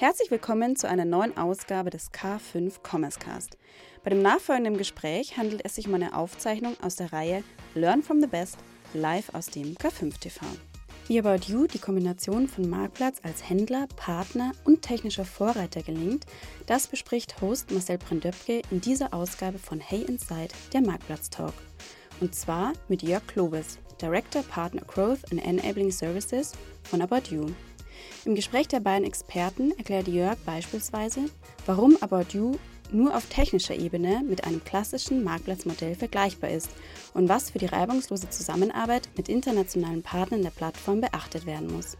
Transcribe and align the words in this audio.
Herzlich 0.00 0.30
willkommen 0.30 0.76
zu 0.76 0.88
einer 0.88 1.04
neuen 1.04 1.36
Ausgabe 1.36 1.90
des 1.90 2.10
K5 2.10 2.76
Commerce 2.82 3.18
Cast. 3.18 3.58
Bei 4.02 4.08
dem 4.08 4.22
nachfolgenden 4.22 4.78
Gespräch 4.78 5.36
handelt 5.36 5.62
es 5.62 5.74
sich 5.74 5.88
um 5.88 5.94
eine 5.94 6.16
Aufzeichnung 6.16 6.74
aus 6.80 6.96
der 6.96 7.12
Reihe 7.12 7.44
Learn 7.74 8.02
from 8.02 8.18
the 8.22 8.26
Best 8.26 8.56
live 8.94 9.28
aus 9.34 9.48
dem 9.48 9.74
K5 9.74 10.18
TV. 10.18 10.46
Wie 11.06 11.18
About 11.18 11.44
You 11.48 11.66
die 11.66 11.78
Kombination 11.78 12.48
von 12.48 12.70
Marktplatz 12.70 13.18
als 13.24 13.46
Händler, 13.46 13.88
Partner 13.96 14.52
und 14.64 14.80
technischer 14.80 15.26
Vorreiter 15.26 15.82
gelingt, 15.82 16.24
das 16.64 16.86
bespricht 16.86 17.42
Host 17.42 17.70
Marcel 17.70 17.98
Brandöpke 17.98 18.62
in 18.70 18.80
dieser 18.80 19.12
Ausgabe 19.12 19.58
von 19.58 19.80
Hey 19.80 20.00
Inside, 20.00 20.54
der 20.72 20.80
Marktplatz 20.80 21.28
Talk. 21.28 21.52
Und 22.22 22.34
zwar 22.34 22.72
mit 22.88 23.02
Jörg 23.02 23.26
Klobes, 23.26 23.78
Director 24.00 24.42
Partner 24.44 24.80
Growth 24.86 25.30
and 25.30 25.44
Enabling 25.44 25.90
Services 25.90 26.52
von 26.84 27.02
About 27.02 27.30
You. 27.30 27.50
Im 28.24 28.34
Gespräch 28.34 28.68
der 28.68 28.80
beiden 28.80 29.06
Experten 29.06 29.72
erklärt 29.78 30.08
Jörg 30.08 30.38
beispielsweise, 30.44 31.20
warum 31.66 31.96
About 32.00 32.26
You 32.32 32.56
nur 32.92 33.16
auf 33.16 33.26
technischer 33.26 33.74
Ebene 33.74 34.22
mit 34.26 34.44
einem 34.44 34.64
klassischen 34.64 35.22
Marktplatzmodell 35.22 35.94
vergleichbar 35.94 36.50
ist 36.50 36.70
und 37.14 37.28
was 37.28 37.50
für 37.50 37.58
die 37.58 37.66
reibungslose 37.66 38.30
Zusammenarbeit 38.30 39.08
mit 39.16 39.28
internationalen 39.28 40.02
Partnern 40.02 40.42
der 40.42 40.50
Plattform 40.50 41.00
beachtet 41.00 41.46
werden 41.46 41.72
muss. 41.72 41.96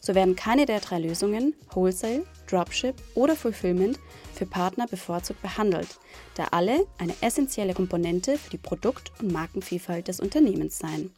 So 0.00 0.14
werden 0.14 0.36
keine 0.36 0.66
der 0.66 0.80
drei 0.80 0.98
Lösungen, 0.98 1.54
Wholesale, 1.72 2.24
Dropship 2.48 2.94
oder 3.14 3.36
Fulfillment, 3.36 3.98
für 4.34 4.46
Partner 4.46 4.86
bevorzugt 4.86 5.42
behandelt, 5.42 5.98
da 6.34 6.48
alle 6.52 6.86
eine 6.98 7.14
essentielle 7.20 7.74
Komponente 7.74 8.38
für 8.38 8.50
die 8.50 8.58
Produkt- 8.58 9.12
und 9.20 9.32
Markenvielfalt 9.32 10.08
des 10.08 10.20
Unternehmens 10.20 10.78
seien. 10.78 11.12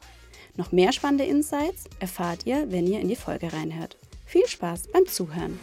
Noch 0.55 0.71
mehr 0.71 0.91
spannende 0.91 1.23
Insights 1.23 1.85
erfahrt 1.99 2.45
ihr, 2.45 2.69
wenn 2.69 2.85
ihr 2.85 2.99
in 2.99 3.07
die 3.07 3.15
Folge 3.15 3.51
reinhört. 3.53 3.97
Viel 4.33 4.47
Spaß 4.47 4.87
beim 4.91 5.05
Zuhören. 5.05 5.59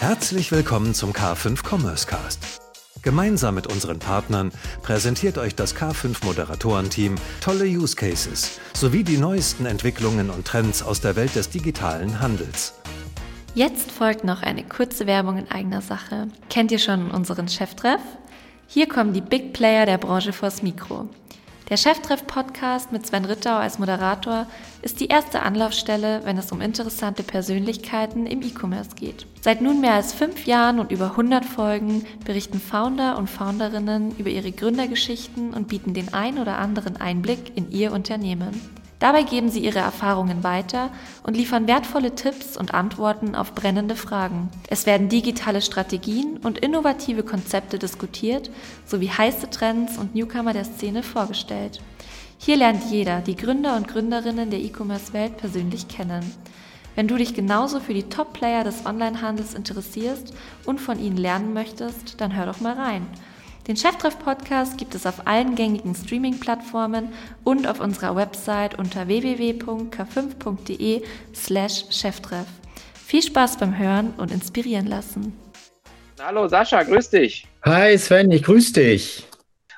Herzlich 0.00 0.50
willkommen 0.50 0.94
zum 0.94 1.12
K5 1.12 1.62
Commerce 1.62 2.06
Cast. 2.06 2.58
Gemeinsam 3.02 3.54
mit 3.54 3.66
unseren 3.66 3.98
Partnern 3.98 4.50
präsentiert 4.82 5.36
euch 5.36 5.54
das 5.54 5.76
K5 5.76 6.24
Moderatorenteam 6.24 7.16
tolle 7.42 7.66
Use 7.66 7.94
Cases 7.94 8.58
sowie 8.72 9.04
die 9.04 9.18
neuesten 9.18 9.66
Entwicklungen 9.66 10.30
und 10.30 10.46
Trends 10.46 10.82
aus 10.82 11.02
der 11.02 11.16
Welt 11.16 11.34
des 11.36 11.50
digitalen 11.50 12.18
Handels. 12.20 12.72
Jetzt 13.54 13.90
folgt 13.90 14.24
noch 14.24 14.40
eine 14.40 14.64
kurze 14.64 15.06
Werbung 15.06 15.36
in 15.36 15.50
eigener 15.50 15.82
Sache. 15.82 16.28
Kennt 16.48 16.72
ihr 16.72 16.78
schon 16.78 17.10
unseren 17.10 17.48
Cheftreff? 17.48 18.00
Hier 18.66 18.88
kommen 18.88 19.12
die 19.12 19.20
Big 19.20 19.52
Player 19.52 19.84
der 19.84 19.98
Branche 19.98 20.32
vors 20.32 20.62
Mikro. 20.62 21.10
Der 21.70 21.78
Cheftreff-Podcast 21.78 22.92
mit 22.92 23.06
Sven 23.06 23.24
Rittau 23.24 23.56
als 23.56 23.78
Moderator 23.78 24.46
ist 24.82 25.00
die 25.00 25.06
erste 25.06 25.40
Anlaufstelle, 25.40 26.20
wenn 26.24 26.36
es 26.36 26.52
um 26.52 26.60
interessante 26.60 27.22
Persönlichkeiten 27.22 28.26
im 28.26 28.42
E-Commerce 28.42 28.90
geht. 28.96 29.26
Seit 29.40 29.62
nun 29.62 29.80
mehr 29.80 29.94
als 29.94 30.12
fünf 30.12 30.44
Jahren 30.44 30.78
und 30.78 30.92
über 30.92 31.12
100 31.12 31.42
Folgen 31.46 32.04
berichten 32.26 32.60
Founder 32.60 33.16
und 33.16 33.30
Founderinnen 33.30 34.14
über 34.18 34.28
ihre 34.28 34.52
Gründergeschichten 34.52 35.54
und 35.54 35.68
bieten 35.68 35.94
den 35.94 36.12
ein 36.12 36.38
oder 36.38 36.58
anderen 36.58 36.98
Einblick 36.98 37.56
in 37.56 37.70
ihr 37.70 37.92
Unternehmen. 37.92 38.83
Dabei 38.98 39.22
geben 39.22 39.50
sie 39.50 39.60
ihre 39.60 39.80
Erfahrungen 39.80 40.44
weiter 40.44 40.90
und 41.24 41.36
liefern 41.36 41.66
wertvolle 41.66 42.14
Tipps 42.14 42.56
und 42.56 42.72
Antworten 42.74 43.34
auf 43.34 43.54
brennende 43.54 43.96
Fragen. 43.96 44.48
Es 44.68 44.86
werden 44.86 45.08
digitale 45.08 45.60
Strategien 45.60 46.38
und 46.38 46.58
innovative 46.58 47.22
Konzepte 47.22 47.78
diskutiert, 47.78 48.50
sowie 48.86 49.08
heiße 49.10 49.50
Trends 49.50 49.98
und 49.98 50.14
Newcomer 50.14 50.52
der 50.52 50.64
Szene 50.64 51.02
vorgestellt. 51.02 51.80
Hier 52.38 52.56
lernt 52.56 52.90
jeder 52.90 53.20
die 53.20 53.36
Gründer 53.36 53.76
und 53.76 53.88
Gründerinnen 53.88 54.50
der 54.50 54.60
E-Commerce-Welt 54.60 55.36
persönlich 55.36 55.88
kennen. 55.88 56.24
Wenn 56.94 57.08
du 57.08 57.16
dich 57.16 57.34
genauso 57.34 57.80
für 57.80 57.94
die 57.94 58.08
Top-Player 58.08 58.62
des 58.62 58.86
Onlinehandels 58.86 59.54
interessierst 59.54 60.32
und 60.64 60.80
von 60.80 61.00
ihnen 61.00 61.16
lernen 61.16 61.52
möchtest, 61.52 62.20
dann 62.20 62.36
hör 62.36 62.46
doch 62.46 62.60
mal 62.60 62.74
rein. 62.74 63.06
Den 63.66 63.76
Cheftreff-Podcast 63.76 64.76
gibt 64.76 64.94
es 64.94 65.06
auf 65.06 65.26
allen 65.26 65.54
gängigen 65.54 65.94
Streaming-Plattformen 65.94 67.08
und 67.44 67.66
auf 67.66 67.80
unserer 67.80 68.14
Website 68.14 68.78
unter 68.78 69.08
www.k5.de 69.08 71.02
slash 71.34 71.86
Cheftreff. 71.88 72.46
Viel 72.92 73.22
Spaß 73.22 73.56
beim 73.56 73.78
Hören 73.78 74.12
und 74.18 74.30
inspirieren 74.32 74.86
lassen. 74.86 75.32
Hallo 76.20 76.46
Sascha, 76.46 76.82
grüß 76.82 77.08
dich. 77.08 77.46
Hi 77.64 77.96
Sven, 77.96 78.30
ich 78.32 78.42
grüße 78.42 78.74
dich. 78.74 79.26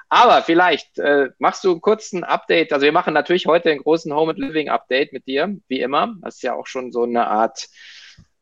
Aber 0.08 0.42
vielleicht 0.42 0.98
äh, 0.98 1.28
machst 1.38 1.62
du 1.62 1.70
einen 1.70 1.80
kurzen 1.80 2.24
Update. 2.24 2.72
Also 2.72 2.84
wir 2.84 2.92
machen 2.92 3.14
natürlich 3.14 3.46
heute 3.46 3.70
einen 3.70 3.82
großen 3.82 4.12
Home 4.12 4.32
and 4.32 4.40
Living 4.40 4.68
Update 4.68 5.12
mit 5.12 5.28
dir, 5.28 5.56
wie 5.68 5.80
immer. 5.80 6.12
Das 6.22 6.36
ist 6.36 6.42
ja 6.42 6.54
auch 6.54 6.66
schon 6.66 6.90
so 6.90 7.04
eine 7.04 7.28
Art 7.28 7.68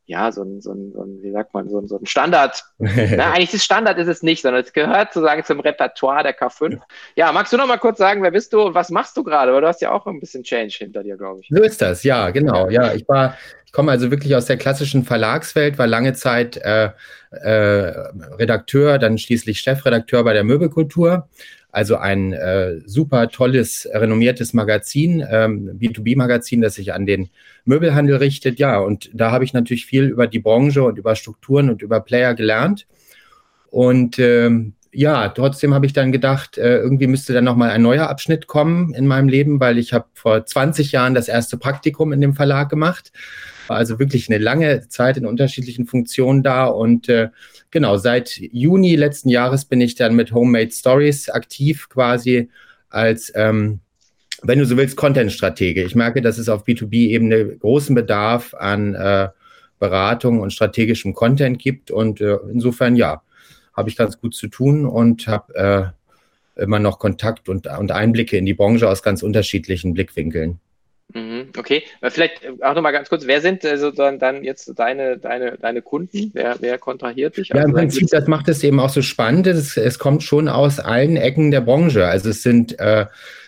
ja, 0.06 0.30
so 0.32 0.42
ein, 0.42 0.60
so 0.60 0.72
ein, 0.72 0.92
so 0.92 1.02
ein 1.02 1.22
wie 1.22 1.32
sagt 1.32 1.54
man, 1.54 1.68
so 1.68 1.78
ein, 1.78 1.88
so 1.88 1.98
ein 1.98 2.06
Standard. 2.06 2.62
Na, 2.78 3.32
eigentlich 3.32 3.52
das 3.52 3.64
Standard 3.64 3.98
ist 3.98 4.08
es 4.08 4.22
nicht, 4.22 4.42
sondern 4.42 4.62
es 4.62 4.72
gehört 4.72 5.12
sozusagen 5.12 5.44
zum 5.44 5.60
Repertoire 5.60 6.22
der 6.22 6.38
K5. 6.38 6.78
Ja, 7.16 7.32
magst 7.32 7.52
du 7.52 7.56
noch 7.56 7.66
mal 7.66 7.78
kurz 7.78 7.98
sagen, 7.98 8.22
wer 8.22 8.30
bist 8.30 8.52
du 8.52 8.60
und 8.62 8.74
was 8.74 8.90
machst 8.90 9.16
du 9.16 9.24
gerade? 9.24 9.52
Weil 9.52 9.62
du 9.62 9.66
hast 9.66 9.80
ja 9.80 9.92
auch 9.92 10.06
ein 10.06 10.20
bisschen 10.20 10.42
Change 10.42 10.76
hinter 10.78 11.02
dir, 11.02 11.16
glaube 11.16 11.40
ich. 11.40 11.48
So 11.50 11.62
ist 11.62 11.80
das, 11.80 12.04
ja, 12.04 12.30
genau. 12.30 12.68
Ja, 12.68 12.92
ich 12.92 13.08
war, 13.08 13.38
ich 13.64 13.72
komme 13.72 13.92
also 13.92 14.10
wirklich 14.10 14.36
aus 14.36 14.44
der 14.44 14.58
klassischen 14.58 15.04
Verlagswelt, 15.04 15.78
war 15.78 15.86
lange 15.86 16.12
Zeit 16.12 16.58
äh, 16.58 16.90
äh, 17.30 17.50
Redakteur, 18.38 18.98
dann 18.98 19.16
schließlich 19.16 19.60
Chefredakteur 19.60 20.22
bei 20.22 20.34
der 20.34 20.44
Möbelkultur. 20.44 21.28
Also 21.74 21.96
ein 21.96 22.32
äh, 22.32 22.80
super 22.86 23.28
tolles, 23.28 23.88
renommiertes 23.92 24.54
Magazin, 24.54 25.24
ähm, 25.28 25.76
B2B-Magazin, 25.76 26.60
das 26.60 26.74
sich 26.74 26.92
an 26.92 27.04
den 27.04 27.30
Möbelhandel 27.64 28.16
richtet. 28.16 28.60
Ja, 28.60 28.78
und 28.78 29.10
da 29.12 29.32
habe 29.32 29.44
ich 29.44 29.52
natürlich 29.54 29.84
viel 29.84 30.04
über 30.04 30.28
die 30.28 30.38
Branche 30.38 30.84
und 30.84 30.98
über 30.98 31.16
Strukturen 31.16 31.70
und 31.70 31.82
über 31.82 31.98
Player 31.98 32.34
gelernt. 32.34 32.86
Und 33.70 34.20
ähm, 34.20 34.74
ja, 34.94 35.28
trotzdem 35.28 35.74
habe 35.74 35.86
ich 35.86 35.92
dann 35.92 36.12
gedacht, 36.12 36.56
äh, 36.56 36.78
irgendwie 36.78 37.06
müsste 37.06 37.32
dann 37.32 37.44
nochmal 37.44 37.70
ein 37.70 37.82
neuer 37.82 38.08
Abschnitt 38.08 38.46
kommen 38.46 38.94
in 38.94 39.06
meinem 39.06 39.28
Leben, 39.28 39.60
weil 39.60 39.76
ich 39.78 39.92
habe 39.92 40.06
vor 40.14 40.46
20 40.46 40.92
Jahren 40.92 41.14
das 41.14 41.28
erste 41.28 41.56
Praktikum 41.58 42.12
in 42.12 42.20
dem 42.20 42.34
Verlag 42.34 42.68
gemacht. 42.68 43.12
War 43.66 43.76
also 43.76 43.98
wirklich 43.98 44.28
eine 44.28 44.38
lange 44.38 44.88
Zeit 44.88 45.16
in 45.16 45.26
unterschiedlichen 45.26 45.86
Funktionen 45.86 46.42
da 46.42 46.66
und 46.66 47.08
äh, 47.08 47.30
genau, 47.70 47.96
seit 47.96 48.36
Juni 48.36 48.94
letzten 48.94 49.28
Jahres 49.28 49.64
bin 49.64 49.80
ich 49.80 49.96
dann 49.96 50.14
mit 50.14 50.32
Homemade 50.32 50.70
Stories 50.70 51.28
aktiv 51.28 51.88
quasi 51.88 52.48
als, 52.88 53.32
ähm, 53.34 53.80
wenn 54.42 54.58
du 54.58 54.66
so 54.66 54.76
willst, 54.76 54.96
Content-Stratege. 54.96 55.82
Ich 55.82 55.94
merke, 55.94 56.22
dass 56.22 56.38
es 56.38 56.48
auf 56.48 56.64
B2B-Ebene 56.64 57.56
großen 57.56 57.94
Bedarf 57.94 58.54
an 58.54 58.94
äh, 58.94 59.28
Beratung 59.80 60.40
und 60.40 60.52
strategischem 60.52 61.14
Content 61.14 61.58
gibt 61.58 61.90
und 61.90 62.20
äh, 62.20 62.36
insofern 62.52 62.96
ja, 62.96 63.22
habe 63.74 63.88
ich 63.88 63.96
ganz 63.96 64.20
gut 64.20 64.34
zu 64.34 64.48
tun 64.48 64.86
und 64.86 65.26
habe 65.26 65.92
äh, 66.56 66.62
immer 66.62 66.78
noch 66.78 66.98
Kontakt 66.98 67.48
und, 67.48 67.66
und 67.66 67.92
Einblicke 67.92 68.36
in 68.36 68.46
die 68.46 68.54
Branche 68.54 68.88
aus 68.88 69.02
ganz 69.02 69.22
unterschiedlichen 69.22 69.94
Blickwinkeln. 69.94 70.60
Mhm, 71.12 71.50
okay, 71.58 71.82
vielleicht 72.02 72.42
äh, 72.44 72.52
auch 72.62 72.74
nochmal 72.74 72.92
ganz 72.92 73.08
kurz, 73.08 73.26
wer 73.26 73.40
sind 73.40 73.64
also 73.64 73.90
dann, 73.90 74.18
dann 74.18 74.42
jetzt 74.42 74.72
deine, 74.76 75.18
deine, 75.18 75.58
deine 75.58 75.82
Kunden? 75.82 76.30
Wer, 76.32 76.56
wer 76.60 76.78
kontrahiert 76.78 77.36
dich? 77.36 77.48
Ja, 77.48 77.56
im 77.56 77.62
also 77.66 77.74
Prinzip, 77.74 78.08
das 78.08 78.26
macht 78.26 78.48
es 78.48 78.64
eben 78.64 78.80
auch 78.80 78.88
so 78.88 79.02
spannend. 79.02 79.46
Es, 79.46 79.76
es 79.76 79.98
kommt 79.98 80.22
schon 80.22 80.48
aus 80.48 80.80
allen 80.80 81.16
Ecken 81.16 81.50
der 81.50 81.60
Branche. 81.60 82.06
Also 82.06 82.30
es 82.30 82.42
sind 82.42 82.78
äh, 82.78 83.06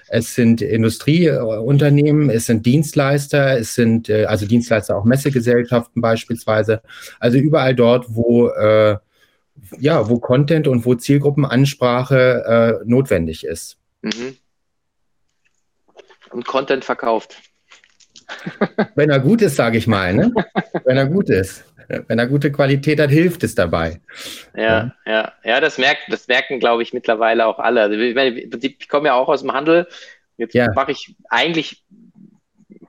es 0.09 0.35
sind 0.35 0.63
Industrieunternehmen, 0.63 2.31
es 2.31 2.47
sind 2.47 2.65
Dienstleister, 2.65 3.59
es 3.59 3.75
sind 3.75 4.09
äh, 4.09 4.27
also 4.27 4.47
Dienstleister 4.47 4.97
auch 4.97 5.05
Messegesellschaften 5.05 6.01
beispielsweise. 6.01 6.81
Also 7.19 7.39
überall 7.39 7.75
dort, 7.75 8.07
wo 8.09 8.49
äh, 8.49 8.99
ja, 9.79 10.09
wo 10.09 10.19
Content 10.19 10.69
und 10.69 10.85
wo 10.85 10.95
Zielgruppenansprache 10.95 12.81
äh, 12.83 12.89
notwendig 12.89 13.45
ist. 13.45 13.79
Mhm. 14.03 14.37
Und 16.31 16.47
Content 16.47 16.85
verkauft. 16.85 17.37
Wenn 18.95 19.11
er 19.11 19.21
gut 19.21 19.43
ist, 19.43 19.57
sage 19.57 19.79
ich 19.79 19.87
mal, 19.87 20.13
ne? 20.13 20.33
Wenn 20.85 20.97
er 20.97 21.07
gut 21.07 21.31
ist. 21.31 21.65
Wenn 21.89 22.19
er 22.19 22.27
gute 22.27 22.51
Qualität 22.51 22.99
hat, 22.99 23.11
hilft 23.11 23.45
es 23.45 23.55
dabei. 23.55 24.01
Ja, 24.57 24.93
ja, 25.07 25.33
ja, 25.45 25.61
das 25.61 25.79
merkt, 25.79 26.03
das 26.09 26.27
merken, 26.27 26.59
glaube 26.59 26.83
ich, 26.83 26.93
mittlerweile 26.93 27.47
auch 27.47 27.61
alle. 27.61 27.83
Also, 27.83 27.97
ich, 27.97 28.81
ich 28.81 28.89
komme 28.89 29.07
ja 29.07 29.15
auch 29.15 29.29
aus 29.29 29.43
dem 29.43 29.53
Handel. 29.53 29.87
Jetzt 30.37 30.55
ja. 30.55 30.73
mache 30.75 30.93
ich 30.93 31.15
eigentlich 31.29 31.85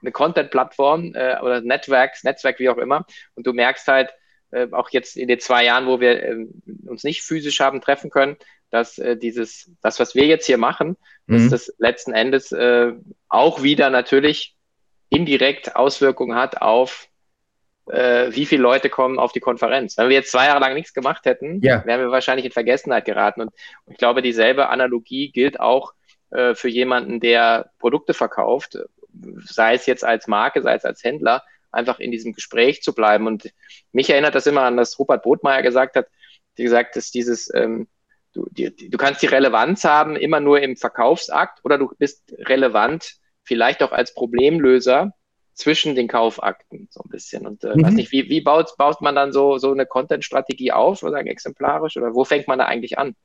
eine 0.01 0.11
Content-Plattform 0.11 1.13
äh, 1.13 1.39
oder 1.41 1.61
Netzwerk, 1.61 2.15
Netzwerk, 2.23 2.59
wie 2.59 2.69
auch 2.69 2.77
immer. 2.77 3.05
Und 3.35 3.45
du 3.45 3.53
merkst 3.53 3.87
halt, 3.87 4.09
äh, 4.51 4.67
auch 4.71 4.89
jetzt 4.89 5.17
in 5.17 5.27
den 5.27 5.39
zwei 5.39 5.65
Jahren, 5.65 5.87
wo 5.87 5.99
wir 5.99 6.23
äh, 6.23 6.45
uns 6.85 7.03
nicht 7.03 7.23
physisch 7.23 7.59
haben 7.59 7.81
treffen 7.81 8.09
können, 8.09 8.37
dass 8.69 8.97
äh, 8.97 9.17
dieses, 9.17 9.71
das, 9.81 9.99
was 9.99 10.15
wir 10.15 10.25
jetzt 10.25 10.45
hier 10.45 10.57
machen, 10.57 10.97
mhm. 11.25 11.49
dass 11.49 11.49
das 11.49 11.75
letzten 11.77 12.13
Endes 12.13 12.51
äh, 12.51 12.93
auch 13.29 13.63
wieder 13.63 13.89
natürlich 13.89 14.55
indirekt 15.09 15.75
Auswirkungen 15.75 16.37
hat 16.37 16.61
auf 16.61 17.07
äh, 17.89 18.31
wie 18.31 18.45
viele 18.45 18.61
Leute 18.61 18.89
kommen 18.89 19.19
auf 19.19 19.31
die 19.31 19.39
Konferenz. 19.39 19.97
Wenn 19.97 20.09
wir 20.09 20.15
jetzt 20.15 20.31
zwei 20.31 20.47
Jahre 20.47 20.59
lang 20.59 20.73
nichts 20.73 20.93
gemacht 20.93 21.25
hätten, 21.25 21.61
ja. 21.61 21.85
wären 21.85 22.01
wir 22.01 22.11
wahrscheinlich 22.11 22.45
in 22.45 22.51
Vergessenheit 22.51 23.05
geraten. 23.05 23.41
Und, 23.41 23.53
und 23.85 23.93
ich 23.93 23.97
glaube, 23.97 24.21
dieselbe 24.21 24.69
Analogie 24.69 25.31
gilt 25.31 25.59
auch 25.59 25.93
äh, 26.31 26.55
für 26.55 26.69
jemanden, 26.69 27.19
der 27.19 27.71
Produkte 27.79 28.13
verkauft, 28.13 28.77
sei 29.45 29.75
es 29.75 29.85
jetzt 29.85 30.03
als 30.03 30.27
Marke, 30.27 30.61
sei 30.61 30.75
es 30.75 30.85
als 30.85 31.03
Händler. 31.03 31.43
Einfach 31.77 31.99
in 31.99 32.11
diesem 32.11 32.33
Gespräch 32.33 32.81
zu 32.81 32.93
bleiben. 32.93 33.27
Und 33.27 33.49
mich 33.91 34.09
erinnert 34.09 34.35
das 34.35 34.47
immer 34.47 34.63
an, 34.63 34.77
das 34.77 34.97
Rupert 34.99 35.23
Botmeier 35.23 35.61
gesagt 35.61 35.95
hat, 35.95 36.07
die 36.57 36.63
gesagt, 36.63 36.95
dass 36.95 37.11
dieses, 37.11 37.53
ähm, 37.53 37.87
du, 38.33 38.47
die, 38.51 38.89
du 38.89 38.97
kannst 38.97 39.21
die 39.21 39.27
Relevanz 39.27 39.83
haben 39.83 40.15
immer 40.15 40.39
nur 40.39 40.59
im 40.61 40.75
Verkaufsakt 40.75 41.63
oder 41.63 41.77
du 41.77 41.89
bist 41.97 42.33
relevant 42.39 43.13
vielleicht 43.43 43.81
auch 43.83 43.91
als 43.91 44.13
Problemlöser 44.13 45.13
zwischen 45.53 45.95
den 45.95 46.07
Kaufakten 46.07 46.87
so 46.91 47.01
ein 47.03 47.09
bisschen. 47.09 47.47
Und 47.47 47.63
äh, 47.63 47.75
mhm. 47.75 47.83
weiß 47.83 47.93
nicht, 47.93 48.11
wie, 48.11 48.29
wie 48.29 48.41
baut, 48.41 48.75
baut 48.77 49.01
man 49.01 49.15
dann 49.15 49.31
so, 49.31 49.57
so 49.57 49.71
eine 49.71 49.85
Content-Strategie 49.85 50.71
auf, 50.71 50.99
sozusagen 50.99 51.27
exemplarisch, 51.27 51.97
oder 51.97 52.13
wo 52.13 52.23
fängt 52.23 52.47
man 52.47 52.59
da 52.59 52.65
eigentlich 52.65 52.99
an? 52.99 53.15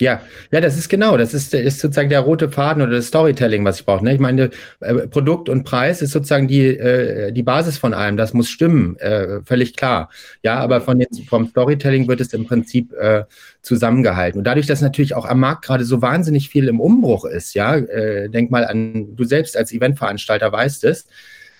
Ja, 0.00 0.22
ja, 0.50 0.62
das 0.62 0.78
ist 0.78 0.88
genau, 0.88 1.18
das 1.18 1.34
ist, 1.34 1.52
ist 1.52 1.80
sozusagen 1.80 2.08
der 2.08 2.20
rote 2.20 2.48
Faden 2.48 2.82
oder 2.82 2.92
das 2.92 3.08
Storytelling, 3.08 3.62
was 3.64 3.80
ich 3.80 3.84
brauche. 3.86 4.02
Ne? 4.02 4.14
Ich 4.14 4.20
meine, 4.20 4.48
äh, 4.80 5.06
Produkt 5.06 5.50
und 5.50 5.64
Preis 5.64 6.00
ist 6.00 6.12
sozusagen 6.12 6.48
die, 6.48 6.64
äh, 6.64 7.30
die 7.30 7.42
Basis 7.42 7.76
von 7.76 7.92
allem, 7.92 8.16
das 8.16 8.32
muss 8.32 8.48
stimmen, 8.48 8.96
äh, 9.00 9.42
völlig 9.44 9.76
klar. 9.76 10.08
Ja, 10.42 10.58
aber 10.60 10.80
von 10.80 10.98
jetzt, 10.98 11.20
vom 11.28 11.46
Storytelling 11.46 12.08
wird 12.08 12.22
es 12.22 12.32
im 12.32 12.46
Prinzip 12.46 12.94
äh, 12.94 13.24
zusammengehalten. 13.60 14.38
Und 14.38 14.44
dadurch, 14.44 14.66
dass 14.66 14.80
natürlich 14.80 15.14
auch 15.14 15.26
am 15.26 15.40
Markt 15.40 15.66
gerade 15.66 15.84
so 15.84 16.00
wahnsinnig 16.00 16.48
viel 16.48 16.68
im 16.68 16.80
Umbruch 16.80 17.26
ist, 17.26 17.52
ja, 17.52 17.76
äh, 17.76 18.30
denk 18.30 18.50
mal 18.50 18.64
an, 18.64 19.14
du 19.14 19.24
selbst 19.24 19.58
als 19.58 19.72
Eventveranstalter 19.72 20.50
weißt 20.50 20.84
es, 20.84 21.06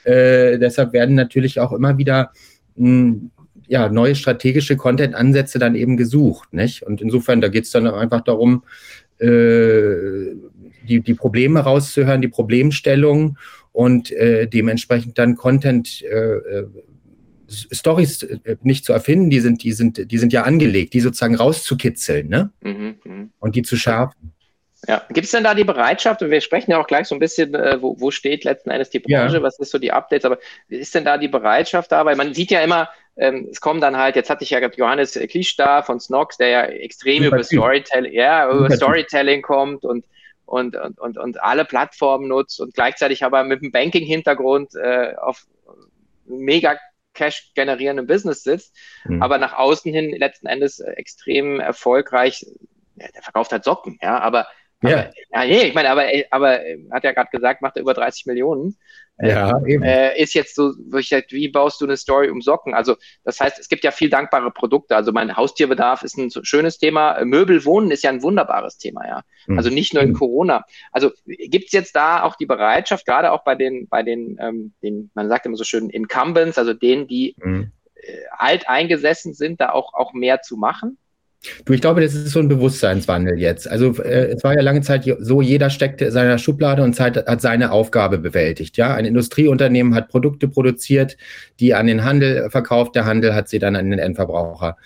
äh, 0.04 0.58
deshalb 0.58 0.94
werden 0.94 1.14
natürlich 1.14 1.60
auch 1.60 1.72
immer 1.72 1.98
wieder 1.98 2.32
mh, 2.76 2.88
hm, 2.88 3.30
ja, 3.66 3.88
neue 3.88 4.14
strategische 4.14 4.76
Content-Ansätze 4.76 5.58
dann 5.58 5.74
eben 5.74 5.96
gesucht. 5.96 6.52
Nicht? 6.52 6.82
Und 6.82 7.00
insofern, 7.00 7.40
da 7.40 7.48
geht 7.48 7.64
es 7.64 7.70
dann 7.70 7.86
einfach 7.86 8.22
darum, 8.22 8.64
äh, 9.18 10.34
die, 10.88 11.00
die 11.00 11.14
Probleme 11.14 11.60
rauszuhören, 11.60 12.22
die 12.22 12.28
Problemstellung 12.28 13.38
und 13.72 14.10
äh, 14.12 14.46
dementsprechend 14.46 15.18
dann 15.18 15.36
Content 15.36 16.02
äh, 16.02 16.36
äh 16.36 16.66
Stories 17.70 18.22
äh, 18.22 18.56
nicht 18.62 18.86
zu 18.86 18.94
erfinden, 18.94 19.28
die 19.28 19.40
sind, 19.40 19.62
die 19.62 19.72
sind, 19.72 20.10
die 20.10 20.16
sind 20.16 20.32
ja 20.32 20.44
angelegt, 20.44 20.94
die 20.94 21.00
sozusagen 21.00 21.34
rauszukitzeln, 21.34 22.28
ne? 22.28 22.50
Mhm, 22.62 22.94
mh. 23.04 23.28
Und 23.40 23.56
die 23.56 23.62
zu 23.62 23.76
schärfen. 23.76 24.32
Ja, 24.88 25.02
gibt 25.10 25.26
es 25.26 25.30
denn 25.30 25.44
da 25.44 25.54
die 25.54 25.64
Bereitschaft, 25.64 26.22
und 26.22 26.30
wir 26.30 26.40
sprechen 26.40 26.72
ja 26.72 26.80
auch 26.80 26.86
gleich 26.88 27.06
so 27.06 27.14
ein 27.14 27.20
bisschen, 27.20 27.54
äh, 27.54 27.80
wo, 27.80 28.00
wo 28.00 28.10
steht 28.10 28.42
letzten 28.44 28.70
Endes 28.70 28.90
die 28.90 28.98
Branche, 28.98 29.36
ja. 29.36 29.42
was 29.42 29.58
ist 29.58 29.70
so 29.70 29.78
die 29.78 29.92
Updates, 29.92 30.24
aber 30.24 30.38
ist 30.68 30.94
denn 30.94 31.04
da 31.04 31.18
die 31.18 31.28
Bereitschaft 31.28 31.92
da? 31.92 32.04
Weil 32.04 32.16
man 32.16 32.34
sieht 32.34 32.50
ja 32.50 32.60
immer, 32.60 32.88
ähm, 33.16 33.48
es 33.50 33.60
kommen 33.60 33.80
dann 33.80 33.96
halt, 33.96 34.16
jetzt 34.16 34.30
hatte 34.30 34.44
ich 34.44 34.50
ja 34.50 34.60
Johannes 34.60 35.12
Klisch 35.28 35.56
da 35.56 35.82
von 35.82 36.00
Snox, 36.00 36.38
der 36.38 36.48
ja 36.48 36.62
extrem 36.64 37.24
über 37.24 37.42
Storytelling, 37.42 38.12
ja, 38.12 38.50
über 38.50 38.70
Storytelling 38.70 39.42
kommt 39.42 39.84
und, 39.84 40.06
und, 40.46 40.76
und, 40.76 40.98
und, 40.98 41.18
und 41.18 41.42
alle 41.42 41.64
Plattformen 41.64 42.28
nutzt 42.28 42.60
und 42.60 42.74
gleichzeitig 42.74 43.24
aber 43.24 43.44
mit 43.44 43.62
einem 43.62 43.72
Banking-Hintergrund 43.72 44.74
äh, 44.74 45.14
auf 45.16 45.46
mega 46.24 46.78
Cash 47.14 47.52
generierendem 47.54 48.06
Business 48.06 48.42
sitzt, 48.42 48.74
mhm. 49.04 49.22
aber 49.22 49.36
nach 49.36 49.52
außen 49.52 49.92
hin 49.92 50.16
letzten 50.16 50.46
Endes 50.46 50.80
extrem 50.80 51.60
erfolgreich, 51.60 52.46
ja, 52.96 53.08
der 53.14 53.22
verkauft 53.22 53.52
halt 53.52 53.64
Socken, 53.64 53.98
ja, 54.00 54.18
aber 54.18 54.46
ja. 54.82 55.10
ja, 55.32 55.44
nee, 55.44 55.62
ich 55.64 55.74
meine, 55.74 55.90
aber, 55.90 56.06
aber 56.30 56.60
hat 56.90 57.04
ja 57.04 57.12
gerade 57.12 57.30
gesagt, 57.30 57.62
macht 57.62 57.76
er 57.76 57.82
über 57.82 57.94
30 57.94 58.26
Millionen. 58.26 58.76
Ja, 59.18 59.58
äh, 59.58 59.72
eben. 59.72 59.82
Äh, 59.82 60.20
ist 60.20 60.34
jetzt 60.34 60.54
so, 60.54 60.72
wie 60.72 61.48
baust 61.48 61.80
du 61.80 61.84
eine 61.84 61.96
Story 61.96 62.30
um 62.30 62.40
Socken? 62.40 62.74
Also, 62.74 62.96
das 63.24 63.38
heißt, 63.40 63.58
es 63.58 63.68
gibt 63.68 63.84
ja 63.84 63.90
viel 63.90 64.10
dankbare 64.10 64.50
Produkte. 64.50 64.96
Also, 64.96 65.12
mein 65.12 65.36
Haustierbedarf 65.36 66.02
ist 66.02 66.18
ein 66.18 66.30
schönes 66.44 66.78
Thema. 66.78 67.24
Möbel 67.24 67.64
wohnen 67.64 67.90
ist 67.90 68.02
ja 68.02 68.10
ein 68.10 68.22
wunderbares 68.22 68.78
Thema, 68.78 69.06
ja. 69.06 69.22
Mhm. 69.46 69.58
Also 69.58 69.70
nicht 69.70 69.94
nur 69.94 70.02
in 70.02 70.14
Corona. 70.14 70.64
Also, 70.90 71.10
gibt 71.26 71.66
es 71.66 71.72
jetzt 71.72 71.94
da 71.94 72.22
auch 72.22 72.36
die 72.36 72.46
Bereitschaft, 72.46 73.06
gerade 73.06 73.32
auch 73.32 73.44
bei 73.44 73.54
den, 73.54 73.86
bei 73.88 74.02
den, 74.02 74.38
ähm, 74.40 74.72
den, 74.82 75.10
man 75.14 75.28
sagt 75.28 75.46
immer 75.46 75.56
so 75.56 75.64
schön, 75.64 75.90
Incumbents, 75.90 76.58
also 76.58 76.72
denen, 76.72 77.06
die 77.06 77.36
mhm. 77.38 77.70
äh, 77.94 78.12
alt 78.30 78.68
eingesessen 78.68 79.34
sind, 79.34 79.60
da 79.60 79.70
auch, 79.70 79.94
auch 79.94 80.14
mehr 80.14 80.42
zu 80.42 80.56
machen? 80.56 80.98
Du, 81.64 81.72
ich 81.72 81.80
glaube, 81.80 82.00
das 82.00 82.14
ist 82.14 82.30
so 82.30 82.38
ein 82.38 82.48
Bewusstseinswandel 82.48 83.38
jetzt. 83.38 83.68
Also 83.68 84.00
äh, 84.00 84.32
es 84.32 84.44
war 84.44 84.54
ja 84.54 84.62
lange 84.62 84.80
Zeit 84.82 85.10
so, 85.18 85.42
jeder 85.42 85.70
steckte 85.70 86.06
in 86.06 86.12
seiner 86.12 86.38
Schublade 86.38 86.84
und 86.84 86.94
Zeit, 86.94 87.16
hat 87.16 87.40
seine 87.40 87.72
Aufgabe 87.72 88.18
bewältigt. 88.18 88.76
Ja, 88.76 88.94
ein 88.94 89.04
Industrieunternehmen 89.04 89.94
hat 89.94 90.08
Produkte 90.08 90.46
produziert, 90.46 91.16
die 91.58 91.74
an 91.74 91.88
den 91.88 92.04
Handel 92.04 92.48
verkauft. 92.50 92.94
Der 92.94 93.06
Handel 93.06 93.34
hat 93.34 93.48
sie 93.48 93.58
dann 93.58 93.74
an 93.74 93.90
den 93.90 93.98
Endverbraucher 93.98 94.76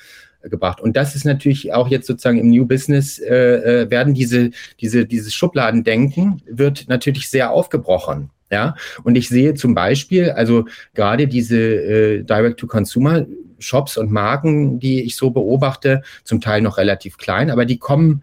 gebracht. 0.42 0.80
Und 0.80 0.96
das 0.96 1.14
ist 1.14 1.24
natürlich 1.24 1.74
auch 1.74 1.88
jetzt 1.88 2.06
sozusagen 2.06 2.38
im 2.38 2.50
New 2.50 2.66
Business 2.66 3.18
äh, 3.18 3.82
äh 3.82 3.90
werden 3.90 4.14
diese 4.14 4.50
diese 4.80 5.04
dieses 5.04 5.34
Schubladendenken 5.34 6.40
wird 6.46 6.88
natürlich 6.88 7.28
sehr 7.28 7.50
aufgebrochen. 7.50 8.30
Ja, 8.50 8.76
und 9.02 9.16
ich 9.16 9.28
sehe 9.28 9.54
zum 9.54 9.74
Beispiel, 9.74 10.30
also 10.30 10.66
gerade 10.94 11.26
diese 11.26 11.58
äh, 11.58 12.22
Direct-to-Consumer 12.22 13.26
Shops 13.58 13.96
und 13.96 14.10
Marken, 14.10 14.78
die 14.78 15.02
ich 15.02 15.16
so 15.16 15.30
beobachte, 15.30 16.02
zum 16.24 16.40
Teil 16.40 16.62
noch 16.62 16.78
relativ 16.78 17.16
klein, 17.16 17.50
aber 17.50 17.64
die 17.64 17.78
kommen 17.78 18.22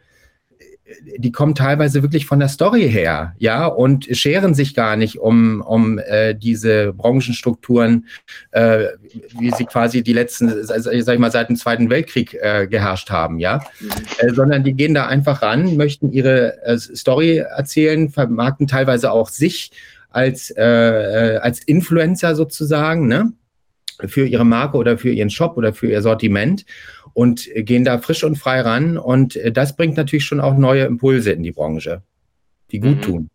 die 1.18 1.32
kommen 1.32 1.56
teilweise 1.56 2.02
wirklich 2.02 2.26
von 2.26 2.40
der 2.40 2.50
Story 2.50 2.90
her, 2.90 3.36
ja, 3.38 3.66
und 3.66 4.06
scheren 4.12 4.54
sich 4.54 4.76
gar 4.76 4.96
nicht 4.96 5.18
um, 5.18 5.62
um 5.62 6.00
äh, 6.00 6.36
diese 6.36 6.94
Branchenstrukturen, 6.94 8.08
äh, 8.52 8.88
wie 9.40 9.52
sie 9.52 9.66
quasi 9.66 10.04
die 10.04 10.14
letzten, 10.14 10.52
sag 10.66 10.94
ich 10.94 11.20
mal, 11.20 11.32
seit 11.32 11.50
dem 11.50 11.56
Zweiten 11.56 11.90
Weltkrieg 11.90 12.34
äh, 12.34 12.68
geherrscht 12.68 13.10
haben, 13.10 13.40
ja, 13.40 13.62
äh, 14.20 14.34
sondern 14.34 14.64
die 14.64 14.74
gehen 14.74 14.94
da 14.94 15.08
einfach 15.08 15.42
ran, 15.42 15.78
möchten 15.78 16.12
ihre 16.12 16.62
äh, 16.64 16.78
Story 16.78 17.38
erzählen, 17.38 18.10
vermarkten 18.10 18.68
teilweise 18.68 19.12
auch 19.12 19.30
sich 19.30 19.72
als, 20.10 20.52
äh, 20.52 20.64
äh 20.64 21.38
als 21.38 21.60
Influencer 21.60 22.36
sozusagen, 22.36 23.08
ne? 23.08 23.32
Für 24.06 24.26
ihre 24.26 24.46
Marke 24.46 24.78
oder 24.78 24.98
für 24.98 25.12
ihren 25.12 25.30
Shop 25.30 25.58
oder 25.58 25.74
für 25.74 25.88
ihr 25.88 26.02
Sortiment 26.02 26.66
und 27.14 27.50
gehen 27.56 27.86
da 27.86 28.00
frisch 28.00 28.24
und 28.24 28.36
frei 28.36 28.62
ran. 28.62 28.98
Und 28.98 29.36
äh, 29.36 29.52
das 29.52 29.76
bringt 29.76 29.98
natürlich 29.98 30.26
schon 30.26 30.42
auch 30.42 30.56
neue 30.56 30.86
Impulse 30.86 31.32
in 31.32 31.44
die 31.44 31.52
Branche, 31.52 32.02
die 32.72 32.80
gut 32.80 32.98
mhm. 32.98 33.02
tun. 33.02 33.30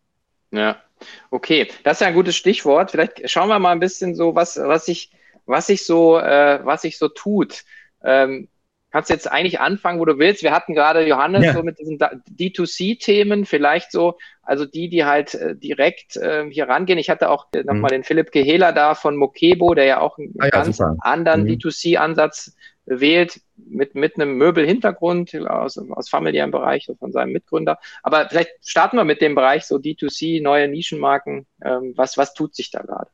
Ja, 0.51 0.83
okay. 1.31 1.69
Das 1.85 1.99
ist 1.99 2.01
ja 2.01 2.09
ein 2.09 2.15
gutes 2.15 2.37
Stichwort. 2.37 2.91
Vielleicht 2.91 3.31
schauen 3.31 3.49
wir 3.49 3.59
mal 3.59 3.73
ein 3.73 3.81
bisschen 3.81 4.15
so, 4.15 4.35
was, 4.35 4.57
was 4.57 4.87
sich, 4.87 5.11
was 5.47 5.67
sich 5.67 5.85
so, 5.85 6.19
äh, 6.19 6.61
was 6.65 6.83
sich 6.83 6.99
so 6.99 7.09
tut. 7.09 7.65
Ähm, 8.03 8.49
kannst 8.99 9.11
jetzt 9.11 9.31
eigentlich 9.31 9.61
anfangen, 9.61 10.01
wo 10.01 10.05
du 10.05 10.19
willst. 10.19 10.43
Wir 10.43 10.51
hatten 10.51 10.75
gerade 10.75 11.07
Johannes 11.07 11.45
ja. 11.45 11.53
so 11.53 11.63
mit 11.63 11.79
diesen 11.79 11.99
D2C-Themen, 11.99 13.45
vielleicht 13.45 13.93
so, 13.93 14.19
also 14.43 14.65
die, 14.65 14.89
die 14.89 15.05
halt 15.05 15.35
äh, 15.35 15.55
direkt 15.55 16.17
äh, 16.17 16.51
hier 16.51 16.69
rangehen. 16.69 16.99
Ich 16.99 17.09
hatte 17.09 17.31
auch 17.31 17.47
äh, 17.53 17.63
nochmal 17.63 17.91
mhm. 17.91 17.99
den 17.99 18.03
Philipp 18.03 18.33
Gehela 18.33 18.73
da 18.73 18.97
von 18.97 19.15
Mokebo, 19.15 19.75
der 19.75 19.85
ja 19.85 20.01
auch 20.01 20.19
einen 20.19 20.35
ah, 20.41 20.47
ja, 20.47 20.51
ganz 20.51 20.79
super. 20.79 20.97
anderen 20.99 21.45
mhm. 21.45 21.51
D2C-Ansatz 21.51 22.57
wählt, 22.87 23.41
mit, 23.57 23.95
mit 23.95 24.17
einem 24.17 24.37
Möbelhintergrund 24.37 25.33
aus, 25.47 25.79
aus 25.79 26.09
familiären 26.09 26.51
Bereich 26.51 26.91
von 26.99 27.13
seinem 27.13 27.31
Mitgründer. 27.31 27.79
Aber 28.03 28.29
vielleicht 28.29 28.51
starten 28.63 28.97
wir 28.97 29.05
mit 29.05 29.21
dem 29.21 29.37
Bereich 29.37 29.65
so 29.65 29.77
D2C, 29.77 30.43
neue 30.43 30.67
Nischenmarken. 30.67 31.47
Ähm, 31.65 31.93
was, 31.95 32.19
was 32.19 32.35
tut 32.35 32.57
sich 32.57 32.73
da 32.73 32.83
gerade? 32.83 33.11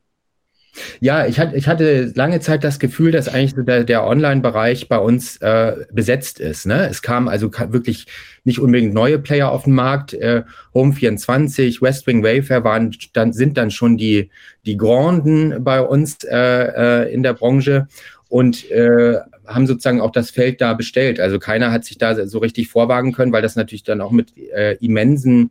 Ja, 1.01 1.27
ich 1.27 1.39
hatte, 1.39 1.57
ich 1.57 1.69
hatte 1.69 2.13
lange 2.15 2.41
Zeit 2.41 2.65
das 2.65 2.79
Gefühl, 2.79 3.13
dass 3.13 3.29
eigentlich 3.29 3.55
der, 3.57 3.85
der 3.85 4.07
Online-Bereich 4.07 4.89
bei 4.89 4.99
uns 4.99 5.37
äh, 5.39 5.77
besetzt 5.93 6.41
ist. 6.41 6.67
Ne? 6.67 6.89
Es 6.89 7.03
kamen 7.03 7.29
also 7.29 7.51
wirklich 7.69 8.07
nicht 8.45 8.59
unbedingt 8.59 8.93
neue 8.93 9.19
Player 9.19 9.51
auf 9.51 9.65
den 9.65 9.75
Markt. 9.75 10.15
Äh, 10.15 10.43
Home24, 10.75 11.81
Westwing 11.81 12.23
Wayfair 12.23 12.65
waren, 12.65 12.95
dann, 13.13 13.33
sind 13.33 13.57
dann 13.57 13.71
schon 13.71 13.97
die, 13.97 14.31
die 14.67 14.77
Granden 14.77 15.63
bei 15.63 15.81
uns 15.81 16.25
äh, 16.25 16.37
äh, 16.37 17.13
in 17.15 17.23
der 17.23 17.35
Branche 17.35 17.87
und 18.29 18.71
äh, 18.71 19.19
haben 19.47 19.67
sozusagen 19.67 20.01
auch 20.01 20.13
das 20.13 20.31
Feld 20.31 20.61
da 20.61 20.75
bestellt. 20.75 21.21
Also 21.21 21.39
keiner 21.39 21.71
hat 21.71 21.85
sich 21.85 21.99
da 21.99 22.27
so 22.27 22.39
richtig 22.39 22.69
vorwagen 22.69 23.13
können, 23.13 23.33
weil 23.33 23.43
das 23.43 23.57
natürlich 23.57 23.85
dann 23.85 24.01
auch 24.01 24.11
mit 24.11 24.37
äh, 24.37 24.75
immensen 24.81 25.51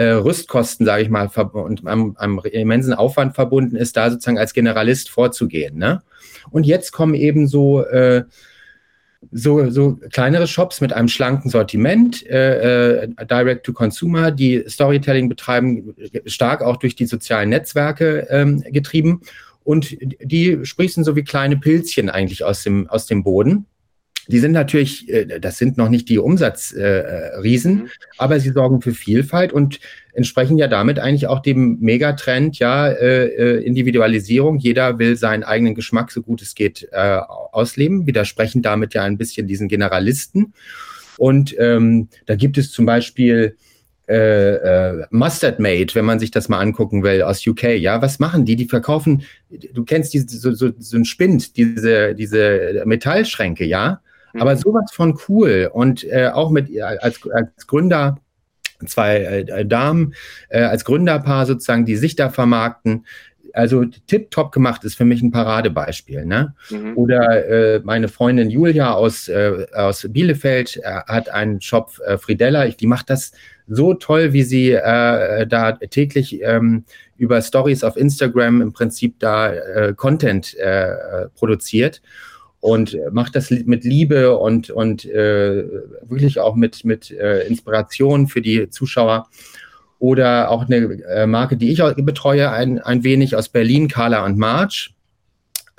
äh, 0.00 0.12
Rüstkosten, 0.12 0.86
sage 0.86 1.02
ich 1.02 1.10
mal, 1.10 1.28
und 1.52 1.86
einem, 1.86 2.16
einem 2.16 2.40
immensen 2.50 2.94
Aufwand 2.94 3.34
verbunden 3.34 3.76
ist, 3.76 3.98
da 3.98 4.10
sozusagen 4.10 4.38
als 4.38 4.54
Generalist 4.54 5.10
vorzugehen. 5.10 5.76
Ne? 5.76 6.00
Und 6.50 6.64
jetzt 6.64 6.92
kommen 6.92 7.14
eben 7.14 7.46
so, 7.46 7.84
äh, 7.84 8.24
so, 9.30 9.68
so 9.68 9.98
kleinere 10.10 10.46
Shops 10.46 10.80
mit 10.80 10.94
einem 10.94 11.08
schlanken 11.08 11.50
Sortiment, 11.50 12.26
äh, 12.26 13.02
äh, 13.02 13.08
Direct-to-Consumer, 13.26 14.30
die 14.30 14.64
Storytelling 14.66 15.28
betreiben, 15.28 15.94
stark 16.24 16.62
auch 16.62 16.78
durch 16.78 16.96
die 16.96 17.04
sozialen 17.04 17.50
Netzwerke 17.50 18.26
ähm, 18.30 18.64
getrieben. 18.70 19.20
Und 19.64 19.98
die 20.00 20.60
sprießen 20.62 21.04
so 21.04 21.14
wie 21.14 21.24
kleine 21.24 21.58
Pilzchen 21.58 22.08
eigentlich 22.08 22.42
aus 22.42 22.62
dem, 22.62 22.88
aus 22.88 23.04
dem 23.04 23.22
Boden. 23.22 23.66
Die 24.28 24.38
sind 24.38 24.52
natürlich, 24.52 25.08
äh, 25.08 25.40
das 25.40 25.58
sind 25.58 25.76
noch 25.76 25.88
nicht 25.88 26.08
die 26.08 26.18
Umsatzriesen, 26.18 27.74
mhm. 27.74 27.88
aber 28.18 28.40
sie 28.40 28.50
sorgen 28.50 28.80
für 28.80 28.92
Vielfalt 28.92 29.52
und 29.52 29.80
entsprechen 30.12 30.58
ja 30.58 30.68
damit 30.68 30.98
eigentlich 30.98 31.26
auch 31.26 31.40
dem 31.40 31.78
Megatrend, 31.80 32.58
ja, 32.58 32.88
äh, 32.88 33.26
äh, 33.26 33.64
Individualisierung. 33.64 34.58
Jeder 34.58 34.98
will 34.98 35.16
seinen 35.16 35.44
eigenen 35.44 35.74
Geschmack 35.74 36.10
so 36.10 36.22
gut 36.22 36.42
es 36.42 36.54
geht 36.54 36.92
ausleben, 36.92 38.06
widersprechen 38.06 38.62
damit 38.62 38.94
ja 38.94 39.04
ein 39.04 39.18
bisschen 39.18 39.46
diesen 39.46 39.68
Generalisten. 39.68 40.54
Und 41.18 41.54
ähm, 41.58 42.08
da 42.26 42.34
gibt 42.34 42.56
es 42.56 42.72
zum 42.72 42.86
Beispiel 42.86 43.56
äh, 44.10 44.54
äh, 44.56 45.06
Mustard 45.10 45.60
Made, 45.60 45.94
wenn 45.94 46.04
man 46.04 46.18
sich 46.18 46.32
das 46.32 46.48
mal 46.48 46.58
angucken 46.58 47.04
will, 47.04 47.22
aus 47.22 47.46
UK, 47.46 47.78
ja, 47.78 48.02
was 48.02 48.18
machen 48.18 48.44
die? 48.44 48.56
Die 48.56 48.64
verkaufen, 48.64 49.22
du 49.50 49.84
kennst 49.84 50.12
diese, 50.12 50.26
so, 50.26 50.52
so, 50.52 50.72
so 50.76 50.96
ein 50.96 51.04
Spind, 51.04 51.56
diese, 51.56 52.16
diese 52.16 52.82
Metallschränke, 52.86 53.64
ja, 53.64 54.00
mhm. 54.32 54.40
aber 54.40 54.56
sowas 54.56 54.90
von 54.92 55.18
cool 55.28 55.70
und 55.72 56.04
äh, 56.04 56.28
auch 56.32 56.50
mit 56.50 56.68
als, 56.80 57.20
als 57.30 57.66
Gründer 57.66 58.18
zwei 58.86 59.18
äh, 59.18 59.66
Damen 59.66 60.14
äh, 60.48 60.62
als 60.62 60.84
Gründerpaar 60.84 61.46
sozusagen, 61.46 61.84
die 61.84 61.96
sich 61.96 62.16
da 62.16 62.30
vermarkten. 62.30 63.06
Also 63.52 63.84
tipptopp 63.84 64.52
gemacht 64.52 64.84
ist 64.84 64.94
für 64.94 65.04
mich 65.04 65.22
ein 65.22 65.32
Paradebeispiel. 65.32 66.24
Ne? 66.24 66.54
Mhm. 66.70 66.96
Oder 66.96 67.48
äh, 67.48 67.80
meine 67.82 68.06
Freundin 68.06 68.48
Julia 68.48 68.94
aus, 68.94 69.26
äh, 69.26 69.66
aus 69.74 70.06
Bielefeld 70.08 70.76
äh, 70.76 71.00
hat 71.06 71.28
einen 71.30 71.60
Shop 71.60 71.98
äh, 72.06 72.16
Fridella. 72.16 72.66
Ich, 72.66 72.76
die 72.76 72.86
macht 72.86 73.10
das 73.10 73.32
so 73.66 73.94
toll, 73.94 74.32
wie 74.32 74.44
sie 74.44 74.72
äh, 74.72 75.46
da 75.48 75.72
täglich 75.72 76.40
ähm, 76.42 76.84
über 77.16 77.42
Stories 77.42 77.82
auf 77.82 77.96
Instagram 77.96 78.62
im 78.62 78.72
Prinzip 78.72 79.18
da 79.18 79.52
äh, 79.52 79.94
Content 79.94 80.56
äh, 80.56 81.28
produziert 81.34 82.02
und 82.60 82.96
macht 83.10 83.34
das 83.36 83.50
mit 83.50 83.84
Liebe 83.84 84.36
und, 84.36 84.70
und 84.70 85.04
äh, 85.06 85.64
wirklich 86.02 86.38
auch 86.38 86.54
mit, 86.54 86.84
mit 86.84 87.10
äh, 87.10 87.46
Inspiration 87.46 88.28
für 88.28 88.42
die 88.42 88.68
Zuschauer. 88.68 89.28
Oder 89.98 90.50
auch 90.50 90.64
eine 90.64 90.76
äh, 91.04 91.26
Marke, 91.26 91.56
die 91.56 91.70
ich 91.70 91.82
betreue, 91.96 92.50
ein, 92.50 92.78
ein 92.78 93.04
wenig 93.04 93.36
aus 93.36 93.48
Berlin, 93.48 93.88
Carla 93.88 94.24
und 94.24 94.38
March, 94.38 94.94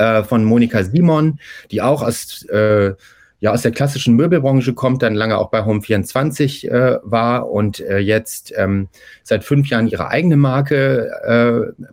äh, 0.01 0.23
von 0.23 0.43
Monika 0.43 0.83
Simon, 0.83 1.39
die 1.69 1.81
auch 1.81 2.01
aus, 2.01 2.43
äh, 2.49 2.93
ja, 3.39 3.51
aus 3.51 3.61
der 3.61 3.71
klassischen 3.71 4.15
Möbelbranche 4.15 4.73
kommt, 4.73 5.01
dann 5.03 5.15
lange 5.15 5.37
auch 5.37 5.49
bei 5.49 5.61
Home24 5.61 6.67
äh, 6.67 6.99
war 7.03 7.49
und 7.49 7.79
äh, 7.79 7.97
jetzt 7.97 8.53
ähm, 8.55 8.87
seit 9.23 9.43
fünf 9.43 9.69
Jahren 9.69 9.87
ihre 9.87 10.07
eigene 10.09 10.37
Marke 10.37 11.73
äh, 11.77 11.83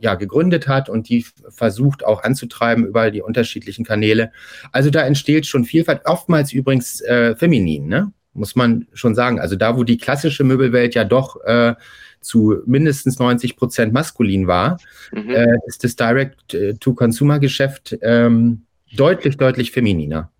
ja, 0.00 0.14
gegründet 0.14 0.68
hat 0.68 0.88
und 0.88 1.08
die 1.08 1.24
versucht 1.48 2.04
auch 2.04 2.22
anzutreiben 2.22 2.86
über 2.86 3.10
die 3.10 3.22
unterschiedlichen 3.22 3.84
Kanäle. 3.84 4.32
Also 4.72 4.90
da 4.90 5.02
entsteht 5.02 5.46
schon 5.46 5.64
Vielfalt, 5.64 6.02
oftmals 6.04 6.52
übrigens 6.52 7.00
äh, 7.02 7.36
feminin, 7.36 7.86
ne? 7.86 8.12
muss 8.32 8.56
man 8.56 8.86
schon 8.92 9.14
sagen. 9.14 9.40
Also 9.40 9.56
da, 9.56 9.76
wo 9.76 9.84
die 9.84 9.98
klassische 9.98 10.44
Möbelwelt 10.44 10.94
ja 10.94 11.04
doch 11.04 11.42
äh, 11.44 11.74
zu 12.20 12.62
mindestens 12.66 13.18
90 13.18 13.56
Prozent 13.56 13.92
maskulin 13.92 14.46
war, 14.46 14.78
mhm. 15.12 15.30
äh, 15.30 15.56
ist 15.66 15.84
das 15.84 15.96
Direct-to-Consumer-Geschäft 15.96 17.98
ähm, 18.02 18.62
deutlich, 18.92 19.36
deutlich 19.36 19.70
femininer. 19.70 20.30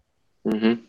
Mhm. 0.44 0.80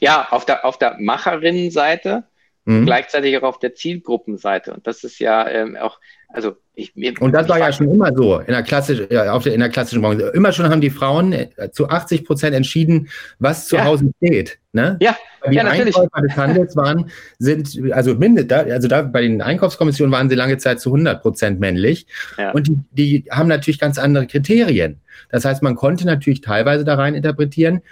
Ja, 0.00 0.28
auf 0.30 0.44
der, 0.44 0.64
auf 0.64 0.78
der 0.78 0.96
Macherinnenseite, 0.98 2.24
mhm. 2.64 2.84
gleichzeitig 2.84 3.36
auch 3.38 3.42
auf 3.42 3.58
der 3.58 3.74
Zielgruppenseite. 3.74 4.74
Und 4.74 4.86
das 4.86 5.04
ist 5.04 5.18
ja 5.18 5.48
ähm, 5.48 5.76
auch 5.76 5.98
also 6.32 6.56
ich, 6.74 6.96
mir, 6.96 7.12
und 7.20 7.32
das 7.32 7.48
war 7.48 7.58
ja 7.58 7.72
schon 7.72 7.90
immer 7.90 8.14
so 8.14 8.38
in 8.38 8.46
der, 8.46 8.62
klassisch, 8.62 9.00
auf 9.10 9.42
der, 9.42 9.54
in 9.54 9.60
der 9.60 9.68
klassischen 9.68 10.00
Branche. 10.00 10.32
Immer 10.34 10.52
schon 10.52 10.68
haben 10.68 10.80
die 10.80 10.90
Frauen 10.90 11.32
äh, 11.32 11.48
zu 11.70 11.88
80 11.88 12.24
Prozent 12.24 12.54
entschieden, 12.54 13.08
was 13.38 13.68
zu 13.68 13.76
ja. 13.76 13.84
Hause 13.84 14.10
steht. 14.16 14.58
Ne? 14.72 14.96
Ja, 15.00 15.16
die 15.50 15.56
ja, 15.56 15.64
Einkäufer 15.64 16.22
des 16.22 16.34
Handels 16.34 16.76
waren, 16.76 17.10
sind, 17.38 17.78
also 17.92 18.14
mindestens, 18.14 18.72
also 18.72 18.88
da 18.88 19.02
bei 19.02 19.20
den 19.20 19.42
Einkaufskommissionen 19.42 20.10
waren 20.10 20.30
sie 20.30 20.34
lange 20.34 20.56
Zeit 20.56 20.80
zu 20.80 20.90
100 20.90 21.20
Prozent 21.20 21.60
männlich. 21.60 22.06
Ja. 22.38 22.52
Und 22.52 22.68
die, 22.68 22.78
die 22.92 23.24
haben 23.30 23.48
natürlich 23.48 23.78
ganz 23.78 23.98
andere 23.98 24.26
Kriterien. 24.26 25.00
Das 25.30 25.44
heißt, 25.44 25.62
man 25.62 25.74
konnte 25.74 26.06
natürlich 26.06 26.40
teilweise 26.40 26.84
da 26.84 26.94
rein 26.94 27.14
interpretieren, 27.14 27.82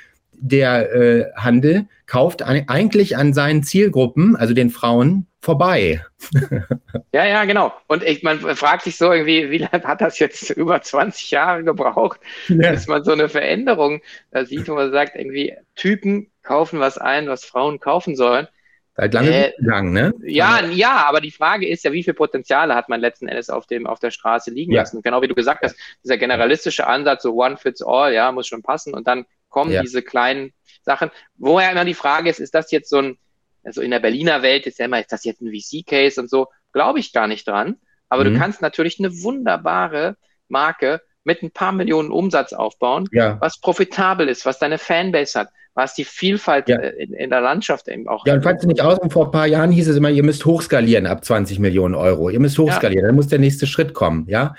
der 0.41 0.93
äh, 0.95 1.33
Handel 1.37 1.87
kauft 2.07 2.43
an, 2.43 2.65
eigentlich 2.67 3.17
an 3.17 3.33
seinen 3.33 3.63
Zielgruppen, 3.63 4.37
also 4.37 4.55
den 4.55 4.71
Frauen, 4.71 5.27
vorbei. 5.41 6.05
ja, 7.13 7.25
ja, 7.25 7.45
genau. 7.45 7.73
Und 7.87 8.03
ich, 8.03 8.23
man 8.23 8.39
fragt 8.41 8.83
sich 8.83 8.97
so 8.97 9.11
irgendwie, 9.13 9.51
wie 9.51 9.59
lange 9.59 9.85
hat 9.85 10.01
das 10.01 10.19
jetzt 10.19 10.51
über 10.51 10.83
20 10.83 11.31
Jahre 11.31 11.65
gebraucht, 11.65 12.21
ja. 12.49 12.73
bis 12.73 12.87
man 12.87 13.05
so 13.05 13.13
eine 13.13 13.29
Veränderung 13.29 14.03
da 14.31 14.45
sieht, 14.45 14.69
wo 14.69 14.75
man 14.75 14.91
sagt, 14.93 15.17
irgendwie 15.17 15.55
Typen 15.77 16.31
kaufen 16.43 16.81
was 16.81 16.99
ein, 16.99 17.29
was 17.29 17.45
Frauen 17.45 17.81
kaufen 17.81 18.17
sollen. 18.17 18.49
Seit 18.97 19.15
lange 19.15 19.47
äh, 19.47 19.53
gegangen, 19.57 19.93
ne? 19.93 20.13
Ja, 20.25 20.63
ja, 20.67 21.07
aber 21.07 21.21
die 21.21 21.31
Frage 21.31 21.67
ist 21.67 21.85
ja, 21.85 21.93
wie 21.93 22.03
viel 22.03 22.13
Potenziale 22.13 22.75
hat 22.75 22.89
man 22.89 23.01
letzten 23.01 23.29
Endes 23.29 23.49
auf 23.49 23.67
dem, 23.67 23.87
auf 23.87 23.99
der 23.99 24.11
Straße 24.11 24.51
liegen 24.51 24.73
ja. 24.73 24.81
lassen? 24.81 25.01
Genau 25.01 25.23
wie 25.23 25.29
du 25.29 25.35
gesagt 25.35 25.63
hast, 25.63 25.77
dieser 26.05 26.19
generalistische 26.19 26.87
Ansatz, 26.87 27.23
so 27.23 27.35
one 27.35 27.57
fits 27.57 27.83
all, 27.83 28.13
ja, 28.13 28.31
muss 28.33 28.49
schon 28.49 28.63
passen 28.63 28.93
und 28.93 29.07
dann 29.07 29.25
kommen 29.51 29.73
ja. 29.73 29.83
diese 29.83 30.03
kleinen 30.03 30.53
Sachen. 30.83 31.11
Wo 31.37 31.61
ja 31.61 31.71
immer 31.71 31.85
die 31.85 31.95
Frage 31.95 32.31
ist, 32.31 32.41
ist 32.41 32.55
das 32.55 32.71
jetzt 32.71 32.89
so 32.89 32.99
ein, 32.99 33.19
also 33.63 33.83
in 33.83 33.91
der 33.91 34.01
Berliner 34.01 34.43
Welt 34.43 34.67
ist 34.67 34.79
ja 34.79 34.87
immer, 34.87 35.01
ist 35.01 35.13
das 35.13 35.25
jetzt 35.25 35.43
ein 35.43 35.53
VC-Case 35.53 36.21
und 36.21 36.31
so, 36.31 36.49
glaube 36.73 36.99
ich 36.99 37.13
gar 37.13 37.27
nicht 37.27 37.47
dran. 37.47 37.77
Aber 38.09 38.25
mhm. 38.25 38.33
du 38.33 38.39
kannst 38.39 38.63
natürlich 38.63 38.99
eine 38.99 39.23
wunderbare 39.23 40.17
Marke 40.49 41.03
mit 41.25 41.43
ein 41.43 41.51
paar 41.51 41.73
Millionen 41.73 42.11
Umsatz 42.11 42.53
aufbauen, 42.53 43.09
ja. 43.13 43.37
was 43.41 43.61
profitabel 43.61 44.29
ist, 44.29 44.47
was 44.47 44.59
deine 44.59 44.79
Fanbase 44.79 45.39
hat, 45.39 45.49
was 45.75 45.95
die 45.95 46.05
Vielfalt 46.05 46.69
ja. 46.69 46.79
Äh, 46.79 47.03
in, 47.03 47.13
in, 47.13 47.31
der 47.31 47.41
Landschaft 47.41 47.89
eben 47.89 48.09
auch. 48.09 48.27
Ja, 48.27 48.35
und 48.35 48.43
falls 48.43 48.63
du 48.63 48.69
nicht 48.69 48.81
aus, 48.81 48.99
vor 49.11 49.27
ein 49.27 49.31
paar 49.31 49.47
Jahren 49.47 49.71
hieß 49.71 49.89
es 49.89 49.97
immer, 49.97 50.11
ihr 50.11 50.23
müsst 50.23 50.45
hochskalieren 50.45 51.07
ab 51.07 51.25
20 51.25 51.59
Millionen 51.59 51.95
Euro. 51.95 52.31
Ihr 52.31 52.41
müsst 52.41 52.59
hochskalieren, 52.59 53.05
ja. 53.05 53.09
dann 53.09 53.17
muss 53.17 53.29
der 53.29 53.39
nächste 53.39 53.67
Schritt 53.67 53.95
kommen. 53.95 54.27
Ja, 54.29 54.55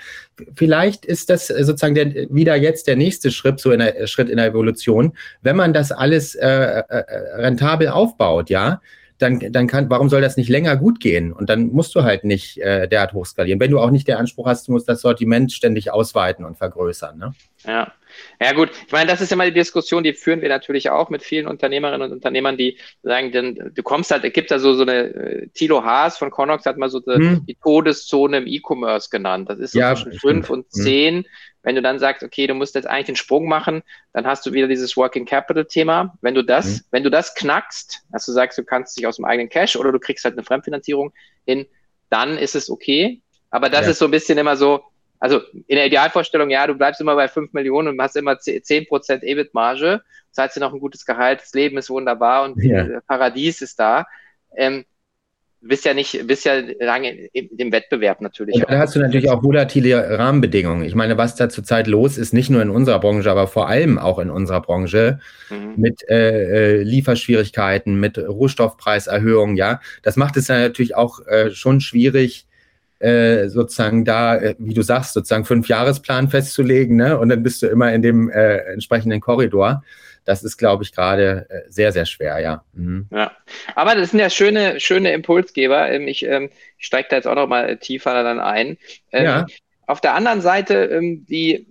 vielleicht 0.54 1.04
ist 1.04 1.30
das 1.30 1.48
sozusagen 1.48 1.94
der, 1.94 2.14
wieder 2.30 2.56
jetzt 2.56 2.86
der 2.86 2.96
nächste 2.96 3.30
Schritt, 3.30 3.60
so 3.60 3.72
in 3.72 3.80
der, 3.80 4.06
Schritt 4.06 4.28
in 4.28 4.36
der 4.36 4.46
Evolution, 4.46 5.16
wenn 5.42 5.56
man 5.56 5.72
das 5.72 5.92
alles 5.92 6.34
äh, 6.34 6.48
äh, 6.48 6.82
äh 6.88 7.02
rentabel 7.36 7.88
aufbaut, 7.88 8.48
ja, 8.48 8.80
dann, 9.22 9.38
dann 9.52 9.66
kann, 9.66 9.88
warum 9.88 10.08
soll 10.08 10.20
das 10.20 10.36
nicht 10.36 10.48
länger 10.48 10.76
gut 10.76 11.00
gehen? 11.00 11.32
Und 11.32 11.48
dann 11.48 11.68
musst 11.68 11.94
du 11.94 12.02
halt 12.02 12.24
nicht 12.24 12.58
äh, 12.58 12.88
derart 12.88 13.12
hochskalieren. 13.12 13.60
Wenn 13.60 13.70
du 13.70 13.78
auch 13.78 13.90
nicht 13.90 14.08
den 14.08 14.16
Anspruch 14.16 14.46
hast, 14.46 14.68
du 14.68 14.72
musst 14.72 14.88
das 14.88 15.00
Sortiment 15.00 15.52
ständig 15.52 15.92
ausweiten 15.92 16.44
und 16.44 16.58
vergrößern. 16.58 17.18
Ne? 17.18 17.34
Ja. 17.64 17.92
Ja 18.40 18.52
gut, 18.52 18.70
ich 18.86 18.92
meine, 18.92 19.10
das 19.10 19.20
ist 19.20 19.32
immer 19.32 19.46
die 19.46 19.54
Diskussion, 19.54 20.02
die 20.02 20.12
führen 20.12 20.42
wir 20.42 20.50
natürlich 20.50 20.90
auch 20.90 21.08
mit 21.08 21.22
vielen 21.22 21.46
Unternehmerinnen 21.46 22.02
und 22.02 22.12
Unternehmern, 22.12 22.58
die 22.58 22.76
sagen, 23.02 23.32
denn 23.32 23.72
du 23.74 23.82
kommst 23.82 24.10
halt, 24.10 24.24
es 24.24 24.34
gibt 24.34 24.50
da 24.50 24.58
so, 24.58 24.74
so 24.74 24.82
eine, 24.82 25.04
äh, 25.04 25.46
Thilo 25.54 25.82
Haas 25.82 26.18
von 26.18 26.30
Connox 26.30 26.66
hat 26.66 26.76
mal 26.76 26.90
so 26.90 27.00
die, 27.00 27.14
hm. 27.14 27.46
die 27.46 27.54
Todeszone 27.54 28.38
im 28.38 28.46
E-Commerce 28.46 29.08
genannt. 29.10 29.48
Das 29.48 29.58
ist 29.58 29.72
so 29.72 29.78
ja, 29.78 29.94
zwischen 29.94 30.12
fünf 30.18 30.50
und 30.50 30.64
hm. 30.64 30.70
zehn. 30.70 31.16
Hm. 31.16 31.24
Wenn 31.62 31.76
du 31.76 31.82
dann 31.82 31.98
sagst, 31.98 32.22
okay, 32.22 32.46
du 32.46 32.54
musst 32.54 32.74
jetzt 32.74 32.86
eigentlich 32.86 33.06
den 33.06 33.16
Sprung 33.16 33.46
machen, 33.48 33.82
dann 34.12 34.26
hast 34.26 34.44
du 34.44 34.52
wieder 34.52 34.66
dieses 34.66 34.96
Working 34.96 35.26
Capital 35.26 35.64
Thema. 35.64 36.16
Wenn 36.20 36.34
du 36.34 36.42
das, 36.42 36.66
hm. 36.66 36.80
wenn 36.90 37.02
du 37.04 37.10
das 37.10 37.34
knackst, 37.34 38.02
dass 38.10 38.26
du 38.26 38.32
sagst, 38.32 38.58
du 38.58 38.64
kannst 38.64 38.96
dich 38.96 39.06
aus 39.06 39.16
dem 39.16 39.24
eigenen 39.24 39.48
Cash 39.48 39.76
oder 39.76 39.92
du 39.92 39.98
kriegst 39.98 40.24
halt 40.24 40.34
eine 40.34 40.44
Fremdfinanzierung 40.44 41.12
hin, 41.46 41.66
dann 42.10 42.36
ist 42.36 42.54
es 42.54 42.68
okay. 42.68 43.20
Aber 43.50 43.68
das 43.68 43.86
ja. 43.86 43.92
ist 43.92 43.98
so 43.98 44.06
ein 44.06 44.10
bisschen 44.10 44.38
immer 44.38 44.56
so, 44.56 44.82
also 45.20 45.40
in 45.68 45.76
der 45.76 45.86
Idealvorstellung, 45.86 46.50
ja, 46.50 46.66
du 46.66 46.74
bleibst 46.74 47.00
immer 47.00 47.14
bei 47.14 47.28
5 47.28 47.52
Millionen 47.52 47.88
und 47.88 48.02
hast 48.02 48.16
immer 48.16 48.32
10% 48.32 49.22
EBIT-Marge, 49.22 50.02
zahlst 50.32 50.56
dir 50.56 50.60
noch 50.60 50.72
ein 50.72 50.80
gutes 50.80 51.06
Gehalt, 51.06 51.40
das 51.42 51.52
Leben 51.52 51.78
ist 51.78 51.90
wunderbar 51.90 52.44
und 52.44 52.60
ja. 52.62 53.00
Paradies 53.06 53.62
ist 53.62 53.78
da. 53.78 54.06
Ähm, 54.56 54.84
bist 55.62 55.84
ja 55.84 55.94
nicht, 55.94 56.26
bist 56.26 56.44
ja 56.44 56.60
lange 56.80 57.28
im, 57.32 57.72
Wettbewerb 57.72 58.20
natürlich. 58.20 58.56
Und 58.56 58.68
da 58.68 58.78
hast 58.78 58.96
du 58.96 59.00
natürlich 59.00 59.30
auch 59.30 59.42
volatile 59.42 60.18
Rahmenbedingungen. 60.18 60.84
Ich 60.84 60.94
meine, 60.94 61.16
was 61.16 61.36
da 61.36 61.48
zurzeit 61.48 61.86
los 61.86 62.18
ist, 62.18 62.34
nicht 62.34 62.50
nur 62.50 62.60
in 62.60 62.70
unserer 62.70 62.98
Branche, 62.98 63.30
aber 63.30 63.46
vor 63.46 63.68
allem 63.68 63.98
auch 63.98 64.18
in 64.18 64.30
unserer 64.30 64.60
Branche, 64.60 65.20
mhm. 65.50 65.74
mit 65.76 66.08
äh, 66.08 66.78
äh 66.78 66.82
Lieferschwierigkeiten, 66.82 67.98
mit 67.98 68.18
Rohstoffpreiserhöhungen, 68.18 69.56
ja, 69.56 69.80
das 70.02 70.16
macht 70.16 70.36
es 70.36 70.48
ja 70.48 70.58
natürlich 70.58 70.96
auch 70.96 71.24
äh, 71.26 71.50
schon 71.52 71.80
schwierig, 71.80 72.46
äh, 72.98 73.48
sozusagen 73.48 74.04
da, 74.04 74.36
äh, 74.36 74.54
wie 74.58 74.74
du 74.74 74.82
sagst, 74.82 75.14
sozusagen 75.14 75.44
fünf 75.44 75.68
Jahresplan 75.68 76.28
festzulegen, 76.28 76.96
ne? 76.96 77.18
Und 77.18 77.28
dann 77.28 77.42
bist 77.42 77.62
du 77.62 77.66
immer 77.66 77.92
in 77.92 78.02
dem 78.02 78.30
äh, 78.30 78.58
entsprechenden 78.72 79.20
Korridor. 79.20 79.82
Das 80.24 80.42
ist, 80.42 80.56
glaube 80.56 80.84
ich, 80.84 80.92
gerade 80.92 81.46
äh, 81.48 81.62
sehr, 81.68 81.92
sehr 81.92 82.06
schwer, 82.06 82.38
ja. 82.38 82.64
Mhm. 82.72 83.08
Ja, 83.10 83.32
aber 83.74 83.94
das 83.94 84.10
sind 84.10 84.20
ja 84.20 84.30
schöne, 84.30 84.78
schöne 84.80 85.12
Impulsgeber. 85.12 85.90
Ähm, 85.90 86.06
ich, 86.06 86.24
ähm, 86.24 86.50
ich 86.78 86.86
steige 86.86 87.08
da 87.10 87.16
jetzt 87.16 87.26
auch 87.26 87.34
noch 87.34 87.48
mal 87.48 87.76
tiefer 87.78 88.22
dann 88.22 88.40
ein. 88.40 88.78
Ähm, 89.10 89.24
ja. 89.24 89.46
Auf 89.86 90.00
der 90.00 90.14
anderen 90.14 90.40
Seite, 90.40 90.84
ähm, 90.84 91.26
die 91.26 91.66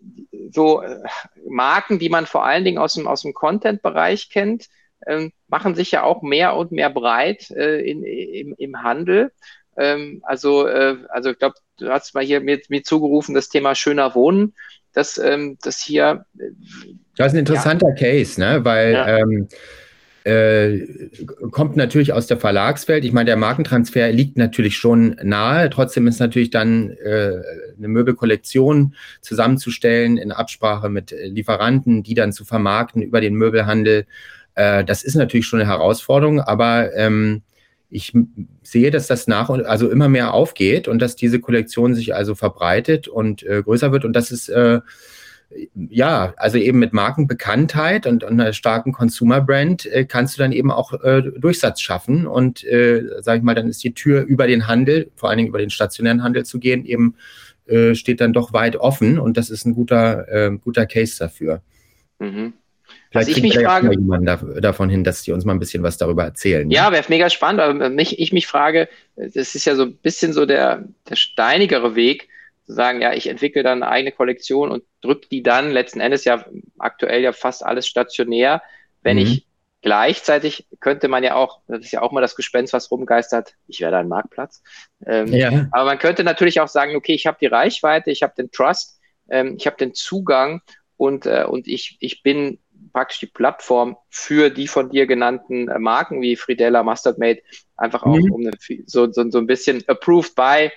so 0.51 0.81
äh, 0.81 0.99
Marken, 1.47 1.97
die 1.97 2.09
man 2.09 2.25
vor 2.25 2.45
allen 2.45 2.65
Dingen 2.65 2.77
aus 2.77 2.93
dem, 2.93 3.07
aus 3.07 3.21
dem 3.21 3.33
Content-Bereich 3.33 4.29
kennt, 4.29 4.67
ähm, 5.07 5.31
machen 5.47 5.75
sich 5.75 5.91
ja 5.91 6.03
auch 6.03 6.21
mehr 6.21 6.55
und 6.55 6.71
mehr 6.71 6.89
breit 6.89 7.49
äh, 7.51 7.79
in, 7.79 8.03
im, 8.03 8.53
im 8.57 8.83
Handel. 8.83 9.31
Ähm, 9.77 10.21
also, 10.23 10.67
äh, 10.67 10.97
also 11.09 11.31
ich 11.31 11.39
glaube, 11.39 11.55
du 11.77 11.89
hast 11.89 12.13
mal 12.13 12.23
hier 12.23 12.41
mir, 12.41 12.59
mir 12.69 12.83
zugerufen, 12.83 13.33
das 13.33 13.49
Thema 13.49 13.75
schöner 13.75 14.13
Wohnen, 14.13 14.53
dass 14.93 15.17
ähm, 15.17 15.57
das 15.61 15.79
hier. 15.79 16.25
Das 17.17 17.27
ist 17.27 17.33
ein 17.33 17.39
interessanter 17.39 17.89
ja. 17.89 17.95
Case, 17.95 18.39
ne? 18.39 18.63
Weil 18.63 18.93
ja. 18.93 19.17
ähm, 19.17 19.47
äh, 20.23 20.87
kommt 21.49 21.75
natürlich 21.75 22.13
aus 22.13 22.27
der 22.27 22.37
Verlagswelt. 22.37 23.03
Ich 23.05 23.11
meine, 23.11 23.25
der 23.25 23.37
Markentransfer 23.37 24.11
liegt 24.11 24.37
natürlich 24.37 24.77
schon 24.77 25.17
nahe. 25.23 25.69
Trotzdem 25.69 26.05
ist 26.07 26.19
natürlich 26.19 26.51
dann 26.51 26.91
äh, 26.91 27.41
eine 27.77 27.87
Möbelkollektion 27.87 28.95
zusammenzustellen 29.21 30.17
in 30.17 30.31
Absprache 30.31 30.89
mit 30.89 31.15
Lieferanten, 31.23 32.03
die 32.03 32.13
dann 32.13 32.33
zu 32.33 32.45
vermarkten 32.45 33.01
über 33.01 33.19
den 33.19 33.33
Möbelhandel. 33.33 34.05
Äh, 34.53 34.83
das 34.83 35.03
ist 35.03 35.15
natürlich 35.15 35.47
schon 35.47 35.59
eine 35.59 35.69
Herausforderung, 35.69 36.39
aber 36.39 36.93
ähm, 36.95 37.41
ich 37.89 38.13
sehe, 38.63 38.91
dass 38.91 39.07
das 39.07 39.27
nach 39.27 39.49
und 39.49 39.65
also 39.65 39.89
immer 39.89 40.07
mehr 40.07 40.33
aufgeht 40.33 40.87
und 40.87 40.99
dass 40.99 41.15
diese 41.15 41.39
Kollektion 41.39 41.95
sich 41.95 42.15
also 42.15 42.35
verbreitet 42.35 43.07
und 43.07 43.43
äh, 43.43 43.63
größer 43.63 43.91
wird 43.91 44.05
und 44.05 44.13
das 44.13 44.31
ist 44.31 44.49
äh, 44.49 44.79
ja, 45.89 46.33
also 46.37 46.57
eben 46.57 46.79
mit 46.79 46.93
Markenbekanntheit 46.93 48.07
und, 48.07 48.23
und 48.23 48.39
einer 48.39 48.53
starken 48.53 48.93
Consumer-Brand 48.93 49.85
äh, 49.85 50.05
kannst 50.05 50.37
du 50.37 50.41
dann 50.41 50.51
eben 50.51 50.71
auch 50.71 50.93
äh, 51.03 51.21
Durchsatz 51.21 51.81
schaffen 51.81 52.27
und, 52.27 52.63
äh, 52.63 53.03
sage 53.21 53.39
ich 53.39 53.43
mal, 53.43 53.55
dann 53.55 53.67
ist 53.67 53.83
die 53.83 53.93
Tür 53.93 54.21
über 54.23 54.47
den 54.47 54.67
Handel, 54.67 55.11
vor 55.15 55.29
allen 55.29 55.37
Dingen 55.37 55.49
über 55.49 55.59
den 55.59 55.69
stationären 55.69 56.23
Handel 56.23 56.45
zu 56.45 56.59
gehen, 56.59 56.85
eben 56.85 57.15
äh, 57.67 57.95
steht 57.95 58.21
dann 58.21 58.33
doch 58.33 58.53
weit 58.53 58.75
offen 58.77 59.19
und 59.19 59.37
das 59.37 59.49
ist 59.49 59.65
ein 59.65 59.73
guter, 59.73 60.27
äh, 60.29 60.57
guter 60.57 60.85
Case 60.85 61.17
dafür. 61.19 61.61
Mhm. 62.19 62.53
Vielleicht 63.09 63.27
also 63.27 63.37
ich 63.37 63.43
mich 63.43 63.59
frage, 63.59 63.97
da, 64.23 64.37
davon 64.61 64.89
hin, 64.89 65.03
dass 65.03 65.23
die 65.23 65.33
uns 65.33 65.43
mal 65.43 65.53
ein 65.53 65.59
bisschen 65.59 65.83
was 65.83 65.97
darüber 65.97 66.23
erzählen. 66.23 66.67
Ne? 66.67 66.73
Ja, 66.73 66.91
wäre 66.91 67.03
mega 67.09 67.29
spannend, 67.29 67.61
aber 67.61 67.89
mich, 67.89 68.19
ich 68.19 68.31
mich 68.31 68.47
frage, 68.47 68.87
das 69.15 69.55
ist 69.55 69.65
ja 69.65 69.75
so 69.75 69.83
ein 69.83 69.95
bisschen 69.95 70.31
so 70.31 70.45
der, 70.45 70.85
der 71.09 71.15
steinigere 71.15 71.95
Weg, 71.95 72.29
zu 72.65 72.73
sagen, 72.73 73.01
ja, 73.01 73.13
ich 73.13 73.27
entwickle 73.27 73.63
dann 73.63 73.83
eine 73.83 73.91
eigene 73.91 74.11
Kollektion 74.11 74.71
und 74.71 74.83
drücke 75.01 75.27
die 75.29 75.43
dann 75.43 75.71
letzten 75.71 75.99
Endes 75.99 76.25
ja 76.25 76.45
aktuell 76.77 77.21
ja 77.21 77.33
fast 77.33 77.65
alles 77.65 77.87
stationär. 77.87 78.61
Wenn 79.01 79.17
mhm. 79.17 79.23
ich 79.23 79.47
gleichzeitig 79.81 80.67
könnte 80.79 81.07
man 81.07 81.23
ja 81.23 81.35
auch, 81.35 81.61
das 81.67 81.85
ist 81.85 81.91
ja 81.91 82.01
auch 82.01 82.11
mal 82.11 82.21
das 82.21 82.35
Gespenst, 82.35 82.73
was 82.73 82.91
rumgeistert, 82.91 83.55
ich 83.67 83.81
werde 83.81 83.97
ein 83.97 84.07
Marktplatz. 84.07 84.61
Ähm, 85.05 85.27
ja. 85.27 85.67
Aber 85.71 85.85
man 85.85 85.99
könnte 85.99 86.23
natürlich 86.23 86.61
auch 86.61 86.67
sagen, 86.67 86.95
okay, 86.95 87.13
ich 87.13 87.25
habe 87.25 87.37
die 87.41 87.47
Reichweite, 87.47 88.11
ich 88.11 88.21
habe 88.23 88.33
den 88.37 88.51
Trust, 88.51 88.99
ähm, 89.29 89.55
ich 89.57 89.65
habe 89.65 89.77
den 89.77 89.93
Zugang 89.93 90.61
und, 90.97 91.25
äh, 91.25 91.45
und 91.47 91.67
ich, 91.67 91.97
ich 91.99 92.21
bin 92.21 92.59
praktisch 92.93 93.19
die 93.19 93.27
Plattform 93.27 93.97
für 94.09 94.49
die 94.49 94.67
von 94.67 94.89
dir 94.89 95.07
genannten 95.07 95.67
äh, 95.67 95.79
Marken 95.79 96.21
wie 96.21 96.35
Fridella, 96.35 96.83
Mustard 96.83 97.17
Made, 97.17 97.41
einfach 97.75 98.03
auch 98.03 98.17
mhm. 98.17 98.31
um 98.31 98.41
eine, 98.41 98.51
so, 98.85 99.11
so, 99.11 99.29
so 99.29 99.37
ein 99.37 99.47
bisschen 99.47 99.83
approved 99.87 100.35
by 100.35 100.71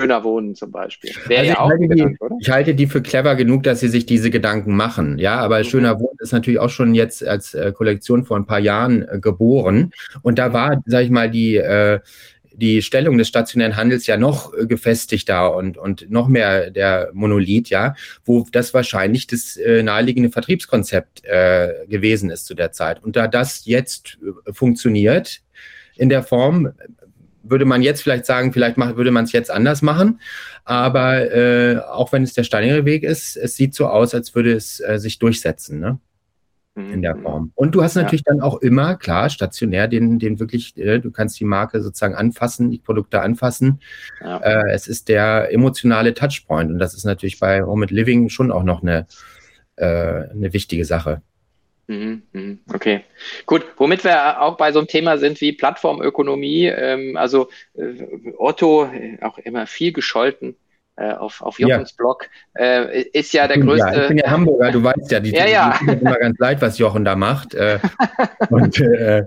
schöner 0.00 0.24
wohnen 0.24 0.54
zum 0.54 0.70
Beispiel. 0.70 1.10
Wäre 1.26 1.40
also 1.40 1.52
ja 1.52 1.60
auch 1.60 1.70
Gedanke, 1.70 1.94
die, 1.94 2.18
oder? 2.18 2.36
Ich 2.40 2.50
halte 2.50 2.74
die 2.74 2.86
für 2.86 3.02
clever 3.02 3.34
genug, 3.36 3.62
dass 3.62 3.80
sie 3.80 3.88
sich 3.88 4.06
diese 4.06 4.30
Gedanken 4.30 4.74
machen. 4.74 5.18
Ja, 5.18 5.36
aber 5.36 5.58
mhm. 5.58 5.64
schöner 5.64 6.00
wohnen 6.00 6.16
ist 6.18 6.32
natürlich 6.32 6.60
auch 6.60 6.70
schon 6.70 6.94
jetzt 6.94 7.26
als 7.26 7.54
äh, 7.54 7.72
Kollektion 7.72 8.24
vor 8.24 8.36
ein 8.36 8.46
paar 8.46 8.60
Jahren 8.60 9.06
äh, 9.08 9.18
geboren. 9.20 9.92
Und 10.22 10.38
da 10.38 10.52
war, 10.52 10.82
sage 10.86 11.04
ich 11.04 11.10
mal, 11.10 11.30
die 11.30 11.56
äh, 11.56 12.00
die 12.60 12.82
Stellung 12.82 13.16
des 13.16 13.28
stationären 13.28 13.76
Handels 13.76 14.06
ja 14.06 14.16
noch 14.16 14.52
äh, 14.54 14.66
gefestigter 14.66 15.56
und, 15.56 15.78
und 15.78 16.10
noch 16.10 16.28
mehr 16.28 16.70
der 16.70 17.10
Monolith, 17.14 17.70
ja, 17.70 17.94
wo 18.24 18.46
das 18.52 18.74
wahrscheinlich 18.74 19.26
das 19.26 19.56
äh, 19.56 19.82
naheliegende 19.82 20.30
Vertriebskonzept 20.30 21.24
äh, 21.24 21.86
gewesen 21.88 22.30
ist 22.30 22.46
zu 22.46 22.54
der 22.54 22.72
Zeit. 22.72 23.02
Und 23.02 23.16
da 23.16 23.26
das 23.28 23.64
jetzt 23.64 24.18
äh, 24.46 24.52
funktioniert 24.52 25.40
in 25.96 26.08
der 26.08 26.22
Form, 26.22 26.72
würde 27.42 27.64
man 27.64 27.82
jetzt 27.82 28.02
vielleicht 28.02 28.26
sagen, 28.26 28.52
vielleicht 28.52 28.76
macht, 28.76 28.96
würde 28.96 29.10
man 29.10 29.24
es 29.24 29.32
jetzt 29.32 29.50
anders 29.50 29.82
machen. 29.82 30.20
Aber 30.64 31.32
äh, 31.32 31.78
auch 31.78 32.12
wenn 32.12 32.22
es 32.22 32.34
der 32.34 32.44
steinige 32.44 32.84
Weg 32.84 33.02
ist, 33.02 33.36
es 33.36 33.56
sieht 33.56 33.74
so 33.74 33.86
aus, 33.86 34.14
als 34.14 34.34
würde 34.34 34.52
es 34.52 34.80
äh, 34.80 34.98
sich 34.98 35.18
durchsetzen. 35.18 35.80
Ne? 35.80 35.98
in 36.76 37.02
der 37.02 37.16
mhm. 37.16 37.22
Form. 37.22 37.52
Und 37.54 37.74
du 37.74 37.82
hast 37.82 37.96
natürlich 37.96 38.22
ja. 38.26 38.32
dann 38.32 38.40
auch 38.40 38.58
immer, 38.58 38.96
klar, 38.96 39.28
stationär 39.28 39.88
den, 39.88 40.18
den 40.18 40.38
wirklich, 40.38 40.76
äh, 40.76 40.98
du 40.98 41.10
kannst 41.10 41.38
die 41.40 41.44
Marke 41.44 41.82
sozusagen 41.82 42.14
anfassen, 42.14 42.70
die 42.70 42.78
Produkte 42.78 43.20
anfassen. 43.20 43.80
Ja. 44.20 44.38
Äh, 44.38 44.72
es 44.72 44.86
ist 44.86 45.08
der 45.08 45.52
emotionale 45.52 46.14
Touchpoint 46.14 46.70
und 46.70 46.78
das 46.78 46.94
ist 46.94 47.04
natürlich 47.04 47.40
bei 47.40 47.62
Home 47.62 47.86
Living 47.86 48.28
schon 48.28 48.52
auch 48.52 48.62
noch 48.62 48.82
eine, 48.82 49.06
äh, 49.76 49.84
eine 49.84 50.52
wichtige 50.52 50.84
Sache. 50.84 51.22
Mhm, 51.90 52.22
mhm. 52.32 52.58
Okay, 52.72 53.02
gut. 53.46 53.64
Womit 53.76 54.04
wir 54.04 54.40
auch 54.40 54.56
bei 54.56 54.70
so 54.70 54.78
einem 54.78 54.86
Thema 54.86 55.18
sind 55.18 55.40
wie 55.40 55.52
Plattformökonomie, 55.52 56.66
ähm, 56.66 57.16
also 57.16 57.48
äh, 57.74 58.06
Otto, 58.38 58.84
äh, 58.84 59.18
auch 59.22 59.38
immer 59.38 59.66
viel 59.66 59.92
gescholten, 59.92 60.54
äh, 60.94 61.10
auf, 61.10 61.42
auf 61.42 61.58
Jochens 61.58 61.90
ja. 61.90 61.96
Blog, 61.96 62.28
äh, 62.56 63.02
ist 63.12 63.32
ja 63.32 63.48
der 63.48 63.58
größte. 63.58 63.88
Ja, 63.88 64.02
ich 64.02 64.08
bin 64.08 64.18
ja 64.18 64.30
Hamburger, 64.30 64.70
du 64.70 64.84
weißt 64.84 65.10
ja, 65.10 65.18
die, 65.18 65.30
ja, 65.34 65.48
ja. 65.48 65.80
die 65.82 65.94
immer 65.94 66.16
ganz 66.16 66.38
leid, 66.38 66.62
was 66.62 66.78
Jochen 66.78 67.04
da 67.04 67.16
macht. 67.16 67.54
Äh, 67.54 67.80
und 68.50 68.80
äh, 68.80 69.24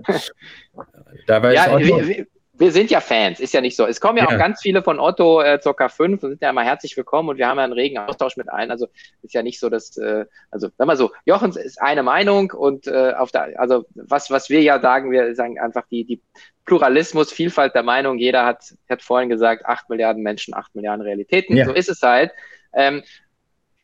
da 1.26 1.42
war 1.42 1.52
ja, 1.52 1.78
wir, 1.78 2.26
wir, 2.56 2.72
sind 2.72 2.90
ja 2.90 3.00
Fans, 3.00 3.40
ist 3.40 3.52
ja 3.52 3.60
nicht 3.60 3.76
so. 3.76 3.86
Es 3.86 4.00
kommen 4.00 4.18
ja, 4.18 4.24
ja. 4.24 4.30
auch 4.30 4.38
ganz 4.38 4.60
viele 4.62 4.82
von 4.82 5.00
Otto 5.00 5.42
äh, 5.42 5.60
zur 5.60 5.72
K5 5.72 6.12
und 6.12 6.20
sind 6.20 6.42
ja 6.42 6.50
immer 6.50 6.62
herzlich 6.62 6.96
willkommen 6.96 7.28
und 7.28 7.38
wir 7.38 7.48
haben 7.48 7.58
ja 7.58 7.64
einen 7.64 7.72
regen 7.72 7.98
Austausch 7.98 8.36
mit 8.36 8.48
allen. 8.48 8.70
Also 8.70 8.88
ist 9.22 9.34
ja 9.34 9.42
nicht 9.42 9.58
so, 9.58 9.68
dass, 9.68 9.96
äh, 9.96 10.24
also 10.50 10.68
sag 10.76 10.86
mal 10.86 10.96
so, 10.96 11.12
Jochens 11.24 11.56
ist 11.56 11.80
eine 11.80 12.02
Meinung 12.02 12.52
und 12.52 12.86
äh, 12.86 13.12
auf 13.16 13.32
der, 13.32 13.58
also 13.60 13.86
was, 13.94 14.30
was 14.30 14.50
wir 14.50 14.62
ja 14.62 14.80
sagen, 14.80 15.10
wir 15.10 15.34
sagen 15.34 15.58
einfach 15.58 15.84
die, 15.90 16.04
die 16.04 16.22
Pluralismus, 16.64 17.32
Vielfalt 17.32 17.74
der 17.74 17.82
Meinung. 17.82 18.18
Jeder 18.18 18.46
hat, 18.46 18.74
hat 18.88 19.02
vorhin 19.02 19.28
gesagt, 19.28 19.66
acht 19.66 19.90
Milliarden 19.90 20.22
Menschen, 20.22 20.54
acht 20.54 20.74
Milliarden 20.74 21.02
Realitäten. 21.02 21.56
Ja. 21.56 21.66
So 21.66 21.72
ist 21.72 21.88
es 21.88 22.00
halt. 22.02 22.32
Ähm, 22.72 23.02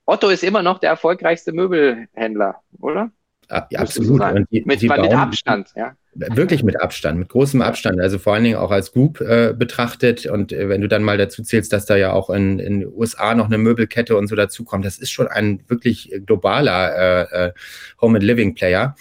Otto 0.07 0.29
ist 0.29 0.43
immer 0.43 0.63
noch 0.63 0.79
der 0.79 0.91
erfolgreichste 0.91 1.53
Möbelhändler, 1.53 2.63
oder? 2.81 3.11
Absolut. 3.51 4.23
Die, 4.51 4.63
mit, 4.65 4.83
mit 4.83 4.91
Abstand, 4.91 5.73
ja. 5.77 5.95
Wirklich 6.15 6.65
mit 6.65 6.81
Abstand, 6.81 7.19
mit 7.19 7.29
großem 7.29 7.63
Abstand. 7.63 8.01
Also 8.01 8.19
vor 8.19 8.35
allen 8.35 8.43
Dingen 8.43 8.57
auch 8.57 8.73
als 8.73 8.93
Group 8.93 9.21
äh, 9.21 9.55
betrachtet. 9.57 10.27
Und 10.27 10.53
äh, 10.53 10.69
wenn 10.69 10.81
du 10.81 10.89
dann 10.89 11.05
mal 11.05 11.17
dazu 11.17 11.43
zählst, 11.43 11.73
dass 11.73 11.87
da 11.87 11.97
ja 11.97 12.13
auch 12.13 12.31
in 12.31 12.59
den 12.59 12.87
USA 12.87 13.35
noch 13.35 13.47
eine 13.47 13.59
Möbelkette 13.59 14.17
und 14.17 14.27
so 14.27 14.35
dazukommt, 14.35 14.85
das 14.85 14.99
ist 14.99 15.11
schon 15.11 15.29
ein 15.29 15.63
wirklich 15.69 16.13
globaler 16.27 17.29
äh, 17.33 17.47
äh 17.47 17.53
Home 18.01 18.19
and 18.19 18.25
Living 18.25 18.55
Player. 18.55 18.97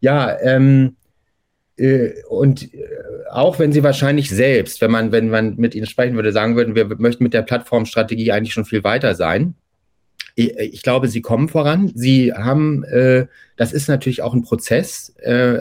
Ja, 0.00 0.38
ähm, 0.40 0.96
äh, 1.76 2.12
und 2.28 2.72
äh, 2.74 2.86
auch 3.30 3.58
wenn 3.58 3.72
sie 3.72 3.82
wahrscheinlich 3.82 4.30
selbst, 4.30 4.80
wenn 4.80 4.90
man, 4.90 5.10
wenn 5.10 5.30
man 5.30 5.56
mit 5.56 5.74
ihnen 5.74 5.86
sprechen 5.86 6.14
würde, 6.14 6.32
sagen 6.32 6.54
würden, 6.54 6.74
wir 6.74 6.86
möchten 6.98 7.24
mit 7.24 7.34
der 7.34 7.42
Plattformstrategie 7.42 8.30
eigentlich 8.30 8.52
schon 8.52 8.64
viel 8.64 8.84
weiter 8.84 9.14
sein. 9.14 9.54
Ich, 10.34 10.56
ich 10.56 10.82
glaube, 10.82 11.08
sie 11.08 11.20
kommen 11.20 11.48
voran. 11.48 11.90
Sie 11.94 12.32
haben, 12.32 12.84
äh, 12.84 13.26
das 13.56 13.72
ist 13.72 13.88
natürlich 13.88 14.22
auch 14.22 14.34
ein 14.34 14.42
Prozess. 14.42 15.10
Äh, 15.18 15.60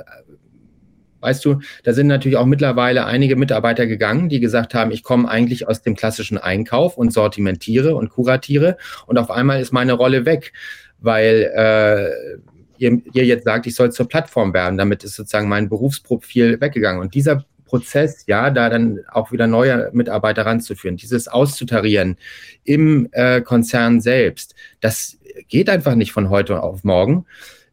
weißt 1.22 1.46
du, 1.46 1.60
da 1.84 1.94
sind 1.94 2.08
natürlich 2.08 2.38
auch 2.38 2.46
mittlerweile 2.46 3.06
einige 3.06 3.36
Mitarbeiter 3.36 3.88
gegangen, 3.88 4.30
die 4.30 4.40
gesagt 4.40 4.74
haben, 4.74 4.92
ich 4.92 5.04
komme 5.04 5.30
eigentlich 5.30 5.68
aus 5.68 5.82
dem 5.82 5.96
klassischen 5.96 6.38
Einkauf 6.38 6.98
und 6.98 7.14
sortimentiere 7.14 7.96
und 7.96 8.10
kuratiere 8.10 8.78
und 9.06 9.18
auf 9.18 9.30
einmal 9.30 9.62
ist 9.62 9.72
meine 9.72 9.94
Rolle 9.94 10.26
weg, 10.26 10.52
weil 11.00 11.52
äh, 11.54 12.40
ihr, 12.82 13.02
ihr 13.14 13.26
jetzt 13.26 13.46
sagt, 13.46 13.68
ich 13.68 13.76
soll 13.76 13.92
zur 13.92 14.08
Plattform 14.08 14.54
werden. 14.54 14.78
Damit 14.78 15.04
ist 15.04 15.16
sozusagen 15.16 15.48
mein 15.48 15.70
Berufsprofil 15.70 16.60
weggegangen. 16.60 17.00
Und 17.00 17.14
dieser 17.14 17.46
Prozess, 17.72 18.26
ja, 18.28 18.50
da 18.50 18.70
dann 18.70 19.00
auch 19.10 19.32
wieder 19.32 19.48
neue 19.48 19.90
Mitarbeiter 19.94 20.46
ranzuführen, 20.46 20.98
dieses 20.98 21.30
auszutarieren 21.30 22.18
im 22.66 23.08
äh, 23.14 23.40
Konzern 23.40 24.02
selbst, 24.02 24.56
das 24.82 25.18
geht 25.48 25.70
einfach 25.70 25.96
nicht 25.96 26.12
von 26.12 26.30
heute 26.30 26.62
auf 26.62 26.84
morgen. 26.84 27.26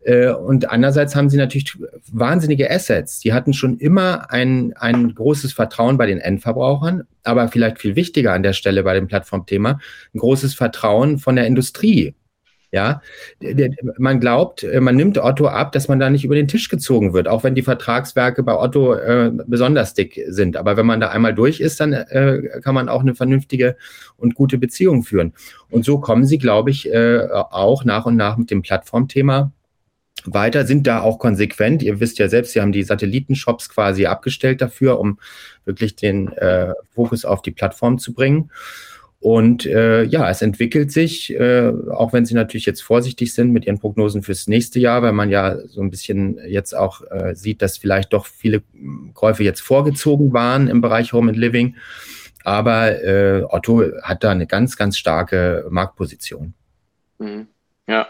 Äh, 0.03 0.29
und 0.31 0.71
andererseits 0.71 1.17
haben 1.17 1.29
sie 1.31 1.37
natürlich 1.37 1.77
wahnsinnige 2.13 2.71
Assets. 2.71 3.19
Die 3.19 3.33
hatten 3.33 3.53
schon 3.53 3.79
immer 3.79 4.31
ein, 4.31 4.73
ein 4.77 5.13
großes 5.17 5.53
Vertrauen 5.53 5.99
bei 5.99 6.07
den 6.07 6.19
Endverbrauchern, 6.19 7.03
aber 7.25 7.49
vielleicht 7.49 7.81
viel 7.81 7.97
wichtiger 7.97 8.33
an 8.35 8.45
der 8.45 8.53
Stelle 8.53 8.85
bei 8.85 8.95
dem 8.95 9.09
Plattformthema, 9.09 9.81
ein 10.15 10.19
großes 10.19 10.55
Vertrauen 10.55 11.19
von 11.19 11.35
der 11.35 11.49
Industrie. 11.49 12.15
Ja, 12.71 13.01
man 13.97 14.21
glaubt, 14.21 14.63
äh, 14.63 14.81
man 14.81 14.95
nimmt 14.95 15.17
Otto 15.17 15.47
ab, 15.47 15.73
dass 15.73 15.89
man 15.89 15.99
da 15.99 16.11
nicht 16.11 16.25
über 16.25 16.35
den 16.35 16.49
Tisch 16.49 16.69
gezogen 16.69 17.15
wird, 17.15 17.27
auch 17.27 17.43
wenn 17.43 17.55
die 17.55 17.63
Vertragswerke 17.63 18.43
bei 18.43 18.55
Otto 18.55 18.93
äh, 18.93 19.33
besonders 19.47 19.95
dick 19.95 20.21
sind. 20.29 20.55
Aber 20.57 20.77
wenn 20.77 20.85
man 20.85 21.01
da 21.01 21.09
einmal 21.09 21.35
durch 21.35 21.61
ist, 21.61 21.81
dann 21.81 21.95
äh, 21.95 22.61
kann 22.63 22.75
man 22.75 22.91
auch 22.91 23.01
eine 23.01 23.15
vernünftige 23.15 23.77
und 24.19 24.35
gute 24.35 24.59
Beziehung 24.59 25.03
führen. 25.03 25.33
Und 25.71 25.87
so 25.87 25.99
kommen 25.99 26.27
sie, 26.27 26.37
glaube 26.37 26.71
ich, 26.71 26.93
äh, 26.93 27.27
auch 27.31 27.85
nach 27.85 28.05
und 28.05 28.17
nach 28.17 28.37
mit 28.37 28.51
dem 28.51 28.61
Plattformthema 28.61 29.51
weiter, 30.25 30.67
sind 30.67 30.87
da 30.87 31.01
auch 31.01 31.19
konsequent. 31.19 31.83
Ihr 31.83 32.01
wisst 32.01 32.19
ja 32.19 32.29
selbst, 32.29 32.53
sie 32.53 32.61
haben 32.61 32.73
die 32.73 32.83
Satellitenshops 32.83 33.69
quasi 33.69 34.07
abgestellt 34.07 34.61
dafür, 34.61 34.99
um 34.99 35.19
wirklich 35.65 35.97
den 35.97 36.33
äh, 36.33 36.75
Fokus 36.95 37.25
auf 37.25 37.43
die 37.43 37.51
Plattform 37.51 37.99
zu 37.99 38.13
bringen. 38.13 38.51
Und 39.21 39.67
äh, 39.67 40.05
ja, 40.05 40.31
es 40.31 40.43
entwickelt 40.43 40.93
sich, 40.93 41.35
äh, 41.35 41.73
auch 41.91 42.13
wenn 42.13 42.25
Sie 42.25 42.35
natürlich 42.35 42.67
jetzt 42.67 42.83
vorsichtig 42.83 43.35
sind 43.35 43.51
mit 43.51 43.67
Ihren 43.67 43.81
Prognosen 43.81 44.23
fürs 44.23 44.47
nächste 44.47 44.79
Jahr, 44.79 45.03
weil 45.03 45.13
man 45.13 45.29
ja 45.29 45.59
so 45.67 45.81
ein 45.81 45.91
bisschen 45.91 46.39
jetzt 46.47 46.73
auch 46.73 47.03
äh, 47.11 47.35
sieht, 47.35 47.61
dass 47.61 47.79
vielleicht 47.79 48.13
doch 48.13 48.27
viele 48.27 48.63
Käufe 49.15 49.43
jetzt 49.43 49.61
vorgezogen 49.61 50.33
waren 50.33 50.69
im 50.69 50.81
Bereich 50.81 51.13
Home 51.13 51.31
and 51.31 51.39
Living. 51.39 51.75
Aber 52.45 53.03
äh, 53.03 53.43
Otto 53.49 53.83
hat 54.03 54.23
da 54.23 54.31
eine 54.31 54.47
ganz, 54.47 54.77
ganz 54.77 54.97
starke 54.97 55.67
Marktposition. 55.69 56.55
Mhm. 57.19 57.49
Ja, 57.89 58.07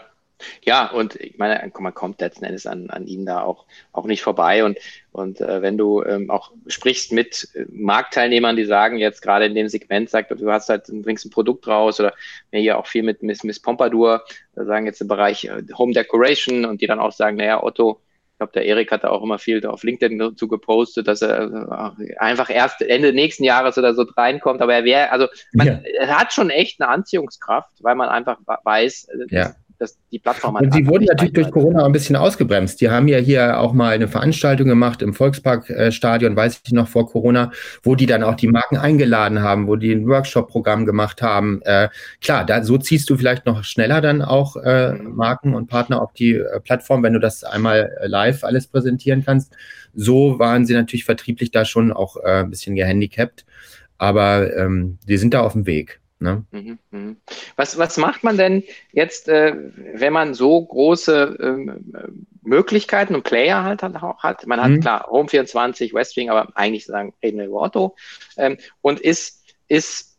ja, 0.63 0.89
und 0.91 1.15
ich 1.15 1.37
meine, 1.37 1.71
man 1.79 1.93
kommt 1.93 2.21
letzten 2.21 2.45
Endes 2.45 2.65
an, 2.65 2.89
an 2.89 3.07
ihnen 3.07 3.25
da 3.25 3.41
auch, 3.41 3.65
auch 3.91 4.05
nicht 4.05 4.21
vorbei. 4.21 4.63
Und, 4.63 4.77
und 5.11 5.41
äh, 5.41 5.61
wenn 5.61 5.77
du 5.77 6.03
ähm, 6.03 6.29
auch 6.29 6.51
sprichst 6.67 7.11
mit 7.11 7.49
äh, 7.53 7.65
Marktteilnehmern, 7.69 8.55
die 8.55 8.65
sagen 8.65 8.97
jetzt 8.97 9.21
gerade 9.21 9.45
in 9.45 9.55
dem 9.55 9.67
Segment, 9.67 10.09
sagt, 10.09 10.31
du 10.31 10.51
hast 10.51 10.69
halt, 10.69 10.85
bringst 10.87 11.25
ein 11.25 11.31
Produkt 11.31 11.67
raus 11.67 11.99
oder 11.99 12.13
mir 12.51 12.61
hier 12.61 12.77
auch 12.77 12.87
viel 12.87 13.03
mit 13.03 13.23
Miss, 13.23 13.43
Miss 13.43 13.59
Pompadour, 13.59 14.23
sagen 14.55 14.85
jetzt 14.85 15.01
im 15.01 15.07
Bereich 15.07 15.45
äh, 15.45 15.63
Home 15.77 15.93
Decoration 15.93 16.65
und 16.65 16.81
die 16.81 16.87
dann 16.87 16.99
auch 16.99 17.11
sagen, 17.11 17.37
naja, 17.37 17.63
Otto 17.63 18.01
glaube, 18.39 18.53
der 18.53 18.65
Erik 18.65 18.91
hat 18.91 19.03
da 19.03 19.09
auch 19.09 19.21
immer 19.21 19.37
viel 19.37 19.65
auf 19.65 19.83
LinkedIn 19.83 20.17
dazu 20.17 20.47
gepostet, 20.47 21.07
dass 21.07 21.21
er 21.21 21.93
äh, 21.99 22.15
einfach 22.17 22.49
erst 22.49 22.81
Ende 22.81 23.13
nächsten 23.13 23.43
Jahres 23.43 23.77
oder 23.77 23.93
so 23.93 24.03
reinkommt. 24.03 24.61
Aber 24.61 24.73
er 24.73 24.85
wäre, 24.85 25.11
also 25.11 25.27
man 25.51 25.83
ja. 25.99 26.07
hat 26.07 26.33
schon 26.33 26.49
echt 26.49 26.81
eine 26.81 26.89
Anziehungskraft, 26.89 27.83
weil 27.83 27.95
man 27.95 28.09
einfach 28.09 28.39
weiß, 28.63 29.09
ja 29.29 29.53
dass 29.79 29.97
die 30.11 30.19
Plattform 30.19 30.55
Und 30.55 30.73
sie 30.73 30.85
wurden 30.85 31.05
natürlich 31.05 31.33
durch 31.33 31.51
Corona 31.51 31.85
ein 31.85 31.91
bisschen 31.93 32.15
ausgebremst. 32.15 32.81
Die 32.81 32.89
haben 32.89 33.07
ja 33.07 33.17
hier 33.17 33.59
auch 33.59 33.73
mal 33.73 33.93
eine 33.93 34.07
Veranstaltung 34.07 34.67
gemacht 34.67 35.01
im 35.01 35.13
Volksparkstadion, 35.13 36.35
weiß 36.35 36.61
ich 36.65 36.73
noch 36.73 36.89
vor 36.89 37.09
Corona, 37.09 37.51
wo 37.81 37.95
die 37.95 38.05
dann 38.05 38.23
auch 38.23 38.35
die 38.35 38.49
Marken 38.49 38.77
eingeladen 38.77 39.41
haben, 39.41 39.67
wo 39.67 39.77
die 39.77 39.93
ein 39.93 40.07
Workshop-Programm 40.07 40.85
gemacht 40.85 41.21
haben. 41.21 41.61
Äh, 41.63 41.89
klar, 42.21 42.45
da, 42.45 42.63
so 42.63 42.77
ziehst 42.77 43.09
du 43.09 43.17
vielleicht 43.17 43.45
noch 43.45 43.63
schneller 43.63 44.01
dann 44.01 44.21
auch 44.21 44.57
äh, 44.57 44.93
Marken 44.93 45.55
und 45.55 45.67
Partner 45.67 46.01
auf 46.01 46.11
die 46.11 46.35
äh, 46.35 46.59
Plattform, 46.59 47.01
wenn 47.01 47.13
du 47.13 47.19
das 47.19 47.43
einmal 47.45 47.95
äh, 48.01 48.07
live 48.07 48.43
alles 48.43 48.67
präsentieren 48.67 49.23
kannst. 49.25 49.55
So 49.93 50.39
waren 50.39 50.65
sie 50.65 50.73
natürlich 50.73 51.05
vertrieblich 51.05 51.51
da 51.51 51.63
schon 51.63 51.93
auch 51.93 52.17
äh, 52.17 52.41
ein 52.41 52.49
bisschen 52.49 52.75
gehandicapt. 52.75 53.45
Aber 53.97 54.55
ähm, 54.55 54.97
die 55.07 55.17
sind 55.17 55.33
da 55.33 55.41
auf 55.41 55.53
dem 55.53 55.65
Weg. 55.65 55.99
Ne? 56.19 56.43
Mhm, 56.51 56.79
mhm. 56.91 57.17
Was, 57.55 57.77
was 57.77 57.95
macht 57.95 58.25
man 58.25 58.37
denn 58.37 58.63
jetzt, 58.91 59.29
äh, 59.29 59.55
wenn 59.93 60.11
man 60.11 60.33
so 60.33 60.65
große 60.65 61.37
ähm, 61.41 61.93
Möglichkeiten 62.41 63.15
und 63.15 63.23
Player 63.23 63.63
halt 63.63 63.81
hat? 63.81 64.45
Man 64.45 64.61
hat 64.61 64.71
mhm. 64.71 64.81
klar 64.81 65.09
Home24, 65.09 65.93
Westwing, 65.93 66.29
aber 66.29 66.49
eigentlich 66.55 66.85
sagen, 66.85 67.13
reden 67.23 67.39
wir 67.39 67.45
über 67.45 67.61
Otto 67.61 67.95
ähm, 68.35 68.57
und 68.81 68.99
ist, 68.99 69.45
ist 69.69 70.17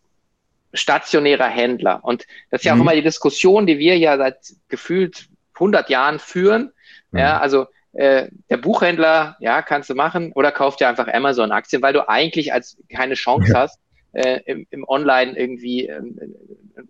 stationärer 0.73 1.49
Händler. 1.49 2.01
Und 2.03 2.27
das 2.51 2.61
ist 2.61 2.65
ja 2.65 2.73
auch 2.73 2.77
mhm. 2.77 2.83
immer 2.83 2.95
die 2.95 3.03
Diskussion, 3.03 3.67
die 3.67 3.79
wir 3.79 3.99
ja 3.99 4.17
seit 4.17 4.39
gefühlt 4.69 5.29
100 5.55 5.91
Jahren 5.91 6.19
führen. 6.19 6.73
Ja, 7.13 7.37
mhm. 7.37 7.43
also 7.43 7.67
äh, 7.93 8.29
der 8.49 8.57
Buchhändler, 8.57 9.37
ja, 9.41 9.61
kannst 9.61 9.91
du 9.91 9.95
machen, 9.95 10.33
oder 10.33 10.53
kauft 10.53 10.81
dir 10.81 10.89
einfach 10.89 11.09
Amazon-Aktien, 11.09 11.83
weil 11.83 11.93
du 11.93 12.09
eigentlich 12.09 12.53
als 12.53 12.79
keine 12.89 13.15
Chance 13.15 13.53
ja. 13.53 13.59
hast, 13.59 13.79
äh, 14.13 14.41
im, 14.47 14.67
im 14.71 14.85
Online 14.89 15.39
irgendwie 15.39 15.87
ähm, 15.87 16.19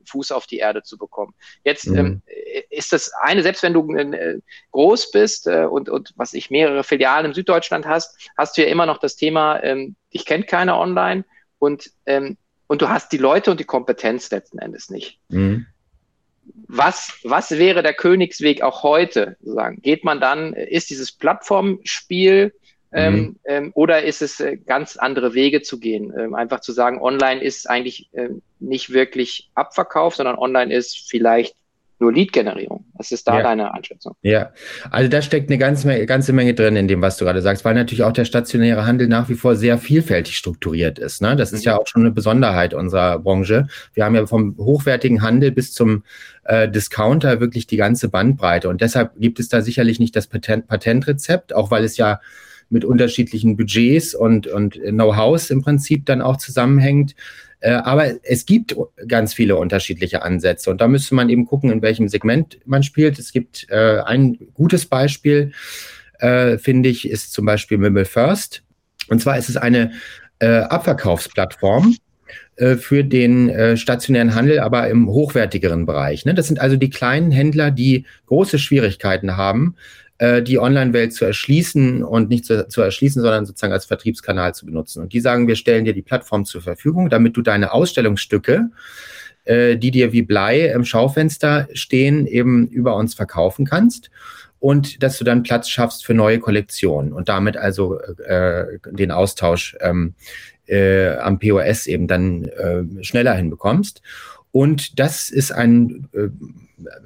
Fuß 0.07 0.33
auf 0.33 0.47
die 0.47 0.59
Erde 0.59 0.83
zu 0.83 0.99
bekommen. 0.99 1.35
Jetzt 1.65 1.89
mhm. 1.89 1.97
ähm, 1.97 2.23
ist 2.71 2.93
das 2.93 3.13
eine, 3.21 3.43
selbst 3.43 3.63
wenn 3.63 3.75
du 3.75 3.95
äh, 3.95 4.41
groß 4.73 5.11
bist 5.11 5.47
äh, 5.47 5.65
und, 5.65 5.89
und 5.89 6.13
was 6.17 6.35
ich 6.35 6.51
mehrere 6.51 6.85
Filialen 6.85 7.27
im 7.27 7.35
Süddeutschland 7.35 7.87
hast, 7.87 8.31
hast 8.37 8.57
du 8.57 8.63
ja 8.63 8.69
immer 8.69 8.87
noch 8.87 8.99
das 8.99 9.17
Thema, 9.17 9.63
ähm, 9.63 9.97
dich 10.13 10.25
kennt 10.25 10.47
keiner 10.47 10.79
online 10.79 11.25
und, 11.59 11.91
ähm, 12.07 12.37
und 12.67 12.83
du 12.83 12.89
hast 12.89 13.13
die 13.13 13.19
Leute 13.19 13.51
und 13.51 13.61
die 13.61 13.65
Kompetenz 13.65 14.31
letzten 14.31 14.59
Endes 14.59 14.91
nicht. 14.91 15.19
Mhm. 15.29 15.67
Was, 16.67 17.19
was 17.23 17.51
wäre 17.53 17.83
der 17.83 17.95
Königsweg 17.95 18.63
auch 18.63 18.83
heute? 18.83 19.37
Sozusagen? 19.41 19.83
Geht 19.83 20.05
man 20.05 20.21
dann, 20.21 20.53
ist 20.53 20.91
dieses 20.91 21.13
Plattformspiel 21.13 22.53
mhm. 22.93 23.37
Ähm, 23.45 23.71
oder 23.75 24.03
ist 24.03 24.23
es 24.23 24.41
äh, 24.41 24.57
ganz 24.57 24.97
andere 24.97 25.35
Wege 25.35 25.63
zu 25.63 25.79
gehen? 25.79 26.13
Ähm, 26.19 26.35
einfach 26.35 26.61
zu 26.61 26.73
sagen, 26.73 27.01
online 27.01 27.43
ist 27.43 27.69
eigentlich 27.69 28.09
äh, 28.13 28.31
nicht 28.59 28.93
wirklich 28.93 29.51
Abverkauf, 29.55 30.17
sondern 30.17 30.37
online 30.37 30.75
ist 30.75 31.09
vielleicht 31.09 31.55
nur 32.01 32.13
Lead-Generierung. 32.13 32.87
Was 32.95 33.13
ist 33.13 33.29
da 33.29 33.37
ja. 33.37 33.43
deine 33.43 33.75
Einschätzung? 33.75 34.17
Ja, 34.23 34.53
also 34.91 35.09
da 35.09 35.21
steckt 35.21 35.51
eine 35.51 35.59
ganze, 35.59 36.07
ganze 36.07 36.33
Menge 36.33 36.55
drin 36.55 36.75
in 36.77 36.89
dem, 36.89 37.03
was 37.03 37.19
du 37.19 37.27
gerade 37.27 37.43
sagst, 37.43 37.65
weil 37.65 37.75
natürlich 37.75 38.03
auch 38.03 38.13
der 38.13 38.25
stationäre 38.25 38.87
Handel 38.87 39.07
nach 39.07 39.29
wie 39.29 39.35
vor 39.35 39.55
sehr 39.55 39.77
vielfältig 39.79 40.37
strukturiert 40.37 40.99
ist. 40.99 41.21
Ne? 41.21 41.37
Das 41.37 41.53
ist 41.53 41.61
mhm. 41.61 41.73
ja 41.73 41.79
auch 41.79 41.87
schon 41.87 42.03
eine 42.03 42.11
Besonderheit 42.11 42.73
unserer 42.73 43.19
Branche. 43.19 43.69
Wir 43.93 44.05
haben 44.05 44.15
ja 44.15 44.27
vom 44.27 44.57
hochwertigen 44.57 45.23
Handel 45.23 45.53
bis 45.53 45.73
zum 45.73 46.05
äh, 46.45 46.69
Discounter 46.69 47.39
wirklich 47.41 47.67
die 47.67 47.77
ganze 47.77 48.09
Bandbreite. 48.09 48.69
Und 48.71 48.81
deshalb 48.81 49.13
gibt 49.21 49.39
es 49.39 49.49
da 49.49 49.61
sicherlich 49.61 50.01
nicht 50.01 50.17
das 50.17 50.27
Patent 50.27 50.67
Patentrezept, 50.69 51.55
auch 51.55 51.71
weil 51.71 51.85
es 51.85 51.99
ja 51.99 52.21
mit 52.71 52.85
unterschiedlichen 52.85 53.57
Budgets 53.57 54.15
und, 54.15 54.47
und 54.47 54.75
Know-hows 54.75 55.51
im 55.51 55.63
Prinzip 55.63 56.07
dann 56.07 56.23
auch 56.23 56.39
zusammenhängt. 56.39 57.15
Äh, 57.61 57.73
aber 57.73 58.25
es 58.25 58.47
gibt 58.47 58.75
ganz 59.07 59.35
viele 59.35 59.57
unterschiedliche 59.57 60.23
Ansätze 60.23 60.71
und 60.71 60.81
da 60.81 60.89
müsste 60.89 61.15
man 61.15 61.29
eben 61.29 61.45
gucken, 61.45 61.71
in 61.71 61.83
welchem 61.83 62.09
Segment 62.09 62.59
man 62.65 62.83
spielt. 62.83 63.19
Es 63.19 63.33
gibt 63.33 63.67
äh, 63.69 64.01
ein 64.01 64.39
gutes 64.55 64.87
Beispiel, 64.87 65.53
äh, 66.19 66.59
finde 66.59 66.89
ich, 66.89 67.09
ist 67.09 67.33
zum 67.33 67.45
Beispiel 67.45 67.79
Mimble 67.79 68.07
First. 68.07 68.63
Und 69.09 69.21
zwar 69.21 69.37
ist 69.37 69.49
es 69.49 69.57
eine 69.57 69.93
äh, 70.39 70.61
Abverkaufsplattform 70.61 71.97
äh, 72.57 72.77
für 72.77 73.05
den 73.05 73.77
stationären 73.77 74.35
Handel, 74.35 74.61
aber 74.61 74.89
im 74.89 75.09
hochwertigeren 75.09 75.85
Bereich. 75.85 76.25
Ne? 76.25 76.35
Das 76.35 76.47
sind 76.47 76.61
also 76.61 76.77
die 76.77 76.91
kleinen 76.91 77.31
Händler, 77.31 77.71
die 77.71 78.07
große 78.27 78.59
Schwierigkeiten 78.59 79.37
haben, 79.37 79.77
äh, 80.21 80.43
die 80.43 80.59
Online-Welt 80.59 81.15
zu 81.15 81.25
erschließen 81.25 82.05
und 82.05 82.29
nicht 82.29 82.45
zu, 82.45 82.69
zu 82.69 82.83
erschließen, 82.83 83.23
sondern 83.23 83.47
sozusagen 83.47 83.73
als 83.73 83.87
Vertriebskanal 83.87 84.55
zu 84.55 84.67
benutzen. 84.67 85.03
Und 85.03 85.15
die 85.15 85.21
sagen, 85.21 85.49
wir 85.49 85.57
stellen 85.57 85.87
dir 85.87 85.95
die 85.95 86.03
Plattform 86.03 86.45
zur 86.45 86.61
Verfügung, 86.61 87.09
damit 87.09 87.39
du 87.39 87.43
deine 87.43 87.73
Ausstellungsstücke, 87.73 88.69
äh, 89.45 89.79
die 89.79 89.91
dir 89.91 90.13
wie 90.13 90.21
Blei 90.21 90.67
im 90.67 90.85
Schaufenster 90.85 91.69
stehen, 91.73 92.27
eben 92.27 92.69
über 92.69 92.97
uns 92.97 93.15
verkaufen 93.15 93.65
kannst 93.65 94.11
und 94.59 95.03
dass 95.03 95.17
du 95.17 95.25
dann 95.25 95.43
Platz 95.43 95.71
schaffst 95.71 96.05
für 96.05 96.13
neue 96.13 96.39
Kollektionen 96.39 97.15
und 97.15 97.31
damit 97.31 97.57
also 97.57 97.99
äh, 97.99 98.79
den 98.91 99.13
Austausch 99.13 99.75
ähm, 99.81 100.15
äh, 100.67 101.17
am 101.17 101.39
POS 101.39 101.87
eben 101.87 102.07
dann 102.09 102.45
äh, 102.45 102.83
schneller 103.03 103.33
hinbekommst. 103.33 104.03
Und 104.53 104.99
das 104.99 105.31
ist 105.31 105.53
ein, 105.53 106.09
äh, 106.13 106.29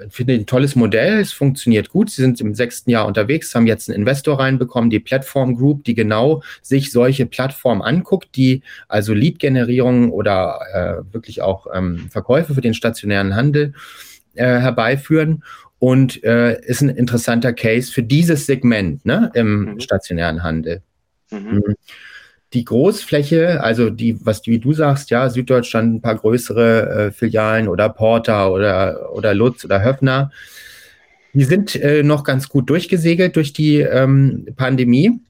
finde 0.09 0.35
ein 0.35 0.47
tolles 0.47 0.77
Modell. 0.77 1.21
Es 1.21 1.33
funktioniert 1.33 1.91
gut. 1.91 2.11
Sie 2.11 2.23
sind 2.23 2.41
im 2.41 2.55
sechsten 2.55 2.91
Jahr 2.91 3.07
unterwegs, 3.07 3.55
haben 3.55 3.67
jetzt 3.67 3.89
einen 3.89 3.99
Investor 3.99 4.41
reinbekommen, 4.41 4.91
die 4.91 5.01
Plattform 5.01 5.57
Group, 5.57 5.85
die 5.85 5.95
genau 5.95 6.43
sich 6.63 6.91
solche 6.91 7.27
Plattformen 7.27 7.83
anguckt, 7.83 8.37
die 8.37 8.63
also 8.89 9.13
Lead-Generierung 9.13 10.11
oder 10.11 10.61
äh, 10.73 11.13
wirklich 11.13 11.43
auch 11.43 11.67
ähm, 11.75 12.09
Verkäufe 12.11 12.55
für 12.55 12.63
den 12.63 12.75
stationären 12.75 13.35
Handel 13.35 13.75
äh, 14.35 14.45
herbeiführen. 14.45 15.45
Und 15.79 16.25
äh, 16.25 16.59
ist 16.63 16.81
ein 16.81 16.89
interessanter 16.89 17.53
Case 17.53 17.93
für 17.93 18.03
dieses 18.03 18.47
Segment 18.47 19.05
ne, 19.05 19.31
im 19.35 19.75
mhm. 19.75 19.81
stationären 19.81 20.43
Handel. 20.43 20.83
Mhm. 21.31 21.39
mhm 21.39 21.75
die 22.55 22.65
Großfläche, 22.65 23.63
also 23.63 23.91
die, 23.91 24.25
was 24.25 24.47
wie 24.47 24.59
du 24.59 24.73
sagst, 24.73 25.11
ja, 25.11 25.29
Süddeutschland 25.29 25.95
ein 25.95 26.01
paar 26.01 26.15
größere 26.15 27.09
äh, 27.09 27.13
Filialen 27.13 27.69
oder 27.69 27.89
Porter 27.89 28.53
oder, 28.53 29.13
oder 29.13 29.35
Lutz 29.35 29.65
oder 29.65 29.85
Höfner, 29.85 30.31
die 31.33 31.45
sind 31.45 31.75
äh, 31.75 32.03
noch 32.05 32.23
ganz 32.23 32.49
gut 32.49 32.71
durchgesegelt 32.71 33.35
durch 33.35 33.53
die 33.53 33.81
ähm, 33.81 34.47
Pandemie, 34.57 35.21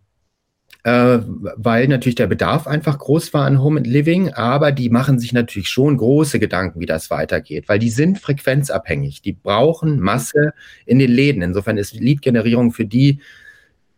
äh, 0.85 1.19
weil 1.57 1.89
natürlich 1.89 2.15
der 2.15 2.27
Bedarf 2.27 2.67
einfach 2.67 2.99
groß 2.99 3.33
war 3.33 3.47
an 3.47 3.63
Home 3.63 3.79
and 3.79 3.87
Living, 3.87 4.35
aber 4.35 4.71
die 4.71 4.91
machen 4.91 5.19
sich 5.19 5.33
natürlich 5.33 5.69
schon 5.69 5.97
große 5.97 6.39
Gedanken, 6.39 6.81
wie 6.81 6.87
das 6.87 7.11
weitergeht, 7.11 7.69
weil 7.69 7.79
die 7.79 7.89
sind 7.89 8.19
frequenzabhängig, 8.19 9.23
die 9.23 9.33
brauchen 9.33 9.99
Masse 9.99 10.53
in 10.85 10.99
den 10.99 11.11
Läden. 11.11 11.41
Insofern 11.41 11.79
ist 11.79 11.95
Lead-Generierung 11.95 12.73
für 12.73 12.85
die 12.85 13.21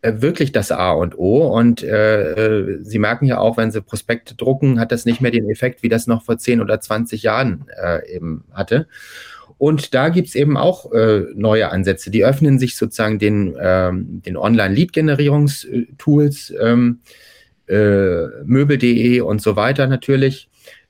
wirklich 0.01 0.51
das 0.51 0.71
A 0.71 0.91
und 0.91 1.17
O. 1.17 1.47
Und 1.47 1.81
äh, 1.83 2.33
äh, 2.33 2.83
Sie 2.83 2.99
merken 2.99 3.25
ja 3.25 3.39
auch, 3.39 3.57
wenn 3.57 3.71
Sie 3.71 3.81
Prospekte 3.81 4.35
drucken, 4.35 4.79
hat 4.79 4.91
das 4.91 5.05
nicht 5.05 5.21
mehr 5.21 5.31
den 5.31 5.49
Effekt, 5.49 5.81
wie 5.83 5.89
das 5.89 6.07
noch 6.07 6.23
vor 6.23 6.37
10 6.37 6.61
oder 6.61 6.79
20 6.79 7.23
Jahren 7.23 7.65
äh, 7.81 8.15
eben 8.15 8.45
hatte. 8.51 8.87
Und 9.57 9.95
da 9.95 10.09
gibt's 10.09 10.35
eben 10.35 10.55
auch 10.55 10.91
äh, 10.91 11.23
neue 11.33 11.71
Ansätze. 11.71 12.11
Die 12.11 12.23
öffnen 12.23 12.59
sich 12.59 12.77
sozusagen 12.77 13.17
den, 13.17 13.57
ähm, 13.59 14.21
den 14.23 14.37
Online-Lead-Generierungstools, 14.37 16.53
ähm, 16.61 16.99
äh, 17.67 18.27
Möbel.de 18.45 19.21
und 19.21 19.41
so 19.41 19.55
weiter 19.55 19.87
natürlich. 19.87 20.47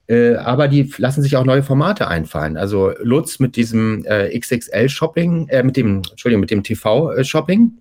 Äh, 0.08 0.34
aber 0.36 0.68
die 0.68 0.92
lassen 0.98 1.22
sich 1.22 1.38
auch 1.38 1.46
neue 1.46 1.64
Formate 1.64 2.10
einfallen. 2.10 2.58
Also 2.58 2.92
Lutz 3.02 3.40
mit 3.40 3.56
diesem 3.56 4.04
äh, 4.06 4.38
XXL-Shopping, 4.38 5.48
äh, 5.48 5.64
mit 5.64 5.78
dem, 5.78 6.02
Entschuldigung, 6.10 6.42
mit 6.42 6.52
dem 6.52 6.64
TV-Shopping 6.64 7.72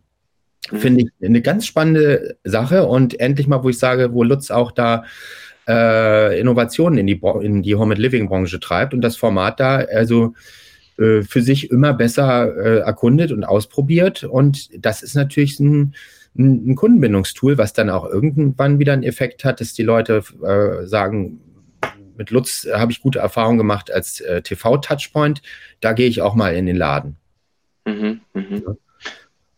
Finde 0.73 1.03
ich 1.03 1.27
eine 1.27 1.43
ganz 1.43 1.67
spannende 1.67 2.37
Sache 2.45 2.87
und 2.87 3.21
endlich 3.21 3.47
mal, 3.47 3.63
wo 3.63 3.69
ich 3.69 3.79
sage, 3.79 4.13
wo 4.13 4.25
Lutz 4.25 4.51
auch 4.51 4.73
da 4.73 5.05
äh, 5.69 6.41
Innovationen 6.41 6.99
in 6.99 7.07
die, 7.07 7.21
in 7.43 7.63
die 7.63 7.75
Home 7.75 7.95
and 7.95 8.01
Living 8.01 8.29
Branche 8.29 8.61
treibt 8.61 8.95
und 8.95 9.01
das 9.01 9.17
Format 9.17 9.61
da 9.61 9.77
also 9.77 10.35
äh, 10.99 11.23
für 11.23 11.43
sich 11.43 11.71
immer 11.71 11.93
besser 11.93 12.57
äh, 12.57 12.79
erkundet 12.79 13.33
und 13.33 13.45
ausprobiert. 13.45 14.25
Und 14.25 14.69
das 14.85 15.03
ist 15.03 15.15
natürlich 15.15 15.61
ein, 15.61 15.95
ein, 16.39 16.75
Kundenbindungstool, 16.75 17.59
was 17.59 17.73
dann 17.73 17.91
auch 17.91 18.07
irgendwann 18.09 18.79
wieder 18.79 18.93
einen 18.93 19.03
Effekt 19.03 19.45
hat, 19.45 19.61
dass 19.61 19.73
die 19.73 19.83
Leute 19.83 20.23
äh, 20.43 20.87
sagen, 20.87 21.41
mit 22.17 22.31
Lutz 22.31 22.67
habe 22.73 22.93
ich 22.93 23.03
gute 23.03 23.19
Erfahrungen 23.19 23.59
gemacht 23.59 23.91
als 23.91 24.21
äh, 24.21 24.41
TV-Touchpoint. 24.41 25.43
Da 25.81 25.93
gehe 25.93 26.09
ich 26.09 26.23
auch 26.23 26.35
mal 26.35 26.55
in 26.55 26.67
den 26.67 26.77
Laden. 26.77 27.17
Mhm, 27.85 28.21
mh. 28.33 28.43
ja. 28.67 28.75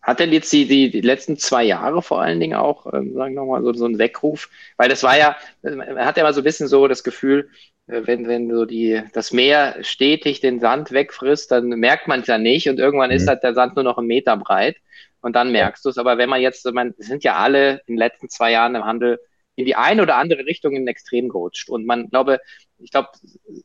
Hat 0.09 0.19
denn 0.19 0.33
jetzt 0.33 0.51
die, 0.51 0.65
die, 0.65 0.89
die 0.89 1.01
letzten 1.01 1.37
zwei 1.37 1.63
Jahre 1.63 2.01
vor 2.01 2.19
allen 2.19 2.39
Dingen 2.39 2.55
auch, 2.55 2.91
ähm, 2.93 3.13
sagen 3.13 3.35
wir 3.35 3.45
mal, 3.45 3.61
so, 3.61 3.73
so 3.73 3.85
ein 3.85 3.99
Weckruf? 3.99 4.49
Weil 4.75 4.89
das 4.89 5.03
war 5.03 5.15
ja, 5.15 5.37
man 5.61 6.03
hat 6.03 6.17
ja 6.17 6.23
mal 6.23 6.33
so 6.33 6.41
ein 6.41 6.45
bisschen 6.45 6.67
so 6.67 6.87
das 6.87 7.03
Gefühl, 7.03 7.51
äh, 7.85 8.01
wenn, 8.05 8.27
wenn 8.27 8.49
so 8.49 8.65
die, 8.65 9.03
das 9.13 9.31
Meer 9.31 9.77
stetig 9.81 10.39
den 10.39 10.59
Sand 10.59 10.91
wegfrisst, 10.91 11.51
dann 11.51 11.69
merkt 11.69 12.07
man 12.07 12.21
es 12.21 12.27
ja 12.27 12.39
nicht 12.39 12.67
und 12.67 12.79
irgendwann 12.79 13.11
mhm. 13.11 13.17
ist 13.17 13.27
halt 13.27 13.43
der 13.43 13.53
Sand 13.53 13.75
nur 13.75 13.83
noch 13.83 13.99
einen 13.99 14.07
Meter 14.07 14.35
breit. 14.35 14.77
und 15.21 15.35
dann 15.35 15.51
merkst 15.51 15.85
du 15.85 15.89
es. 15.89 15.99
Aber 15.99 16.17
wenn 16.17 16.29
man 16.29 16.41
jetzt, 16.41 16.65
man 16.73 16.95
sind 16.97 17.23
ja 17.23 17.35
alle 17.35 17.81
in 17.85 17.93
den 17.95 17.97
letzten 17.97 18.29
zwei 18.29 18.51
Jahren 18.51 18.73
im 18.73 18.85
Handel 18.85 19.19
in 19.55 19.65
die 19.65 19.75
eine 19.75 20.01
oder 20.01 20.15
andere 20.15 20.45
Richtung 20.45 20.75
in 20.75 20.87
Extrem 20.87 21.29
gerutscht. 21.29 21.69
Und 21.69 21.85
man 21.85 22.09
glaube, 22.09 22.39
ich 22.79 22.91
glaube, 22.91 23.09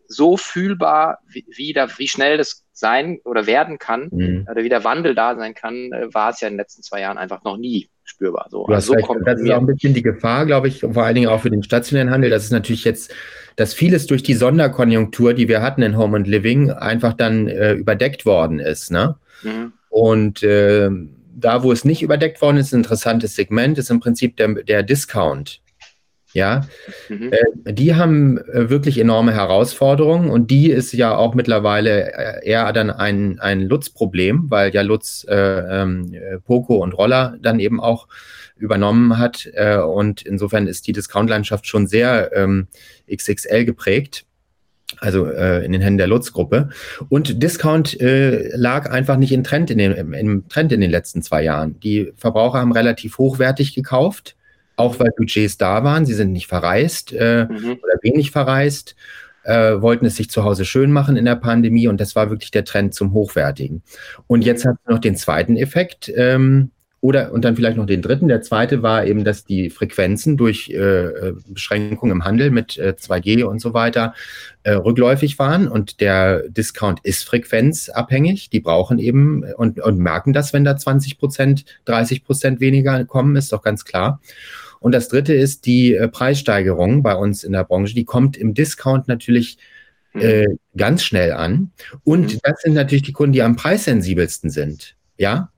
so 0.09 0.37
fühlbar, 0.37 1.21
wie, 1.27 1.47
wie, 1.49 1.73
da, 1.73 1.89
wie 1.99 2.09
schnell 2.09 2.37
das 2.37 2.64
sein 2.75 3.21
oder 3.25 3.47
werden 3.47 3.79
kann, 3.79 4.09
mhm. 4.11 4.47
oder 4.51 4.63
wie 4.63 4.69
der 4.69 4.85
Wandel 4.85 5.15
da 5.15 5.37
sein 5.37 5.55
kann, 5.55 5.93
äh, 5.93 6.13
war 6.13 6.31
es 6.31 6.41
ja 6.41 6.49
in 6.49 6.55
den 6.55 6.59
letzten 6.59 6.83
zwei 6.83 7.01
Jahren 7.01 7.19
einfach 7.19 7.45
noch 7.45 7.57
nie 7.57 7.89
spürbar. 8.05 8.49
So, 8.51 8.67
also 8.67 8.93
so 8.93 8.95
das 9.25 9.41
ist 9.41 9.51
auch 9.51 9.59
ein 9.59 9.67
bisschen 9.67 9.95
die 9.95 10.03
Gefahr, 10.03 10.45
glaube 10.47 10.69
ich, 10.69 10.81
vor 10.81 11.05
allen 11.05 11.15
Dingen 11.15 11.29
auch 11.29 11.41
für 11.41 11.51
den 11.51 11.63
stationären 11.63 12.11
Handel. 12.11 12.31
Das 12.31 12.45
ist 12.45 12.51
natürlich 12.51 12.85
jetzt, 12.85 13.15
dass 13.57 13.73
vieles 13.73 14.07
durch 14.07 14.23
die 14.23 14.35
Sonderkonjunktur, 14.35 15.35
die 15.35 15.49
wir 15.49 15.63
hatten 15.63 15.83
in 15.83 15.97
Home 15.97 16.19
and 16.19 16.27
Living, 16.27 16.71
einfach 16.71 17.15
dann 17.15 17.49
äh, 17.49 17.73
überdeckt 17.73 18.27
worden 18.27 18.59
ist. 18.59 18.91
Ne? 18.91 19.17
Mhm. 19.43 19.73
Und 19.89 20.43
äh, 20.43 20.91
da, 21.37 21.63
wo 21.63 21.73
es 21.73 21.85
nicht 21.85 22.03
überdeckt 22.03 22.41
worden 22.43 22.59
ist, 22.59 22.73
ein 22.73 22.81
interessantes 22.81 23.35
Segment, 23.37 23.79
ist 23.79 23.91
im 23.91 24.01
Prinzip 24.01 24.37
der, 24.37 24.55
der 24.55 24.83
Discount. 24.83 25.61
Ja, 26.35 26.67
mhm. 27.09 27.33
äh, 27.33 27.73
die 27.73 27.95
haben 27.95 28.39
äh, 28.39 28.69
wirklich 28.69 28.99
enorme 28.99 29.33
Herausforderungen 29.33 30.31
und 30.31 30.51
die 30.51 30.69
ist 30.69 30.93
ja 30.93 31.17
auch 31.17 31.37
mittlerweile 31.37 32.13
äh, 32.13 32.45
eher 32.45 32.73
dann 32.73 32.91
ein, 32.91 33.39
ein 33.39 33.61
Lutz-Problem, 33.61 34.51
weil 34.51 34.75
ja 34.75 34.83
Lutz 34.83 35.25
äh, 35.29 35.35
ähm, 35.37 36.13
äh, 36.13 36.41
Poco 36.41 36.83
und 36.83 36.93
Roller 36.93 37.37
dann 37.41 37.61
eben 37.61 37.81
auch 37.81 38.09
übernommen 38.57 39.17
hat 39.19 39.49
äh, 39.55 39.77
und 39.77 40.23
insofern 40.23 40.67
ist 40.67 40.89
die 40.89 40.93
Discount-Landschaft 40.93 41.69
schon 41.69 41.87
sehr 41.87 42.33
ähm, 42.35 42.67
XXL 43.09 43.65
geprägt. 43.65 44.27
Also 44.99 45.27
äh, 45.27 45.65
in 45.65 45.71
den 45.73 45.81
Händen 45.81 45.99
der 45.99 46.07
Lutz-Gruppe. 46.09 46.69
Und 47.09 47.43
Discount 47.43 48.01
äh, 48.01 48.55
lag 48.57 48.91
einfach 48.91 49.17
nicht 49.17 49.33
in 49.33 49.43
Trend 49.43 49.71
in 49.71 49.79
den, 49.79 49.93
im 49.93 50.49
Trend 50.49 50.73
in 50.73 50.81
den 50.81 50.91
letzten 50.91 51.23
zwei 51.23 51.43
Jahren. 51.43 51.79
Die 51.81 52.13
Verbraucher 52.17 52.59
haben 52.59 52.73
relativ 52.73 53.19
hochwertig 53.19 53.75
gekauft 53.75 54.37
auch 54.77 54.99
weil 54.99 55.11
Budgets 55.17 55.59
da 55.59 55.85
waren. 55.85 56.07
Sie 56.07 56.15
sind 56.15 56.33
nicht 56.33 56.47
verreist 56.47 57.13
äh, 57.13 57.47
mhm. 57.49 57.79
oder 57.83 57.95
wenig 58.03 58.31
verreist, 58.31 58.97
äh, 59.45 59.81
wollten 59.81 60.07
es 60.07 60.17
sich 60.17 60.31
zu 60.31 60.45
Hause 60.45 60.65
schön 60.65 60.91
machen 60.91 61.17
in 61.17 61.25
der 61.25 61.37
Pandemie 61.37 61.89
und 61.89 62.01
das 62.01 62.17
war 62.17 62.31
wirklich 62.31 62.51
der 62.51 62.65
Trend 62.65 62.95
zum 62.95 63.13
Hochwertigen. 63.13 63.83
Und 64.27 64.45
jetzt 64.45 64.65
hat 64.65 64.77
es 64.83 64.91
noch 64.91 64.99
den 64.99 65.17
zweiten 65.17 65.57
Effekt. 65.57 66.13
Ähm, 66.15 66.71
oder 67.05 67.33
und 67.33 67.45
dann 67.45 67.55
vielleicht 67.55 67.77
noch 67.77 67.85
den 67.85 68.01
dritten. 68.01 68.29
Der 68.29 68.41
zweite 68.41 68.83
war 68.83 69.05
eben, 69.05 69.25
dass 69.25 69.45
die 69.45 69.69
Frequenzen 69.69 70.39
durch 70.39 70.71
äh, 70.71 70.77
äh 70.79 71.35
Beschränkungen 71.47 72.13
im 72.13 72.25
Handel 72.25 72.51
mit 72.51 72.79
äh, 72.79 72.95
2G 72.99 73.45
und 73.45 73.61
so 73.61 73.75
weiter 73.75 74.15
äh, 74.63 74.73
rückläufig 74.73 75.39
waren 75.39 75.69
und 75.69 76.01
der 76.01 76.49
Discount 76.49 77.01
ist 77.03 77.27
frequenzabhängig. 77.27 78.49
Die 78.49 78.61
brauchen 78.61 78.99
eben 78.99 79.45
und, 79.59 79.81
und 79.81 79.99
merken 79.99 80.33
das, 80.33 80.55
wenn 80.55 80.65
da 80.65 80.79
20 80.79 81.19
Prozent, 81.19 81.67
30 81.85 82.25
Prozent 82.25 82.61
weniger 82.61 83.05
kommen, 83.05 83.37
ist 83.37 83.53
doch 83.53 83.61
ganz 83.61 83.85
klar. 83.85 84.23
Und 84.85 84.93
das 84.93 85.09
dritte 85.09 85.33
ist 85.33 85.65
die 85.65 85.95
äh, 85.95 86.09
Preissteigerung 86.09 87.03
bei 87.03 87.15
uns 87.15 87.43
in 87.43 87.53
der 87.53 87.65
Branche. 87.65 87.95
Die 87.95 88.05
kommt 88.05 88.37
im 88.37 88.53
Discount 88.53 89.09
natürlich 89.09 89.57
mhm. 90.13 90.21
äh, 90.21 90.47
ganz 90.77 91.03
schnell 91.03 91.33
an. 91.33 91.71
Und 92.03 92.35
mhm. 92.35 92.39
das 92.43 92.61
sind 92.61 92.75
natürlich 92.75 93.03
die 93.03 93.15
Kunden, 93.15 93.33
die 93.33 93.41
am 93.41 93.57
preissensibelsten 93.57 94.51
sind. 94.51 94.95
Ja. 95.17 95.51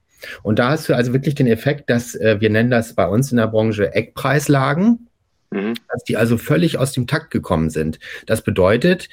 Und 0.44 0.60
da 0.60 0.68
hast 0.68 0.88
du 0.88 0.94
also 0.94 1.12
wirklich 1.12 1.34
den 1.34 1.48
Effekt, 1.48 1.90
dass 1.90 2.14
äh, 2.14 2.36
wir 2.38 2.50
nennen 2.50 2.70
das 2.70 2.94
bei 2.94 3.08
uns 3.08 3.32
in 3.32 3.38
der 3.38 3.48
Branche 3.48 3.92
Eckpreislagen, 3.92 5.08
mhm. 5.50 5.74
dass 5.90 6.04
die 6.04 6.16
also 6.16 6.38
völlig 6.38 6.78
aus 6.78 6.92
dem 6.92 7.08
Takt 7.08 7.32
gekommen 7.32 7.70
sind. 7.70 7.98
Das 8.26 8.42
bedeutet, 8.42 9.08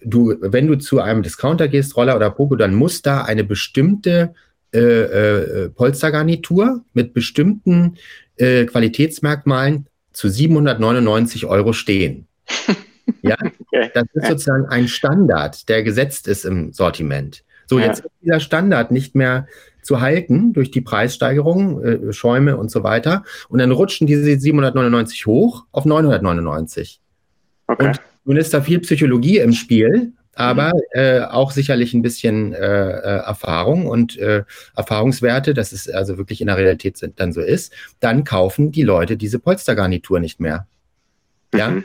du, 0.00 0.36
wenn 0.40 0.68
du 0.68 0.78
zu 0.78 1.00
einem 1.00 1.24
Discounter 1.24 1.66
gehst, 1.66 1.96
Roller 1.96 2.14
oder 2.14 2.30
Pogo, 2.30 2.54
dann 2.54 2.76
muss 2.76 3.02
da 3.02 3.22
eine 3.22 3.42
bestimmte 3.42 4.32
äh, 4.72 4.78
äh, 4.78 5.68
Polstergarnitur 5.70 6.84
mit 6.92 7.12
bestimmten 7.12 7.96
äh, 8.36 8.64
Qualitätsmerkmalen 8.66 9.86
zu 10.12 10.28
799 10.28 11.46
Euro 11.46 11.72
stehen. 11.72 12.26
ja, 13.22 13.36
okay. 13.40 13.90
das 13.94 14.04
ist 14.12 14.28
sozusagen 14.28 14.66
ein 14.66 14.88
Standard, 14.88 15.68
der 15.68 15.82
gesetzt 15.82 16.28
ist 16.28 16.44
im 16.44 16.72
Sortiment. 16.72 17.44
So, 17.66 17.78
ja. 17.78 17.86
jetzt 17.86 18.00
ist 18.00 18.10
dieser 18.22 18.40
Standard 18.40 18.90
nicht 18.90 19.14
mehr 19.14 19.46
zu 19.82 20.00
halten 20.00 20.52
durch 20.52 20.70
die 20.70 20.80
Preissteigerung, 20.80 21.82
äh, 21.82 22.12
Schäume 22.12 22.56
und 22.56 22.70
so 22.70 22.82
weiter. 22.82 23.24
Und 23.48 23.58
dann 23.58 23.70
rutschen 23.70 24.06
diese 24.06 24.22
799 24.22 25.26
hoch 25.26 25.64
auf 25.72 25.84
999. 25.84 27.00
Okay. 27.66 27.86
Und 27.86 28.00
nun 28.24 28.36
ist 28.36 28.52
da 28.52 28.60
viel 28.60 28.80
Psychologie 28.80 29.38
im 29.38 29.52
Spiel, 29.52 30.12
aber 30.34 30.72
mhm. 30.74 30.80
äh, 30.92 31.20
auch 31.20 31.50
sicherlich 31.50 31.92
ein 31.94 32.02
bisschen 32.02 32.52
äh, 32.52 32.58
äh, 32.58 33.18
Erfahrung 33.24 33.86
und 33.86 34.16
äh, 34.18 34.44
Erfahrungswerte, 34.76 35.54
dass 35.54 35.72
es 35.72 35.88
also 35.88 36.18
wirklich 36.18 36.40
in 36.40 36.46
der 36.46 36.56
Realität 36.56 36.98
dann 37.16 37.32
so 37.32 37.40
ist, 37.40 37.72
dann 38.00 38.24
kaufen 38.24 38.72
die 38.72 38.82
Leute 38.82 39.16
diese 39.16 39.38
Polstergarnitur 39.38 40.20
nicht 40.20 40.40
mehr. 40.40 40.66
Ja. 41.54 41.70
Mhm. 41.70 41.84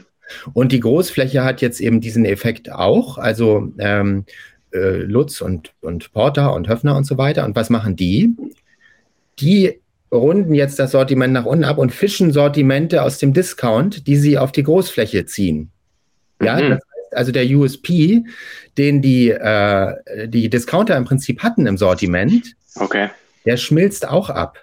Und 0.53 0.71
die 0.71 0.79
Großfläche 0.79 1.43
hat 1.43 1.61
jetzt 1.61 1.79
eben 1.79 2.01
diesen 2.01 2.25
Effekt 2.25 2.71
auch. 2.71 3.17
Also 3.17 3.71
ähm, 3.77 4.25
äh, 4.73 4.97
Lutz 4.97 5.41
und, 5.41 5.73
und 5.81 6.11
Porter 6.13 6.53
und 6.53 6.67
Höfner 6.67 6.95
und 6.95 7.05
so 7.05 7.17
weiter. 7.17 7.45
Und 7.45 7.55
was 7.55 7.69
machen 7.69 7.95
die? 7.95 8.29
Die 9.39 9.79
runden 10.11 10.53
jetzt 10.53 10.79
das 10.79 10.91
Sortiment 10.91 11.33
nach 11.33 11.45
unten 11.45 11.65
ab 11.65 11.77
und 11.77 11.91
fischen 11.91 12.31
Sortimente 12.31 13.03
aus 13.03 13.17
dem 13.17 13.33
Discount, 13.33 14.07
die 14.07 14.17
sie 14.17 14.37
auf 14.37 14.51
die 14.51 14.63
Großfläche 14.63 15.25
ziehen. 15.25 15.71
Ja, 16.41 16.55
mhm. 16.55 16.69
das 16.71 16.79
also 17.15 17.31
der 17.31 17.45
USP, 17.45 18.23
den 18.77 19.01
die, 19.01 19.29
äh, 19.29 20.27
die 20.27 20.49
Discounter 20.49 20.97
im 20.97 21.05
Prinzip 21.05 21.43
hatten 21.43 21.67
im 21.67 21.77
Sortiment, 21.77 22.55
okay. 22.75 23.09
der 23.45 23.57
schmilzt 23.57 24.07
auch 24.07 24.29
ab. 24.29 24.59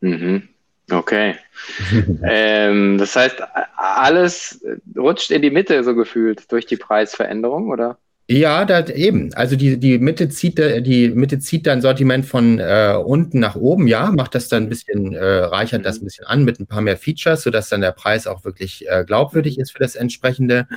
Mhm. 0.00 0.48
Okay. 0.90 1.36
ähm, 2.24 2.98
das 2.98 3.14
heißt, 3.14 3.42
alles 3.76 4.64
rutscht 4.96 5.30
in 5.30 5.42
die 5.42 5.50
Mitte 5.50 5.84
so 5.84 5.94
gefühlt 5.94 6.50
durch 6.50 6.66
die 6.66 6.76
Preisveränderung, 6.76 7.68
oder? 7.68 7.98
Ja, 8.32 8.64
da, 8.64 8.86
eben. 8.86 9.34
Also 9.34 9.56
die, 9.56 9.78
die 9.78 9.98
Mitte 9.98 10.28
zieht 10.28 10.58
die 10.58 11.08
Mitte 11.08 11.40
zieht 11.40 11.66
dann 11.66 11.82
Sortiment 11.82 12.24
von 12.26 12.60
äh, 12.60 12.94
unten 13.04 13.40
nach 13.40 13.56
oben, 13.56 13.88
ja, 13.88 14.12
macht 14.12 14.34
das 14.36 14.48
dann 14.48 14.64
ein 14.64 14.68
bisschen, 14.68 15.14
äh, 15.14 15.24
reichert 15.24 15.84
das 15.84 16.00
ein 16.00 16.04
bisschen 16.04 16.26
an 16.26 16.44
mit 16.44 16.60
ein 16.60 16.66
paar 16.66 16.80
mehr 16.80 16.96
Features, 16.96 17.42
sodass 17.42 17.68
dann 17.70 17.80
der 17.80 17.92
Preis 17.92 18.26
auch 18.28 18.44
wirklich 18.44 18.88
äh, 18.88 19.04
glaubwürdig 19.04 19.58
ist 19.58 19.72
für 19.72 19.80
das 19.80 19.96
entsprechende 19.96 20.68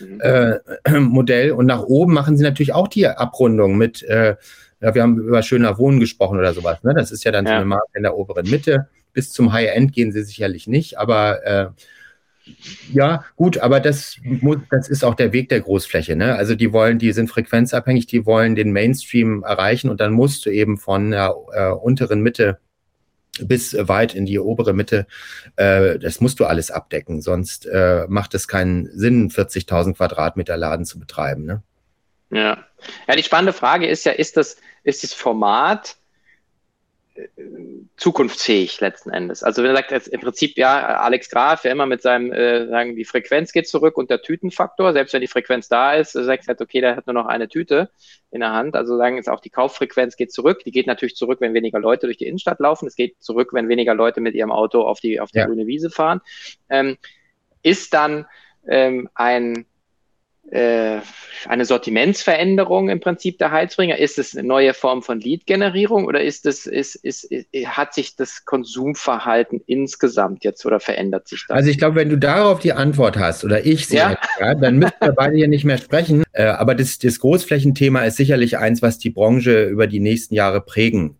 Mhm. 0.00 0.20
äh, 0.20 0.58
Modell. 1.00 1.52
Und 1.52 1.66
nach 1.66 1.82
oben 1.82 2.12
machen 2.12 2.36
sie 2.36 2.44
natürlich 2.44 2.72
auch 2.72 2.88
die 2.88 3.06
Abrundung 3.06 3.76
mit, 3.76 4.02
äh, 4.02 4.36
ja, 4.80 4.94
wir 4.94 5.02
haben 5.02 5.18
über 5.18 5.42
schöner 5.42 5.78
Wohnen 5.78 6.00
gesprochen 6.00 6.38
oder 6.38 6.54
sowas. 6.54 6.82
Ne? 6.82 6.94
Das 6.94 7.10
ist 7.10 7.24
ja 7.24 7.32
dann 7.32 7.46
ja. 7.46 7.52
so 7.52 7.56
eine 7.56 7.64
Marke 7.64 7.90
in 7.94 8.02
der 8.02 8.16
oberen 8.16 8.48
Mitte. 8.48 8.88
Bis 9.12 9.32
zum 9.32 9.52
High-End 9.52 9.92
gehen 9.92 10.12
sie 10.12 10.22
sicherlich 10.22 10.66
nicht, 10.66 10.98
aber 10.98 11.44
äh, 11.44 11.66
ja, 12.92 13.24
gut, 13.36 13.58
aber 13.58 13.80
das, 13.80 14.16
das 14.70 14.88
ist 14.88 15.04
auch 15.04 15.14
der 15.14 15.32
Weg 15.32 15.48
der 15.48 15.60
Großfläche. 15.60 16.16
Ne? 16.16 16.34
Also 16.34 16.54
die 16.54 16.72
wollen, 16.72 16.98
die 16.98 17.12
sind 17.12 17.30
frequenzabhängig, 17.30 18.06
die 18.06 18.26
wollen 18.26 18.54
den 18.54 18.72
Mainstream 18.72 19.42
erreichen 19.44 19.90
und 19.90 20.00
dann 20.00 20.12
musst 20.12 20.46
du 20.46 20.50
eben 20.50 20.78
von 20.78 21.10
der 21.10 21.34
äh, 21.52 21.70
unteren 21.70 22.20
Mitte 22.20 22.58
bis 23.40 23.76
weit 23.78 24.14
in 24.14 24.26
die 24.26 24.38
obere 24.38 24.72
Mitte. 24.72 25.06
Äh, 25.56 25.98
das 25.98 26.20
musst 26.20 26.40
du 26.40 26.46
alles 26.46 26.70
abdecken, 26.70 27.20
sonst 27.20 27.66
äh, 27.66 28.06
macht 28.08 28.34
es 28.34 28.48
keinen 28.48 28.86
Sinn, 28.90 29.30
40.000 29.30 29.94
Quadratmeter 29.94 30.56
Laden 30.56 30.84
zu 30.84 30.98
betreiben. 30.98 31.44
Ne? 31.44 31.62
Ja. 32.30 32.64
ja, 33.06 33.16
die 33.16 33.22
spannende 33.22 33.52
Frage 33.52 33.86
ist 33.86 34.04
ja, 34.04 34.12
ist 34.12 34.36
das, 34.36 34.56
ist 34.82 35.02
das 35.02 35.12
Format 35.12 35.97
zukunftsfähig 37.96 38.80
letzten 38.80 39.10
Endes. 39.10 39.42
Also 39.42 39.62
wenn 39.62 39.70
er 39.70 39.76
sagt, 39.76 39.90
jetzt 39.90 40.08
im 40.08 40.20
Prinzip, 40.20 40.56
ja, 40.56 40.98
Alex 40.98 41.30
Graf, 41.30 41.64
ja 41.64 41.72
immer 41.72 41.86
mit 41.86 42.02
seinem, 42.02 42.32
äh, 42.32 42.68
sagen, 42.68 42.94
die 42.94 43.04
Frequenz 43.04 43.52
geht 43.52 43.68
zurück 43.68 43.96
und 43.96 44.10
der 44.10 44.22
Tütenfaktor, 44.22 44.92
selbst 44.92 45.14
wenn 45.14 45.20
die 45.20 45.26
Frequenz 45.26 45.68
da 45.68 45.94
ist, 45.94 46.12
sagt 46.12 46.46
halt, 46.46 46.60
okay, 46.60 46.80
der 46.80 46.96
hat 46.96 47.06
nur 47.06 47.14
noch 47.14 47.26
eine 47.26 47.48
Tüte 47.48 47.90
in 48.30 48.40
der 48.40 48.52
Hand. 48.52 48.76
Also 48.76 48.96
sagen 48.96 49.16
jetzt 49.16 49.28
auch 49.28 49.40
die 49.40 49.50
Kauffrequenz 49.50 50.16
geht 50.16 50.32
zurück. 50.32 50.62
Die 50.64 50.70
geht 50.70 50.86
natürlich 50.86 51.16
zurück, 51.16 51.40
wenn 51.40 51.54
weniger 51.54 51.80
Leute 51.80 52.06
durch 52.06 52.18
die 52.18 52.26
Innenstadt 52.26 52.60
laufen. 52.60 52.86
Es 52.86 52.94
geht 52.94 53.22
zurück, 53.22 53.52
wenn 53.52 53.68
weniger 53.68 53.94
Leute 53.94 54.20
mit 54.20 54.34
ihrem 54.34 54.52
Auto 54.52 54.82
auf 54.82 55.00
die, 55.00 55.20
auf 55.20 55.30
die 55.30 55.38
ja. 55.38 55.46
grüne 55.46 55.66
Wiese 55.66 55.90
fahren. 55.90 56.20
Ähm, 56.68 56.98
ist 57.62 57.94
dann 57.94 58.26
ähm, 58.66 59.08
ein 59.14 59.66
eine 60.50 61.64
Sortimentsveränderung 61.64 62.88
im 62.88 63.00
Prinzip 63.00 63.38
der 63.38 63.50
Heizbringer? 63.50 63.98
Ist 63.98 64.18
es 64.18 64.36
eine 64.36 64.46
neue 64.46 64.74
Form 64.74 65.02
von 65.02 65.20
Lead-Generierung 65.20 66.06
oder 66.06 66.22
ist 66.22 66.46
es, 66.46 66.66
ist, 66.66 66.94
ist, 66.96 67.24
ist, 67.24 67.48
hat 67.66 67.94
sich 67.94 68.16
das 68.16 68.44
Konsumverhalten 68.44 69.60
insgesamt 69.66 70.44
jetzt 70.44 70.64
oder 70.64 70.80
verändert 70.80 71.28
sich 71.28 71.44
das? 71.48 71.56
Also 71.56 71.70
ich 71.70 71.78
glaube, 71.78 71.96
wenn 71.96 72.08
du 72.08 72.18
darauf 72.18 72.60
die 72.60 72.72
Antwort 72.72 73.18
hast 73.18 73.44
oder 73.44 73.64
ich 73.66 73.86
sehe, 73.86 73.98
ja? 73.98 74.18
ja 74.40 74.54
dann 74.54 74.78
müssen 74.78 74.94
wir 75.00 75.12
beide 75.12 75.36
hier 75.36 75.48
nicht 75.48 75.64
mehr 75.64 75.78
sprechen. 75.78 76.24
Äh, 76.32 76.44
aber 76.44 76.74
das, 76.74 76.98
das 76.98 77.18
Großflächenthema 77.20 78.02
ist 78.04 78.16
sicherlich 78.16 78.58
eins, 78.58 78.82
was 78.82 78.98
die 78.98 79.10
Branche 79.10 79.64
über 79.64 79.86
die 79.86 80.00
nächsten 80.00 80.34
Jahre 80.34 80.60
prägen 80.60 81.16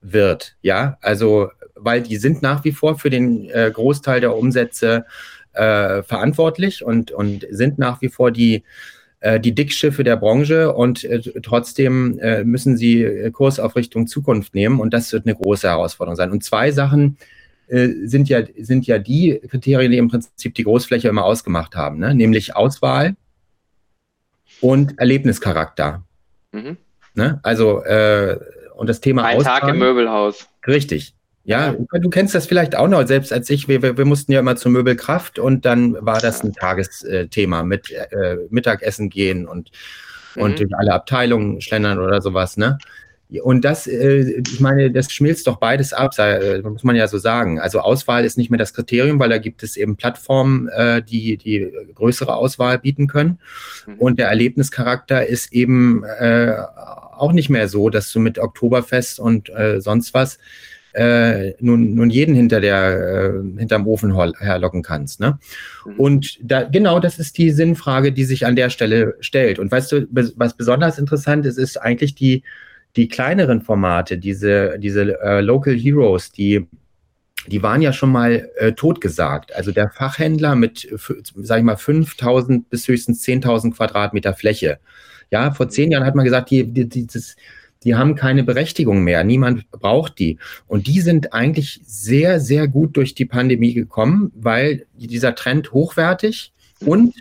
wird. 0.00 0.56
Ja, 0.62 0.98
also 1.00 1.50
weil 1.74 2.02
die 2.02 2.16
sind 2.16 2.42
nach 2.42 2.64
wie 2.64 2.72
vor 2.72 2.98
für 2.98 3.10
den 3.10 3.48
äh, 3.50 3.70
Großteil 3.72 4.20
der 4.20 4.36
Umsätze 4.36 5.04
äh, 5.52 6.02
verantwortlich 6.02 6.84
und, 6.84 7.10
und 7.10 7.46
sind 7.50 7.78
nach 7.78 8.00
wie 8.00 8.08
vor 8.08 8.30
die 8.30 8.62
äh, 9.22 9.38
die 9.38 9.54
Dickschiffe 9.54 10.02
der 10.02 10.16
Branche 10.16 10.72
und 10.72 11.04
äh, 11.04 11.20
trotzdem 11.42 12.18
äh, 12.18 12.42
müssen 12.42 12.76
sie 12.76 13.04
äh, 13.04 13.30
Kurs 13.30 13.60
auf 13.60 13.76
Richtung 13.76 14.08
Zukunft 14.08 14.52
nehmen 14.52 14.80
und 14.80 14.92
das 14.92 15.12
wird 15.12 15.26
eine 15.26 15.36
große 15.36 15.68
Herausforderung 15.68 16.16
sein. 16.16 16.32
Und 16.32 16.42
zwei 16.42 16.72
Sachen 16.72 17.16
äh, 17.68 17.88
sind 18.02 18.28
ja, 18.28 18.42
sind 18.58 18.84
ja 18.84 18.98
die 18.98 19.40
Kriterien, 19.48 19.92
die 19.92 19.98
im 19.98 20.08
Prinzip 20.08 20.56
die 20.56 20.64
Großfläche 20.64 21.06
immer 21.06 21.24
ausgemacht 21.24 21.76
haben, 21.76 22.00
ne? 22.00 22.16
nämlich 22.16 22.56
Auswahl 22.56 23.14
und 24.60 24.98
Erlebnischarakter. 24.98 26.02
Mhm. 26.50 26.76
Ne? 27.14 27.38
Also, 27.44 27.82
und 28.74 28.88
das 28.88 29.00
Thema 29.00 29.24
Ein 29.24 29.36
Auswahl, 29.38 29.60
Tag 29.60 29.68
im 29.70 29.78
Möbelhaus. 29.78 30.48
Richtig. 30.66 31.14
Ja, 31.44 31.72
du 31.72 32.08
kennst 32.08 32.34
das 32.34 32.46
vielleicht 32.46 32.76
auch 32.76 32.86
noch, 32.86 33.04
selbst 33.06 33.32
als 33.32 33.50
ich, 33.50 33.66
wir, 33.66 33.82
wir 33.82 34.04
mussten 34.04 34.30
ja 34.30 34.40
immer 34.40 34.54
zur 34.54 34.70
Möbelkraft 34.70 35.40
und 35.40 35.64
dann 35.64 35.94
war 36.00 36.20
das 36.20 36.44
ein 36.44 36.52
Tagesthema 36.52 37.64
mit 37.64 37.90
äh, 37.90 38.36
Mittagessen 38.50 39.10
gehen 39.10 39.48
und, 39.48 39.72
mhm. 40.36 40.42
und 40.42 40.60
durch 40.60 40.70
alle 40.76 40.92
Abteilungen 40.92 41.60
schlendern 41.60 41.98
oder 41.98 42.22
sowas, 42.22 42.56
ne? 42.56 42.78
Und 43.40 43.64
das, 43.64 43.86
äh, 43.86 44.42
ich 44.46 44.60
meine, 44.60 44.90
das 44.90 45.10
schmilzt 45.10 45.46
doch 45.46 45.56
beides 45.56 45.94
ab, 45.94 46.12
äh, 46.18 46.60
muss 46.60 46.84
man 46.84 46.96
ja 46.96 47.08
so 47.08 47.16
sagen. 47.16 47.58
Also 47.58 47.80
Auswahl 47.80 48.26
ist 48.26 48.36
nicht 48.36 48.50
mehr 48.50 48.58
das 48.58 48.74
Kriterium, 48.74 49.18
weil 49.18 49.30
da 49.30 49.38
gibt 49.38 49.62
es 49.62 49.78
eben 49.78 49.96
Plattformen, 49.96 50.68
äh, 50.68 51.02
die 51.02 51.38
die 51.38 51.72
größere 51.94 52.34
Auswahl 52.34 52.78
bieten 52.78 53.06
können. 53.06 53.38
Mhm. 53.86 53.94
Und 53.94 54.18
der 54.18 54.28
Erlebnischarakter 54.28 55.26
ist 55.26 55.50
eben 55.52 56.04
äh, 56.04 56.56
auch 57.16 57.32
nicht 57.32 57.48
mehr 57.48 57.68
so, 57.68 57.88
dass 57.88 58.12
du 58.12 58.20
mit 58.20 58.38
Oktoberfest 58.38 59.18
und 59.18 59.48
äh, 59.48 59.80
sonst 59.80 60.12
was 60.12 60.38
äh, 60.92 61.54
nun, 61.60 61.94
nun 61.94 62.10
jeden 62.10 62.34
hinter 62.34 62.60
der, 62.60 63.32
äh, 63.34 63.58
hinterm 63.58 63.86
Ofen 63.86 64.14
herlocken 64.38 64.82
kannst. 64.82 65.20
Ne? 65.20 65.38
Mhm. 65.86 65.94
Und 65.96 66.38
da, 66.42 66.64
genau 66.64 67.00
das 67.00 67.18
ist 67.18 67.38
die 67.38 67.50
Sinnfrage, 67.50 68.12
die 68.12 68.24
sich 68.24 68.46
an 68.46 68.56
der 68.56 68.70
Stelle 68.70 69.16
stellt. 69.20 69.58
Und 69.58 69.70
weißt 69.70 69.92
du, 69.92 70.06
was 70.10 70.54
besonders 70.54 70.98
interessant 70.98 71.46
ist, 71.46 71.58
ist 71.58 71.76
eigentlich 71.76 72.14
die, 72.14 72.42
die 72.96 73.08
kleineren 73.08 73.62
Formate, 73.62 74.18
diese, 74.18 74.78
diese 74.78 75.20
äh, 75.22 75.40
Local 75.40 75.74
Heroes, 75.74 76.32
die 76.32 76.66
die 77.48 77.62
waren 77.62 77.82
ja 77.82 77.92
schon 77.92 78.12
mal 78.12 78.48
äh, 78.56 78.72
totgesagt. 78.72 79.54
Also 79.54 79.72
der 79.72 79.90
Fachhändler 79.90 80.54
mit, 80.54 80.88
sag 81.34 81.58
ich 81.58 81.64
mal, 81.64 81.76
5000 81.76 82.70
bis 82.70 82.86
höchstens 82.86 83.24
10.000 83.24 83.74
Quadratmeter 83.74 84.34
Fläche. 84.34 84.78
Ja, 85.30 85.50
vor 85.52 85.68
zehn 85.68 85.90
Jahren 85.90 86.04
hat 86.04 86.14
man 86.14 86.24
gesagt, 86.24 86.50
die, 86.50 86.64
die, 86.64 86.88
dieses, 86.88 87.36
die 87.84 87.94
haben 87.94 88.14
keine 88.14 88.44
Berechtigung 88.44 89.02
mehr. 89.02 89.24
Niemand 89.24 89.70
braucht 89.70 90.18
die. 90.18 90.38
Und 90.66 90.86
die 90.86 91.00
sind 91.00 91.32
eigentlich 91.32 91.80
sehr, 91.84 92.40
sehr 92.40 92.68
gut 92.68 92.96
durch 92.96 93.14
die 93.14 93.24
Pandemie 93.24 93.74
gekommen, 93.74 94.32
weil 94.34 94.86
dieser 94.94 95.34
Trend 95.34 95.72
hochwertig 95.72 96.52
und 96.84 97.14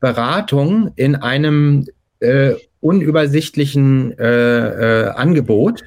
Beratung 0.00 0.92
in 0.96 1.14
einem 1.14 1.86
äh, 2.20 2.54
unübersichtlichen 2.80 4.18
äh, 4.18 5.04
äh, 5.04 5.08
Angebot. 5.10 5.84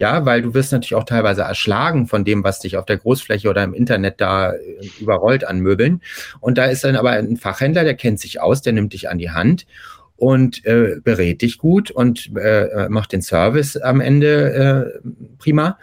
Ja, 0.00 0.26
weil 0.26 0.42
du 0.42 0.54
wirst 0.54 0.72
natürlich 0.72 0.96
auch 0.96 1.04
teilweise 1.04 1.42
erschlagen 1.42 2.08
von 2.08 2.24
dem, 2.24 2.42
was 2.42 2.58
dich 2.58 2.76
auf 2.76 2.84
der 2.84 2.96
Großfläche 2.96 3.48
oder 3.48 3.62
im 3.62 3.74
Internet 3.74 4.20
da 4.20 4.52
äh, 4.52 4.56
überrollt 5.00 5.46
an 5.46 5.60
Möbeln. 5.60 6.02
Und 6.40 6.58
da 6.58 6.64
ist 6.64 6.82
dann 6.82 6.96
aber 6.96 7.12
ein 7.12 7.36
Fachhändler, 7.36 7.84
der 7.84 7.94
kennt 7.94 8.18
sich 8.18 8.40
aus, 8.40 8.60
der 8.60 8.72
nimmt 8.72 8.92
dich 8.92 9.08
an 9.08 9.18
die 9.18 9.30
Hand 9.30 9.66
und 10.16 10.64
äh, 10.64 10.96
berät 11.02 11.42
dich 11.42 11.58
gut 11.58 11.90
und 11.90 12.30
äh, 12.36 12.88
macht 12.88 13.12
den 13.12 13.22
Service 13.22 13.76
am 13.76 14.00
Ende 14.00 14.92
äh, 15.04 15.08
prima. 15.38 15.78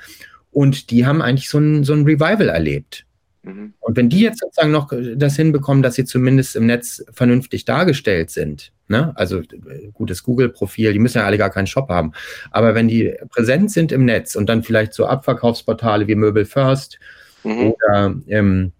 Und 0.51 0.89
die 0.89 1.05
haben 1.05 1.21
eigentlich 1.21 1.49
so 1.49 1.59
ein, 1.59 1.83
so 1.83 1.93
ein 1.93 2.03
Revival 2.03 2.49
erlebt. 2.49 3.05
Mhm. 3.43 3.73
Und 3.79 3.97
wenn 3.97 4.09
die 4.09 4.21
jetzt 4.21 4.39
sozusagen 4.39 4.71
noch 4.71 4.91
das 5.15 5.35
hinbekommen, 5.35 5.81
dass 5.81 5.95
sie 5.95 6.05
zumindest 6.05 6.55
im 6.55 6.65
Netz 6.65 7.03
vernünftig 7.11 7.65
dargestellt 7.65 8.29
sind, 8.29 8.71
ne? 8.87 9.13
also 9.15 9.39
äh, 9.39 9.89
gutes 9.93 10.23
Google-Profil, 10.23 10.93
die 10.93 10.99
müssen 10.99 11.17
ja 11.17 11.25
alle 11.25 11.37
gar 11.37 11.49
keinen 11.49 11.67
Shop 11.67 11.89
haben, 11.89 12.11
aber 12.51 12.75
wenn 12.75 12.87
die 12.87 13.15
präsent 13.29 13.71
sind 13.71 13.91
im 13.91 14.05
Netz 14.05 14.35
und 14.35 14.47
dann 14.47 14.63
vielleicht 14.63 14.93
so 14.93 15.05
Abverkaufsportale 15.05 16.07
wie 16.07 16.15
Möbel 16.15 16.45
First 16.45 16.99
mhm. 17.43 17.73
oder 17.73 18.15
ähm, 18.27 18.73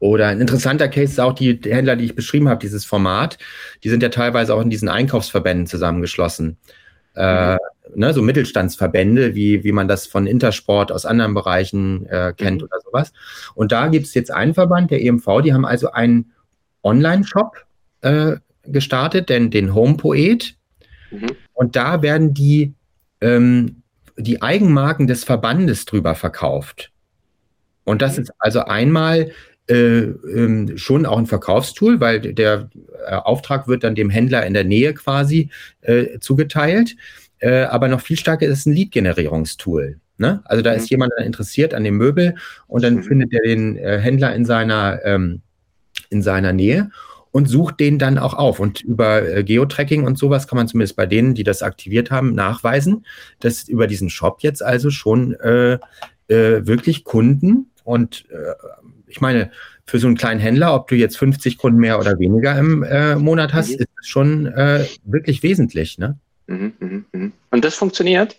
oder 0.00 0.28
ein 0.28 0.40
interessanter 0.40 0.88
Case 0.88 1.12
ist 1.12 1.20
auch 1.20 1.34
die 1.34 1.60
Händler, 1.62 1.94
die 1.94 2.06
ich 2.06 2.16
beschrieben 2.16 2.48
habe, 2.48 2.58
dieses 2.58 2.84
Format. 2.84 3.38
Die 3.84 3.90
sind 3.90 4.02
ja 4.02 4.08
teilweise 4.08 4.54
auch 4.54 4.62
in 4.62 4.70
diesen 4.70 4.88
Einkaufsverbänden 4.88 5.66
zusammengeschlossen. 5.66 6.56
Äh, 7.14 7.58
ne, 7.94 8.14
so 8.14 8.22
Mittelstandsverbände, 8.22 9.34
wie, 9.34 9.62
wie 9.62 9.72
man 9.72 9.88
das 9.88 10.06
von 10.06 10.26
Intersport 10.26 10.90
aus 10.90 11.04
anderen 11.04 11.34
Bereichen 11.34 12.06
äh, 12.06 12.32
kennt 12.36 12.62
mhm. 12.62 12.68
oder 12.68 12.80
sowas. 12.80 13.12
Und 13.54 13.72
da 13.72 13.88
gibt 13.88 14.06
es 14.06 14.14
jetzt 14.14 14.30
einen 14.30 14.54
Verband, 14.54 14.90
der 14.90 15.02
EMV, 15.02 15.42
die 15.44 15.52
haben 15.52 15.66
also 15.66 15.92
einen 15.92 16.32
Online-Shop 16.82 17.56
äh, 18.00 18.36
gestartet, 18.64 19.28
denn 19.28 19.50
den 19.50 19.74
Home 19.74 19.96
Poet. 19.96 20.56
Mhm. 21.10 21.28
Und 21.52 21.76
da 21.76 22.00
werden 22.00 22.32
die, 22.32 22.72
ähm, 23.20 23.82
die 24.16 24.40
Eigenmarken 24.40 25.06
des 25.06 25.24
Verbandes 25.24 25.84
drüber 25.84 26.14
verkauft. 26.14 26.90
Und 27.84 28.02
das 28.02 28.16
mhm. 28.16 28.22
ist 28.22 28.32
also 28.38 28.60
einmal 28.60 29.32
ähm, 29.70 30.76
schon 30.76 31.06
auch 31.06 31.18
ein 31.18 31.26
Verkaufstool, 31.26 32.00
weil 32.00 32.20
der 32.20 32.70
äh, 33.06 33.14
Auftrag 33.14 33.68
wird 33.68 33.84
dann 33.84 33.94
dem 33.94 34.10
Händler 34.10 34.46
in 34.46 34.54
der 34.54 34.64
Nähe 34.64 34.94
quasi 34.94 35.50
äh, 35.82 36.18
zugeteilt. 36.18 36.96
Äh, 37.38 37.62
aber 37.62 37.88
noch 37.88 38.00
viel 38.00 38.18
stärker 38.18 38.46
ist 38.46 38.60
es 38.60 38.66
ein 38.66 38.74
Lead-Generierungstool. 38.74 39.98
Ne? 40.18 40.42
Also 40.44 40.62
da 40.62 40.72
mhm. 40.72 40.76
ist 40.76 40.90
jemand 40.90 41.12
interessiert 41.24 41.72
an 41.72 41.84
dem 41.84 41.96
Möbel 41.96 42.34
und 42.66 42.82
dann 42.84 42.96
mhm. 42.96 43.02
findet 43.04 43.32
er 43.32 43.40
den 43.42 43.76
äh, 43.76 43.98
Händler 43.98 44.34
in 44.34 44.44
seiner, 44.44 45.00
ähm, 45.04 45.40
in 46.10 46.22
seiner 46.22 46.52
Nähe 46.52 46.90
und 47.32 47.48
sucht 47.48 47.80
den 47.80 47.98
dann 47.98 48.18
auch 48.18 48.34
auf. 48.34 48.60
Und 48.60 48.82
über 48.82 49.26
äh, 49.26 49.44
Geotracking 49.44 50.04
und 50.04 50.18
sowas 50.18 50.46
kann 50.46 50.56
man 50.56 50.68
zumindest 50.68 50.96
bei 50.96 51.06
denen, 51.06 51.34
die 51.34 51.44
das 51.44 51.62
aktiviert 51.62 52.10
haben, 52.10 52.34
nachweisen, 52.34 53.06
dass 53.38 53.68
über 53.68 53.86
diesen 53.86 54.10
Shop 54.10 54.42
jetzt 54.42 54.62
also 54.62 54.90
schon 54.90 55.34
äh, 55.34 55.78
äh, 56.28 56.66
wirklich 56.66 57.04
Kunden 57.04 57.70
und 57.84 58.26
äh, 58.30 58.54
ich 59.10 59.20
meine, 59.20 59.50
für 59.84 59.98
so 59.98 60.06
einen 60.06 60.16
kleinen 60.16 60.40
Händler, 60.40 60.74
ob 60.74 60.88
du 60.88 60.94
jetzt 60.94 61.18
50 61.18 61.58
Kunden 61.58 61.80
mehr 61.80 61.98
oder 61.98 62.18
weniger 62.18 62.56
im 62.56 62.82
äh, 62.82 63.16
Monat 63.16 63.52
hast, 63.52 63.70
mhm. 63.70 63.80
ist 63.80 63.88
das 63.96 64.06
schon 64.06 64.46
äh, 64.46 64.86
wirklich 65.04 65.42
wesentlich. 65.42 65.98
Ne? 65.98 66.16
Mhm, 66.46 66.72
mh, 66.78 67.02
mh. 67.12 67.30
Und 67.50 67.64
das 67.64 67.74
funktioniert? 67.74 68.36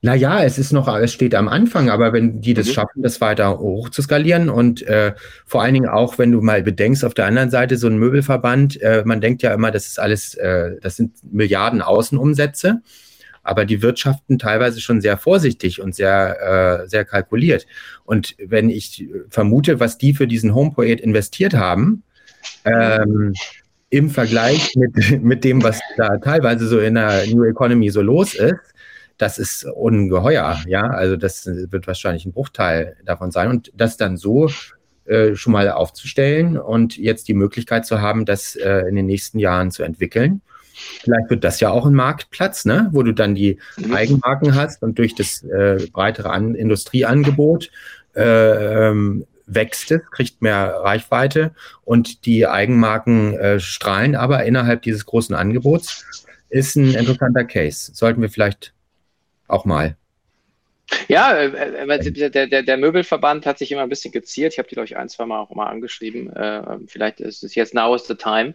Naja, 0.00 0.44
es 0.44 0.58
ist 0.58 0.70
noch, 0.70 0.86
es 0.98 1.14
steht 1.14 1.34
am 1.34 1.48
Anfang, 1.48 1.88
aber 1.88 2.12
wenn 2.12 2.40
die 2.42 2.52
das 2.52 2.68
mhm. 2.68 2.72
schaffen, 2.72 3.02
das 3.02 3.20
weiter 3.20 3.58
hoch 3.58 3.88
zu 3.88 4.02
skalieren 4.02 4.50
und 4.50 4.82
äh, 4.82 5.14
vor 5.46 5.62
allen 5.62 5.74
Dingen 5.74 5.88
auch, 5.88 6.18
wenn 6.18 6.30
du 6.30 6.42
mal 6.42 6.62
bedenkst, 6.62 7.04
auf 7.04 7.14
der 7.14 7.24
anderen 7.24 7.50
Seite 7.50 7.78
so 7.78 7.86
ein 7.86 7.96
Möbelverband, 7.96 8.80
äh, 8.82 9.02
man 9.06 9.22
denkt 9.22 9.42
ja 9.42 9.54
immer, 9.54 9.70
das 9.70 9.86
ist 9.86 9.98
alles, 9.98 10.34
äh, 10.34 10.72
das 10.82 10.96
sind 10.96 11.14
Milliarden 11.32 11.80
Außenumsätze 11.80 12.82
aber 13.44 13.66
die 13.66 13.82
wirtschaften 13.82 14.38
teilweise 14.38 14.80
schon 14.80 15.00
sehr 15.00 15.18
vorsichtig 15.18 15.80
und 15.80 15.94
sehr, 15.94 16.82
äh, 16.82 16.88
sehr 16.88 17.04
kalkuliert. 17.04 17.66
Und 18.04 18.34
wenn 18.38 18.70
ich 18.70 19.06
vermute, 19.28 19.78
was 19.78 19.98
die 19.98 20.14
für 20.14 20.26
diesen 20.26 20.54
HomePoet 20.54 21.00
investiert 21.00 21.54
haben, 21.54 22.02
ähm, 22.64 23.34
im 23.90 24.10
Vergleich 24.10 24.74
mit, 24.74 24.94
mit 25.22 25.44
dem, 25.44 25.62
was 25.62 25.80
da 25.96 26.16
teilweise 26.18 26.66
so 26.66 26.80
in 26.80 26.94
der 26.94 27.26
New 27.26 27.44
Economy 27.44 27.90
so 27.90 28.02
los 28.02 28.34
ist, 28.34 28.74
das 29.18 29.38
ist 29.38 29.64
ungeheuer, 29.64 30.60
ja. 30.66 30.88
Also 30.88 31.16
das 31.16 31.46
wird 31.46 31.86
wahrscheinlich 31.86 32.26
ein 32.26 32.32
Bruchteil 32.32 32.96
davon 33.04 33.30
sein. 33.30 33.48
Und 33.48 33.70
das 33.76 33.96
dann 33.96 34.16
so 34.16 34.50
äh, 35.04 35.36
schon 35.36 35.52
mal 35.52 35.70
aufzustellen 35.70 36.58
und 36.58 36.96
jetzt 36.96 37.28
die 37.28 37.34
Möglichkeit 37.34 37.86
zu 37.86 38.00
haben, 38.00 38.24
das 38.24 38.56
äh, 38.56 38.88
in 38.88 38.96
den 38.96 39.06
nächsten 39.06 39.38
Jahren 39.38 39.70
zu 39.70 39.82
entwickeln 39.84 40.40
Vielleicht 40.74 41.30
wird 41.30 41.44
das 41.44 41.60
ja 41.60 41.70
auch 41.70 41.86
ein 41.86 41.94
Marktplatz, 41.94 42.64
ne? 42.64 42.88
wo 42.92 43.02
du 43.02 43.12
dann 43.12 43.34
die 43.34 43.58
mhm. 43.76 43.94
Eigenmarken 43.94 44.54
hast 44.54 44.82
und 44.82 44.98
durch 44.98 45.14
das 45.14 45.42
äh, 45.44 45.86
breitere 45.92 46.30
An 46.30 46.54
Industrieangebot 46.54 47.70
äh, 48.14 48.88
ähm, 48.88 49.26
wächst 49.46 49.90
es, 49.90 50.00
kriegt 50.10 50.42
mehr 50.42 50.80
Reichweite 50.82 51.54
und 51.84 52.26
die 52.26 52.46
Eigenmarken 52.46 53.34
äh, 53.34 53.60
strahlen 53.60 54.16
aber 54.16 54.44
innerhalb 54.44 54.82
dieses 54.82 55.06
großen 55.06 55.34
Angebots. 55.34 56.04
Ist 56.48 56.76
ein 56.76 56.94
interessanter 56.94 57.44
Case. 57.44 57.92
Sollten 57.94 58.22
wir 58.22 58.30
vielleicht 58.30 58.74
auch 59.48 59.64
mal. 59.64 59.96
Ja, 61.08 61.32
äh, 61.32 61.46
äh 61.46 62.30
der, 62.30 62.46
der, 62.46 62.62
der 62.62 62.76
Möbelverband 62.76 63.46
hat 63.46 63.58
sich 63.58 63.72
immer 63.72 63.82
ein 63.82 63.88
bisschen 63.88 64.12
geziert. 64.12 64.52
Ich 64.52 64.58
habe 64.58 64.68
die, 64.68 64.74
glaube 64.74 64.86
ich, 64.86 64.96
ein, 64.96 65.08
zwei 65.08 65.26
Mal 65.26 65.40
auch 65.40 65.54
mal 65.54 65.66
angeschrieben. 65.66 66.34
Äh, 66.34 66.78
vielleicht 66.86 67.20
ist 67.20 67.42
es 67.42 67.54
jetzt 67.54 67.74
now 67.74 67.94
is 67.94 68.06
the 68.06 68.14
time. 68.14 68.54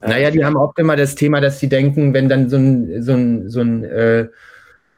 Naja, 0.00 0.30
die 0.30 0.44
haben 0.44 0.56
oft 0.56 0.78
immer 0.78 0.96
das 0.96 1.14
Thema, 1.14 1.40
dass 1.40 1.60
sie 1.60 1.68
denken, 1.68 2.14
wenn 2.14 2.28
dann 2.28 2.48
so 2.48 2.56
ein, 2.56 3.02
so 3.02 3.12
ein, 3.12 3.50
so 3.50 3.60
ein 3.60 3.84
äh, 3.84 4.28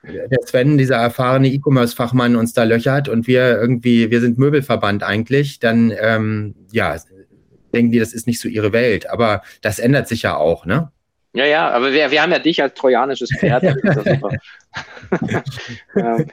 der 0.05 0.39
Sven, 0.45 0.79
dieser 0.79 0.97
erfahrene 0.97 1.49
E-Commerce-Fachmann, 1.49 2.37
uns 2.37 2.53
da 2.53 2.65
löchert 2.65 3.09
und 3.09 3.27
wir 3.27 3.61
irgendwie, 3.61 4.11
wir 4.11 4.21
sind 4.21 4.39
Möbelverband 4.39 5.03
eigentlich, 5.03 5.61
dann 5.61 5.93
ähm, 6.01 6.55
ja, 6.73 6.97
denken 7.73 7.93
die, 7.93 7.99
das 7.99 8.13
ist 8.13 8.27
nicht 8.27 8.41
so 8.41 8.49
ihre 8.49 8.73
Welt. 8.73 9.09
Aber 9.11 9.43
das 9.61 9.79
ändert 9.79 10.09
sich 10.09 10.23
ja 10.23 10.37
auch, 10.37 10.67
ne? 10.67 10.91
Ja, 11.35 11.47
ja, 11.47 11.71
aber 11.71 11.93
wir, 11.93 12.11
wir 12.11 12.21
haben 12.21 12.33
ja 12.33 12.39
dich 12.39 12.63
als 12.63 12.75
trojanisches 12.75 13.31
Pferd. 13.39 13.65
ähm, 15.97 16.27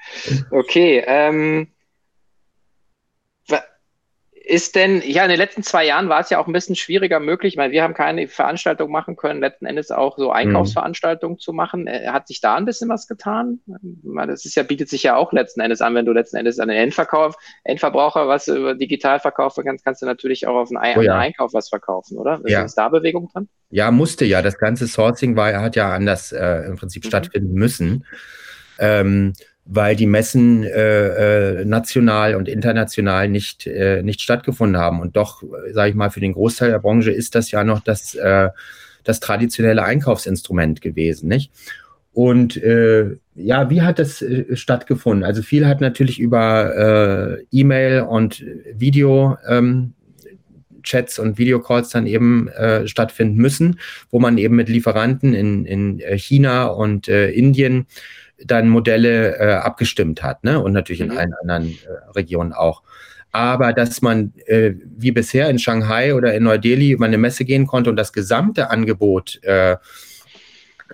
okay, 0.51 1.03
ähm, 1.07 1.67
ist 4.49 4.75
denn, 4.75 5.03
ja, 5.05 5.23
in 5.23 5.29
den 5.29 5.37
letzten 5.37 5.61
zwei 5.61 5.85
Jahren 5.85 6.09
war 6.09 6.21
es 6.21 6.31
ja 6.31 6.39
auch 6.39 6.47
ein 6.47 6.53
bisschen 6.53 6.75
schwieriger 6.75 7.19
möglich, 7.19 7.55
weil 7.55 7.69
wir 7.69 7.83
haben 7.83 7.93
keine 7.93 8.27
Veranstaltung 8.27 8.91
machen 8.91 9.15
können, 9.15 9.41
letzten 9.41 9.67
Endes 9.67 9.91
auch 9.91 10.17
so 10.17 10.31
Einkaufsveranstaltungen 10.31 11.35
mhm. 11.35 11.39
zu 11.39 11.53
machen. 11.53 11.85
Äh, 11.85 12.07
hat 12.07 12.27
sich 12.27 12.41
da 12.41 12.55
ein 12.55 12.65
bisschen 12.65 12.89
was 12.89 13.07
getan? 13.07 13.59
Das 14.25 14.45
ist 14.45 14.55
ja, 14.55 14.63
bietet 14.63 14.89
sich 14.89 15.03
ja 15.03 15.15
auch 15.15 15.33
letzten 15.33 15.61
Endes 15.61 15.81
an, 15.81 15.93
wenn 15.93 16.05
du 16.05 16.13
letzten 16.13 16.37
Endes 16.37 16.57
an 16.59 16.67
den 16.67 16.77
Endverkauf, 16.77 17.35
Endverbraucher 17.63 18.27
was 18.27 18.47
über 18.47 18.73
digital 18.73 19.19
verkaufen 19.19 19.63
kannst, 19.63 19.85
kannst 19.85 20.01
du 20.01 20.07
natürlich 20.07 20.47
auch 20.47 20.55
auf 20.55 20.69
einen, 20.75 20.97
oh 20.97 21.01
ja. 21.01 21.19
Einkauf 21.19 21.53
was 21.53 21.69
verkaufen, 21.69 22.17
oder? 22.17 22.41
Ist, 22.43 22.51
ja. 22.51 22.65
da 22.75 22.89
Bewegung 22.89 23.29
dran? 23.31 23.47
Ja, 23.69 23.91
musste 23.91 24.25
ja. 24.25 24.41
Das 24.41 24.57
ganze 24.57 24.87
Sourcing 24.87 25.35
war, 25.35 25.61
hat 25.61 25.75
ja 25.75 25.93
anders 25.93 26.31
äh, 26.31 26.65
im 26.65 26.75
Prinzip 26.75 27.03
mhm. 27.03 27.07
stattfinden 27.09 27.53
müssen. 27.53 28.03
Ähm, 28.79 29.33
weil 29.71 29.95
die 29.95 30.07
Messen 30.07 30.63
äh, 30.63 31.59
äh, 31.59 31.65
national 31.65 32.33
und 32.35 32.49
international 32.49 33.29
nicht, 33.29 33.67
äh, 33.67 34.01
nicht 34.01 34.19
stattgefunden 34.19 34.81
haben. 34.81 34.99
Und 34.99 35.15
doch, 35.15 35.43
sage 35.71 35.91
ich 35.91 35.95
mal, 35.95 36.09
für 36.09 36.19
den 36.19 36.33
Großteil 36.33 36.71
der 36.71 36.79
Branche 36.79 37.11
ist 37.11 37.35
das 37.35 37.51
ja 37.51 37.63
noch 37.63 37.79
das, 37.79 38.15
äh, 38.15 38.49
das 39.03 39.19
traditionelle 39.19 39.83
Einkaufsinstrument 39.83 40.81
gewesen, 40.81 41.29
nicht? 41.29 41.51
Und 42.13 42.57
äh, 42.57 43.17
ja, 43.35 43.69
wie 43.69 43.83
hat 43.83 43.99
das 43.99 44.23
äh, 44.23 44.55
stattgefunden? 44.55 45.23
Also 45.23 45.43
viel 45.43 45.67
hat 45.67 45.81
natürlich 45.81 46.19
über 46.19 47.37
äh, 47.39 47.45
E-Mail 47.51 48.01
und 48.01 48.43
Video 48.73 49.37
ähm, 49.47 49.93
Chats 50.81 51.19
und 51.19 51.37
Videocalls 51.37 51.89
dann 51.89 52.07
eben 52.07 52.47
äh, 52.47 52.87
stattfinden 52.87 53.37
müssen, 53.37 53.79
wo 54.09 54.19
man 54.19 54.39
eben 54.39 54.55
mit 54.55 54.69
Lieferanten 54.69 55.35
in, 55.35 55.65
in 55.65 56.01
China 56.17 56.67
und 56.67 57.07
äh, 57.07 57.29
Indien 57.29 57.85
dann 58.45 58.69
Modelle 58.69 59.37
äh, 59.37 59.53
abgestimmt 59.53 60.23
hat, 60.23 60.43
ne? 60.43 60.59
Und 60.59 60.73
natürlich 60.73 61.01
mhm. 61.01 61.11
in 61.11 61.17
allen 61.17 61.33
anderen 61.41 61.69
äh, 61.69 62.11
Regionen 62.15 62.53
auch. 62.53 62.83
Aber 63.31 63.73
dass 63.73 64.01
man 64.01 64.33
äh, 64.47 64.73
wie 64.97 65.11
bisher 65.11 65.49
in 65.49 65.59
Shanghai 65.59 66.15
oder 66.15 66.33
in 66.33 66.43
Neu-Delhi 66.43 66.91
über 66.91 67.05
eine 67.05 67.17
Messe 67.17 67.45
gehen 67.45 67.67
konnte 67.67 67.89
und 67.89 67.95
das 67.95 68.11
gesamte 68.11 68.71
Angebot 68.71 69.39
äh, 69.43 69.77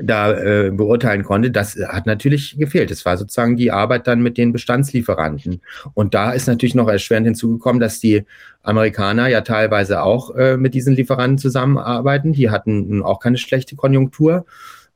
da 0.01 0.33
äh, 0.33 0.71
beurteilen 0.71 1.23
konnte, 1.23 1.51
das 1.51 1.77
hat 1.87 2.05
natürlich 2.05 2.57
gefehlt. 2.57 2.91
Es 2.91 3.05
war 3.05 3.15
sozusagen 3.15 3.55
die 3.55 3.71
Arbeit 3.71 4.07
dann 4.07 4.21
mit 4.21 4.37
den 4.37 4.51
Bestandslieferanten. 4.51 5.61
Und 5.93 6.13
da 6.13 6.31
ist 6.31 6.47
natürlich 6.47 6.75
noch 6.75 6.89
erschwerend 6.89 7.27
hinzugekommen, 7.27 7.79
dass 7.79 8.01
die 8.01 8.25
Amerikaner 8.61 9.27
ja 9.27 9.39
teilweise 9.39 10.03
auch 10.03 10.35
äh, 10.35 10.57
mit 10.57 10.73
diesen 10.73 10.95
Lieferanten 10.95 11.37
zusammenarbeiten. 11.37 12.33
Die 12.33 12.49
hatten 12.49 13.03
auch 13.03 13.19
keine 13.19 13.37
schlechte 13.37 13.77
Konjunktur 13.77 14.45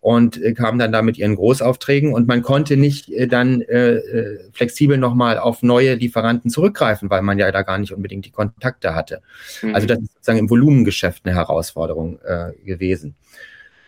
und 0.02 0.42
äh, 0.42 0.54
kamen 0.54 0.80
dann 0.80 0.92
da 0.92 1.02
mit 1.02 1.18
ihren 1.18 1.36
Großaufträgen 1.36 2.14
und 2.14 2.28
man 2.28 2.42
konnte 2.42 2.78
nicht 2.78 3.10
äh, 3.10 3.28
dann 3.28 3.62
äh, 3.62 3.96
äh, 3.96 4.40
flexibel 4.54 4.98
nochmal 4.98 5.38
auf 5.38 5.62
neue 5.62 5.96
Lieferanten 5.96 6.50
zurückgreifen, 6.50 7.10
weil 7.10 7.22
man 7.22 7.38
ja 7.38 7.52
da 7.52 7.64
gar 7.64 7.78
nicht 7.78 7.94
unbedingt 7.94 8.26
die 8.26 8.32
Kontakte 8.32 8.96
hatte. 8.96 9.22
Mhm. 9.62 9.76
Also 9.76 9.88
das 9.88 10.00
ist 10.00 10.14
sozusagen 10.14 10.40
im 10.40 10.50
Volumengeschäft 10.50 11.26
eine 11.26 11.36
Herausforderung 11.36 12.20
äh, 12.24 12.54
gewesen. 12.64 13.16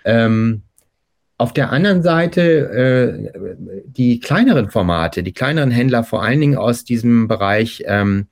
Ähm, 0.04 0.64
auf 1.38 1.54
der 1.54 1.72
anderen 1.72 2.04
Seite 2.04 2.42
äh, 3.34 3.40
die 3.86 4.20
kleineren 4.20 4.70
Formate, 4.70 5.24
die 5.24 5.34
kleineren 5.34 5.72
Händler 5.72 6.04
vor 6.04 6.22
allen 6.24 6.42
Dingen 6.42 6.58
aus 6.58 6.84
diesem 6.84 7.28
Bereich 7.28 7.84
ähm, 7.88 8.28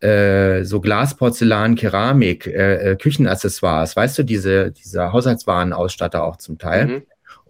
äh, 0.00 0.64
so 0.64 0.80
Glas, 0.80 1.16
Porzellan, 1.16 1.76
Keramik, 1.76 2.48
äh, 2.48 2.96
Küchenaccessoires, 3.00 3.94
weißt 3.94 4.18
du, 4.18 4.22
diese, 4.24 4.72
diese 4.72 5.12
Haushaltswarenausstatter 5.12 6.24
auch 6.24 6.36
zum 6.36 6.58
Teil. 6.58 6.86
Mhm 6.86 7.02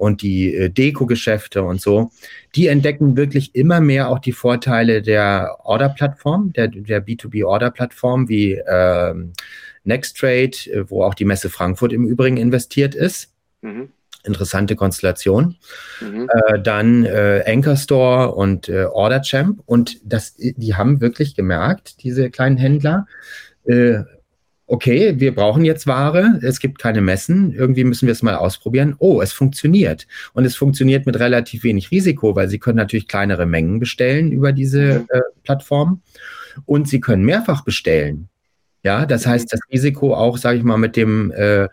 und 0.03 0.20
die 0.20 0.53
äh, 0.53 0.68
Deko-Geschäfte 0.68 1.62
und 1.62 1.80
so, 1.80 2.11
die 2.57 2.66
entdecken 2.66 3.16
wirklich 3.16 3.55
immer 3.55 3.80
mehr 3.80 4.09
auch 4.09 4.18
die 4.18 4.32
Vorteile 4.32 5.00
der 5.00 5.59
Order-Plattform, 5.62 6.53
der, 6.55 6.66
der 6.66 7.07
B2B-Order-Plattform 7.07 8.28
wie 8.28 8.61
ähm, 8.66 9.32
äh, 9.84 10.50
wo 10.88 11.05
auch 11.05 11.14
die 11.14 11.24
Messe 11.24 11.50
Frankfurt 11.50 11.92
im 11.92 12.05
Übrigen 12.05 12.36
investiert 12.36 12.96
ist. 12.96 13.30
Mhm. 13.61 13.90
Interessante 14.24 14.74
Konstellation. 14.74 15.57
Mhm. 16.00 16.28
Äh, 16.28 16.61
dann 16.61 17.05
äh, 17.05 17.44
Anchor 17.46 17.76
Store 17.76 18.34
und 18.34 18.68
äh, 18.68 18.86
Order 18.86 19.22
Champ. 19.22 19.61
Und 19.66 20.00
das, 20.05 20.34
die 20.36 20.74
haben 20.74 21.00
wirklich 21.00 21.36
gemerkt, 21.36 22.03
diese 22.03 22.28
kleinen 22.28 22.57
Händler, 22.57 23.07
äh, 23.66 24.00
okay, 24.72 25.20
wir 25.20 25.34
brauchen 25.34 25.66
jetzt 25.66 25.86
Ware, 25.86 26.38
es 26.40 26.58
gibt 26.58 26.78
keine 26.78 27.02
Messen, 27.02 27.52
irgendwie 27.52 27.84
müssen 27.84 28.06
wir 28.06 28.12
es 28.12 28.22
mal 28.22 28.36
ausprobieren. 28.36 28.96
Oh, 28.98 29.20
es 29.20 29.30
funktioniert. 29.30 30.06
Und 30.32 30.46
es 30.46 30.56
funktioniert 30.56 31.04
mit 31.04 31.18
relativ 31.18 31.62
wenig 31.62 31.90
Risiko, 31.90 32.34
weil 32.36 32.48
Sie 32.48 32.58
können 32.58 32.78
natürlich 32.78 33.06
kleinere 33.06 33.44
Mengen 33.44 33.80
bestellen 33.80 34.32
über 34.32 34.52
diese 34.52 35.00
mhm. 35.00 35.06
äh, 35.10 35.20
Plattform 35.42 36.00
und 36.64 36.88
Sie 36.88 37.00
können 37.00 37.22
mehrfach 37.22 37.64
bestellen. 37.64 38.30
Ja, 38.82 39.04
das 39.04 39.26
heißt, 39.26 39.52
das 39.52 39.60
Risiko 39.70 40.14
auch, 40.14 40.38
sage 40.38 40.56
ich 40.56 40.64
mal, 40.64 40.78
mit 40.78 40.96
dem 40.96 41.30
äh, 41.32 41.68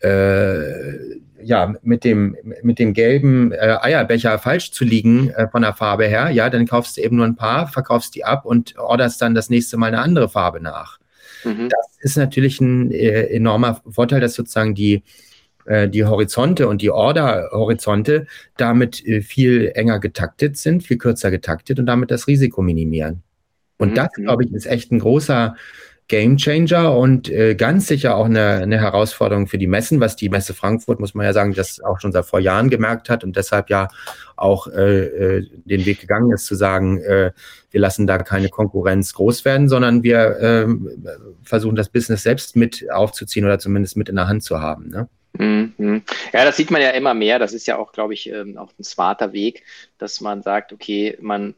äh, 0.00 1.20
ja, 1.42 1.74
mit 1.82 2.02
dem, 2.02 2.34
mit 2.62 2.78
dem 2.78 2.94
gelben 2.94 3.52
äh, 3.52 3.76
Eierbecher 3.82 4.38
falsch 4.38 4.72
zu 4.72 4.84
liegen 4.84 5.28
äh, 5.30 5.48
von 5.48 5.60
der 5.60 5.74
Farbe 5.74 6.06
her, 6.06 6.30
ja, 6.30 6.48
dann 6.48 6.66
kaufst 6.66 6.96
du 6.96 7.02
eben 7.02 7.16
nur 7.16 7.26
ein 7.26 7.36
paar, 7.36 7.68
verkaufst 7.68 8.14
die 8.14 8.24
ab 8.24 8.46
und 8.46 8.78
orderst 8.78 9.20
dann 9.20 9.34
das 9.34 9.50
nächste 9.50 9.76
Mal 9.76 9.88
eine 9.88 10.00
andere 10.00 10.30
Farbe 10.30 10.60
nach. 10.60 10.97
Mhm. 11.44 11.68
Das 11.68 11.86
ist 12.00 12.16
natürlich 12.16 12.60
ein 12.60 12.90
äh, 12.92 13.24
enormer 13.24 13.80
Vorteil, 13.88 14.20
dass 14.20 14.34
sozusagen 14.34 14.74
die, 14.74 15.02
äh, 15.66 15.88
die 15.88 16.04
Horizonte 16.04 16.68
und 16.68 16.82
die 16.82 16.90
Order-Horizonte 16.90 18.26
damit 18.56 19.04
äh, 19.06 19.20
viel 19.22 19.72
enger 19.74 19.98
getaktet 19.98 20.56
sind, 20.56 20.82
viel 20.82 20.98
kürzer 20.98 21.30
getaktet 21.30 21.78
und 21.78 21.86
damit 21.86 22.10
das 22.10 22.26
Risiko 22.26 22.62
minimieren. 22.62 23.22
Und 23.78 23.90
mhm. 23.90 23.94
das, 23.94 24.12
glaube 24.12 24.44
ich, 24.44 24.52
ist 24.52 24.66
echt 24.66 24.92
ein 24.92 24.98
großer 24.98 25.56
Game 26.08 26.38
Changer 26.38 26.96
und 26.96 27.28
äh, 27.28 27.54
ganz 27.54 27.86
sicher 27.86 28.16
auch 28.16 28.24
eine, 28.24 28.54
eine 28.54 28.80
Herausforderung 28.80 29.46
für 29.46 29.58
die 29.58 29.66
Messen, 29.66 30.00
was 30.00 30.16
die 30.16 30.30
Messe 30.30 30.54
Frankfurt, 30.54 31.00
muss 31.00 31.14
man 31.14 31.26
ja 31.26 31.34
sagen, 31.34 31.52
das 31.52 31.80
auch 31.80 32.00
schon 32.00 32.12
seit 32.12 32.24
vor 32.24 32.40
Jahren 32.40 32.70
gemerkt 32.70 33.10
hat 33.10 33.24
und 33.24 33.36
deshalb 33.36 33.68
ja 33.68 33.88
auch 34.36 34.66
äh, 34.68 35.04
äh, 35.04 35.50
den 35.64 35.84
Weg 35.84 36.00
gegangen 36.00 36.32
ist, 36.32 36.46
zu 36.46 36.54
sagen, 36.54 36.98
äh, 37.02 37.32
wir 37.70 37.80
lassen 37.80 38.06
da 38.06 38.18
keine 38.18 38.48
Konkurrenz 38.48 39.12
groß 39.12 39.44
werden, 39.44 39.68
sondern 39.68 40.02
wir 40.02 40.18
äh, 40.40 40.66
versuchen 41.42 41.76
das 41.76 41.90
Business 41.90 42.22
selbst 42.22 42.56
mit 42.56 42.90
aufzuziehen 42.90 43.44
oder 43.44 43.58
zumindest 43.58 43.96
mit 43.96 44.08
in 44.08 44.16
der 44.16 44.28
Hand 44.28 44.42
zu 44.42 44.60
haben. 44.60 44.88
Ne? 44.88 45.08
Mhm. 45.38 46.02
Ja, 46.32 46.44
das 46.44 46.56
sieht 46.56 46.70
man 46.70 46.80
ja 46.80 46.90
immer 46.90 47.14
mehr. 47.14 47.38
Das 47.38 47.52
ist 47.52 47.66
ja 47.66 47.76
auch, 47.76 47.92
glaube 47.92 48.14
ich, 48.14 48.28
ähm, 48.30 48.56
auch 48.56 48.72
ein 48.78 48.84
smarter 48.84 49.32
Weg, 49.32 49.64
dass 49.98 50.20
man 50.20 50.42
sagt, 50.42 50.72
okay, 50.72 51.18
man 51.20 51.54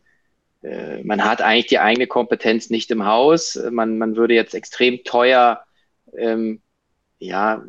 man 0.63 1.25
hat 1.25 1.41
eigentlich 1.41 1.69
die 1.69 1.79
eigene 1.79 2.07
Kompetenz 2.07 2.69
nicht 2.69 2.91
im 2.91 3.07
Haus. 3.07 3.59
Man, 3.71 3.97
man 3.97 4.17
würde 4.17 4.35
jetzt 4.35 4.55
extrem 4.55 5.05
teuer 5.05 5.65
ähm, 6.17 6.61
ja, 7.21 7.63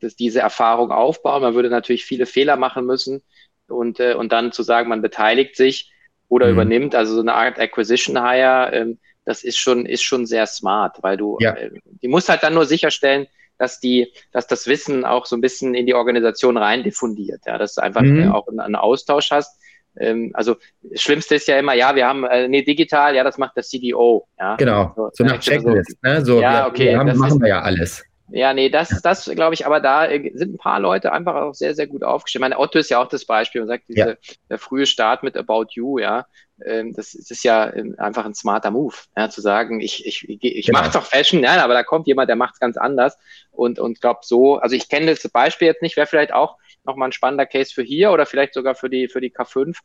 dass 0.00 0.16
diese 0.16 0.40
Erfahrung 0.40 0.90
aufbauen. 0.90 1.42
Man 1.42 1.54
würde 1.54 1.70
natürlich 1.70 2.04
viele 2.04 2.26
Fehler 2.26 2.56
machen 2.56 2.84
müssen 2.84 3.22
und, 3.68 4.00
äh, 4.00 4.14
und 4.14 4.32
dann 4.32 4.52
zu 4.52 4.62
sagen, 4.62 4.88
man 4.88 5.02
beteiligt 5.02 5.56
sich 5.56 5.92
oder 6.28 6.46
mhm. 6.46 6.52
übernimmt, 6.52 6.94
also 6.94 7.14
so 7.14 7.20
eine 7.20 7.34
Art 7.34 7.58
Acquisition 7.58 8.20
Hire, 8.20 8.72
ähm, 8.72 8.98
das 9.24 9.44
ist 9.44 9.58
schon, 9.58 9.86
ist 9.86 10.02
schon 10.02 10.26
sehr 10.26 10.46
smart, 10.46 11.02
weil 11.02 11.16
du, 11.16 11.36
ja. 11.40 11.54
äh, 11.54 11.70
die 11.84 12.08
musst 12.08 12.28
halt 12.28 12.42
dann 12.42 12.54
nur 12.54 12.66
sicherstellen, 12.66 13.28
dass 13.58 13.78
die, 13.78 14.12
dass 14.32 14.46
das 14.46 14.66
Wissen 14.66 15.04
auch 15.04 15.26
so 15.26 15.36
ein 15.36 15.40
bisschen 15.40 15.74
in 15.74 15.86
die 15.86 15.94
Organisation 15.94 16.56
rein 16.56 16.82
diffundiert, 16.82 17.42
ja, 17.46 17.56
dass 17.56 17.74
du 17.74 17.82
einfach 17.82 18.02
mhm. 18.02 18.22
Äh, 18.22 18.28
auch 18.28 18.48
einen, 18.48 18.58
einen 18.60 18.76
Austausch 18.76 19.30
hast 19.30 19.59
ähm, 19.98 20.30
also 20.34 20.56
das 20.82 21.00
Schlimmste 21.00 21.34
ist 21.34 21.48
ja 21.48 21.58
immer, 21.58 21.74
ja, 21.74 21.94
wir 21.94 22.06
haben, 22.06 22.24
äh, 22.24 22.48
nee, 22.48 22.62
digital, 22.62 23.14
ja, 23.14 23.24
das 23.24 23.38
macht 23.38 23.56
das 23.56 23.68
CDO. 23.68 24.26
Ja? 24.38 24.56
Genau, 24.56 24.92
so, 24.96 25.10
so 25.12 25.24
nach 25.24 25.40
Checklist. 25.40 25.90
So, 26.02 26.08
ne? 26.08 26.24
so, 26.24 26.40
ja, 26.40 26.66
okay. 26.66 26.90
Wir 26.90 26.98
haben, 26.98 27.18
machen 27.18 27.36
ist, 27.36 27.40
wir 27.40 27.48
ja 27.48 27.62
alles. 27.62 28.04
Ja, 28.32 28.54
nee, 28.54 28.68
das, 28.68 29.02
das 29.02 29.24
glaube 29.24 29.54
ich, 29.54 29.66
aber 29.66 29.80
da 29.80 30.06
äh, 30.06 30.30
sind 30.34 30.54
ein 30.54 30.58
paar 30.58 30.78
Leute 30.78 31.12
einfach 31.12 31.34
auch 31.34 31.54
sehr, 31.54 31.74
sehr 31.74 31.88
gut 31.88 32.04
aufgestellt. 32.04 32.42
Meine 32.42 32.58
Otto 32.58 32.78
ist 32.78 32.90
ja 32.90 33.02
auch 33.02 33.08
das 33.08 33.24
Beispiel 33.24 33.60
und 33.60 33.68
sagt, 33.68 33.88
diese, 33.88 33.98
ja. 33.98 34.14
der 34.48 34.58
frühe 34.58 34.86
Start 34.86 35.22
mit 35.22 35.36
About 35.36 35.66
You, 35.70 35.98
ja, 35.98 36.26
ähm, 36.64 36.92
das, 36.92 37.12
das 37.12 37.30
ist 37.30 37.42
ja 37.42 37.72
ähm, 37.74 37.96
einfach 37.98 38.24
ein 38.24 38.34
smarter 38.34 38.70
Move, 38.70 38.94
ja, 39.16 39.28
zu 39.30 39.40
sagen, 39.40 39.80
ich, 39.80 40.06
ich, 40.06 40.28
ich, 40.28 40.42
ich 40.42 40.66
genau. 40.66 40.80
mache 40.80 40.92
doch 40.92 41.04
Fashion, 41.04 41.42
ja, 41.42 41.62
aber 41.62 41.74
da 41.74 41.82
kommt 41.82 42.06
jemand, 42.06 42.28
der 42.28 42.36
macht 42.36 42.54
es 42.54 42.60
ganz 42.60 42.76
anders 42.76 43.18
und, 43.50 43.80
und 43.80 44.00
glaube 44.00 44.20
so, 44.22 44.58
also 44.58 44.76
ich 44.76 44.88
kenne 44.88 45.06
das 45.06 45.28
Beispiel 45.28 45.66
jetzt 45.66 45.82
nicht, 45.82 45.96
wäre 45.96 46.06
vielleicht 46.06 46.32
auch 46.32 46.56
nochmal 46.84 47.08
ein 47.08 47.12
spannender 47.12 47.46
Case 47.46 47.72
für 47.74 47.82
hier 47.82 48.10
oder 48.12 48.26
vielleicht 48.26 48.54
sogar 48.54 48.74
für 48.74 48.90
die, 48.90 49.08
für 49.08 49.20
die 49.20 49.32
K5. 49.32 49.76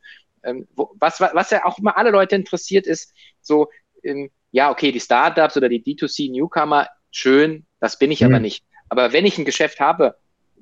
Ähm, 0.42 0.68
wo, 0.74 0.92
was, 0.98 1.20
was 1.20 1.50
ja 1.50 1.64
auch 1.64 1.78
immer 1.78 1.96
alle 1.96 2.10
Leute 2.10 2.36
interessiert 2.36 2.86
ist, 2.86 3.12
so, 3.40 3.68
ähm, 4.02 4.30
ja, 4.52 4.70
okay, 4.70 4.92
die 4.92 5.00
Startups 5.00 5.56
oder 5.56 5.68
die 5.68 5.82
D2C-Newcomer, 5.82 6.88
schön, 7.10 7.66
das 7.80 7.98
bin 7.98 8.10
ich 8.10 8.20
mhm. 8.20 8.28
aber 8.28 8.40
nicht. 8.40 8.64
Aber 8.88 9.12
wenn 9.12 9.26
ich 9.26 9.38
ein 9.38 9.44
Geschäft 9.44 9.80
habe, 9.80 10.16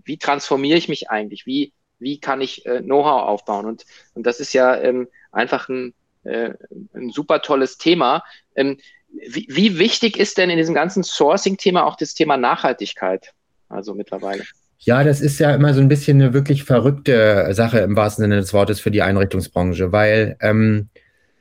wie 0.05 0.18
transformiere 0.18 0.78
ich 0.78 0.89
mich 0.89 1.11
eigentlich? 1.11 1.47
Wie, 1.47 1.72
wie 1.99 2.18
kann 2.18 2.41
ich 2.41 2.64
äh, 2.66 2.80
Know-how 2.80 3.22
aufbauen? 3.22 3.66
Und, 3.66 3.85
und 4.14 4.26
das 4.26 4.41
ist 4.41 4.53
ja 4.53 4.76
ähm, 4.80 5.09
einfach 5.32 5.68
ein, 5.68 5.95
äh, 6.24 6.55
ein 6.95 7.11
super 7.11 7.43
tolles 7.43 7.78
Thema. 7.78 8.24
Ähm, 8.55 8.78
wie, 9.09 9.47
wie 9.49 9.78
wichtig 9.78 10.16
ist 10.18 10.39
denn 10.39 10.51
in 10.51 10.59
diesem 10.59 10.74
ganzen 10.74 11.03
Sourcing-Thema 11.03 11.85
auch 11.85 11.97
das 11.97 12.14
Thema 12.14 12.37
Nachhaltigkeit? 12.37 13.32
Also 13.68 13.95
mittlerweile. 13.95 14.45
Ja, 14.85 15.03
das 15.03 15.20
ist 15.22 15.41
ja 15.41 15.55
immer 15.55 15.72
so 15.72 15.80
ein 15.80 15.89
bisschen 15.89 16.20
eine 16.20 16.35
wirklich 16.35 16.64
verrückte 16.64 17.49
Sache 17.53 17.78
im 17.78 17.97
wahrsten 17.97 18.24
Sinne 18.24 18.37
des 18.37 18.53
Wortes 18.53 18.80
für 18.80 18.91
die 18.91 19.01
Einrichtungsbranche, 19.01 19.93
weil 19.93 20.37
ähm, 20.41 20.89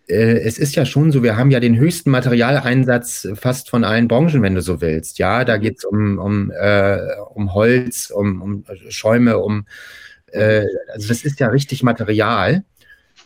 äh, 0.08 0.39
es 0.39 0.58
ist 0.58 0.76
ja 0.76 0.86
schon 0.86 1.12
so, 1.12 1.24
wir 1.24 1.36
haben 1.38 1.52
ja 1.52 1.60
den 1.60 1.78
höchsten 1.78 2.10
Materialeinsatz 2.10 3.28
fast 3.36 3.70
von 3.70 3.84
allen 3.84 4.08
Branchen, 4.08 4.41
wenn 4.41 4.56
du 4.56 4.62
so 4.62 4.80
willst. 4.80 5.20
Ja, 5.20 5.44
da 5.44 5.58
geht 5.58 5.80
es 5.80 5.84
um, 5.84 6.20
um, 6.20 6.52
äh, 6.52 7.00
um 7.34 7.54
Holz, 7.54 8.12
um, 8.16 8.41
um 8.41 8.64
Schäume, 8.89 9.38
um 9.39 9.66
äh, 10.28 10.66
also 10.94 11.10
das 11.10 11.24
ist 11.24 11.39
ja 11.41 11.48
richtig 11.48 11.84
Material. 11.84 12.64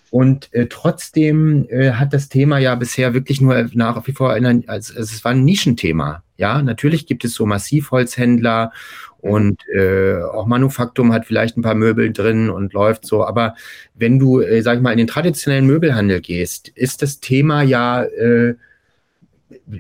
Und 0.10 0.54
äh, 0.54 0.68
trotzdem 0.68 1.68
äh, 1.70 1.92
hat 1.92 2.14
das 2.14 2.30
Thema 2.30 2.60
ja 2.60 2.76
bisher 2.76 3.14
wirklich 3.14 3.42
nur 3.42 3.70
nach 3.74 4.08
wie 4.08 4.14
vor, 4.14 4.36
in, 4.36 4.46
also, 4.46 4.68
also 4.68 5.00
es 5.00 5.24
war 5.24 5.32
ein 5.34 5.44
Nischenthema. 5.44 6.24
Ja, 6.38 6.62
natürlich 6.62 7.08
gibt 7.08 7.26
es 7.26 7.34
so 7.34 7.46
Massivholzhändler 7.46 8.72
und 9.20 9.62
äh, 9.74 10.22
auch 10.22 10.46
Manufaktum 10.46 11.12
hat 11.14 11.26
vielleicht 11.26 11.58
ein 11.58 11.62
paar 11.62 11.76
Möbel 11.76 12.14
drin 12.14 12.50
und 12.50 12.74
läuft 12.74 13.06
so. 13.06 13.26
Aber 13.26 13.56
wenn 13.96 14.20
du, 14.20 14.42
äh, 14.42 14.62
sag 14.62 14.78
ich 14.78 14.82
mal, 14.82 14.92
in 14.92 14.98
den 14.98 15.08
traditionellen 15.08 15.66
Möbelhandel 15.66 16.22
gehst, 16.22 16.70
ist 16.70 17.02
das 17.02 17.20
Thema 17.20 17.64
ja 17.64 18.04
äh, 18.04 18.56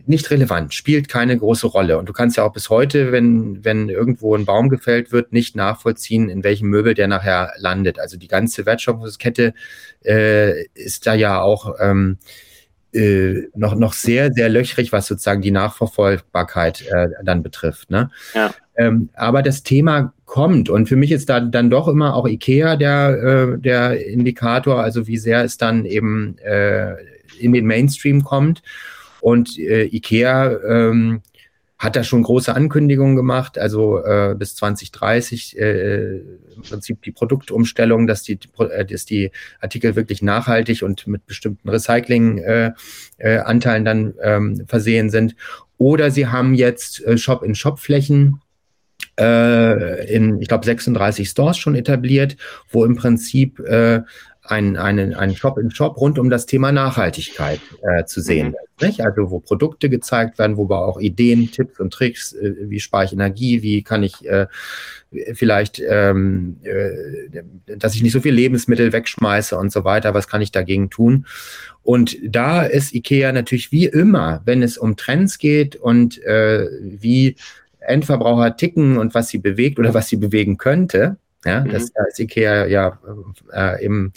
nicht 0.05 0.31
relevant, 0.31 0.73
spielt 0.73 1.09
keine 1.09 1.37
große 1.37 1.67
Rolle. 1.67 1.97
Und 1.97 2.07
du 2.07 2.13
kannst 2.13 2.37
ja 2.37 2.43
auch 2.43 2.53
bis 2.53 2.69
heute, 2.69 3.11
wenn, 3.11 3.63
wenn 3.63 3.89
irgendwo 3.89 4.35
ein 4.35 4.45
Baum 4.45 4.69
gefällt 4.69 5.11
wird, 5.11 5.33
nicht 5.33 5.55
nachvollziehen, 5.55 6.29
in 6.29 6.43
welchem 6.43 6.69
Möbel 6.69 6.93
der 6.93 7.07
nachher 7.07 7.53
landet. 7.57 7.99
Also 7.99 8.17
die 8.17 8.27
ganze 8.27 8.65
Wertschöpfungskette 8.65 9.53
äh, 10.05 10.65
ist 10.73 11.05
da 11.05 11.13
ja 11.13 11.41
auch 11.41 11.75
ähm, 11.79 12.17
äh, 12.93 13.49
noch, 13.55 13.75
noch 13.75 13.93
sehr, 13.93 14.31
sehr 14.31 14.49
löchrig, 14.49 14.91
was 14.91 15.07
sozusagen 15.07 15.41
die 15.41 15.51
Nachverfolgbarkeit 15.51 16.85
äh, 16.87 17.09
dann 17.23 17.43
betrifft. 17.43 17.89
Ne? 17.89 18.09
Ja. 18.33 18.53
Ähm, 18.77 19.09
aber 19.13 19.41
das 19.41 19.63
Thema 19.63 20.13
kommt 20.25 20.69
und 20.69 20.87
für 20.87 20.95
mich 20.95 21.11
ist 21.11 21.29
da 21.29 21.39
dann 21.39 21.69
doch 21.69 21.87
immer 21.87 22.15
auch 22.15 22.27
IKEA 22.27 22.75
der, 22.75 23.55
äh, 23.55 23.59
der 23.59 24.05
Indikator, 24.05 24.83
also 24.83 25.07
wie 25.07 25.17
sehr 25.17 25.43
es 25.43 25.57
dann 25.57 25.85
eben 25.85 26.37
äh, 26.39 26.93
in 27.39 27.53
den 27.53 27.65
Mainstream 27.65 28.23
kommt. 28.23 28.61
Und 29.19 29.57
äh, 29.57 29.85
IKEA 29.85 30.59
ähm, 30.67 31.21
hat 31.77 31.95
da 31.95 32.03
schon 32.03 32.23
große 32.23 32.55
Ankündigungen 32.55 33.15
gemacht, 33.15 33.57
also 33.57 34.03
äh, 34.03 34.35
bis 34.37 34.55
2030 34.55 35.57
äh, 35.57 36.17
im 36.17 36.61
Prinzip 36.67 37.01
die 37.03 37.11
Produktumstellung, 37.11 38.07
dass 38.07 38.23
die, 38.23 38.39
äh, 38.59 38.85
dass 38.85 39.05
die 39.05 39.31
Artikel 39.61 39.95
wirklich 39.95 40.21
nachhaltig 40.21 40.81
und 40.83 41.05
mit 41.07 41.25
bestimmten 41.27 41.69
Recycling-Anteilen 41.69 42.97
äh, 43.19 43.39
äh, 43.79 43.83
dann 43.83 44.13
ähm, 44.21 44.65
versehen 44.67 45.09
sind. 45.09 45.35
Oder 45.77 46.09
sie 46.09 46.27
haben 46.27 46.55
jetzt 46.55 47.05
äh, 47.05 47.17
Shop-in-Shop-Flächen 47.17 48.41
äh, 49.19 50.13
in, 50.13 50.41
ich 50.41 50.47
glaube, 50.47 50.65
36 50.65 51.29
Stores 51.29 51.57
schon 51.57 51.75
etabliert, 51.75 52.37
wo 52.69 52.85
im 52.85 52.95
Prinzip 52.95 53.59
äh, 53.59 54.01
ein, 54.49 54.77
einen, 54.77 55.13
ein 55.13 55.35
Shop 55.35 55.57
in 55.57 55.71
Shop 55.71 55.97
rund 55.97 56.17
um 56.19 56.29
das 56.29 56.45
Thema 56.45 56.71
Nachhaltigkeit 56.71 57.59
äh, 57.81 58.05
zu 58.05 58.21
sehen. 58.21 58.49
Mhm. 58.49 58.87
Nicht? 58.87 59.01
Also 59.01 59.31
wo 59.31 59.39
Produkte 59.39 59.89
gezeigt 59.89 60.39
werden, 60.39 60.57
wo 60.57 60.65
aber 60.65 60.85
auch 60.85 60.99
Ideen, 60.99 61.51
Tipps 61.51 61.79
und 61.79 61.91
Tricks, 61.91 62.33
äh, 62.33 62.53
wie 62.61 62.79
spare 62.79 63.05
ich 63.05 63.13
Energie, 63.13 63.61
wie 63.61 63.81
kann 63.83 64.03
ich 64.03 64.25
äh, 64.25 64.47
vielleicht, 65.33 65.81
ähm, 65.87 66.57
äh, 66.63 67.41
dass 67.77 67.95
ich 67.95 68.03
nicht 68.03 68.13
so 68.13 68.21
viel 68.21 68.33
Lebensmittel 68.33 68.93
wegschmeiße 68.93 69.57
und 69.57 69.71
so 69.71 69.83
weiter, 69.83 70.13
was 70.13 70.27
kann 70.27 70.41
ich 70.41 70.51
dagegen 70.51 70.89
tun? 70.89 71.25
Und 71.83 72.17
da 72.23 72.63
ist 72.63 72.93
IKEA 72.93 73.31
natürlich 73.31 73.71
wie 73.71 73.85
immer, 73.85 74.41
wenn 74.45 74.61
es 74.61 74.77
um 74.77 74.97
Trends 74.97 75.37
geht 75.37 75.75
und 75.75 76.21
äh, 76.23 76.67
wie 76.81 77.35
Endverbraucher 77.87 78.55
ticken 78.57 78.97
und 78.97 79.13
was 79.13 79.29
sie 79.29 79.37
bewegt 79.39 79.79
oder 79.79 79.93
was 79.93 80.07
sie 80.09 80.17
bewegen 80.17 80.57
könnte, 80.57 81.17
ja, 81.45 81.61
mhm. 81.61 81.71
das, 81.71 81.91
da 81.93 82.03
ist 82.05 82.19
IKEA 82.19 82.65
ja 82.65 82.99
äh, 83.53 83.83
eben 83.83 84.13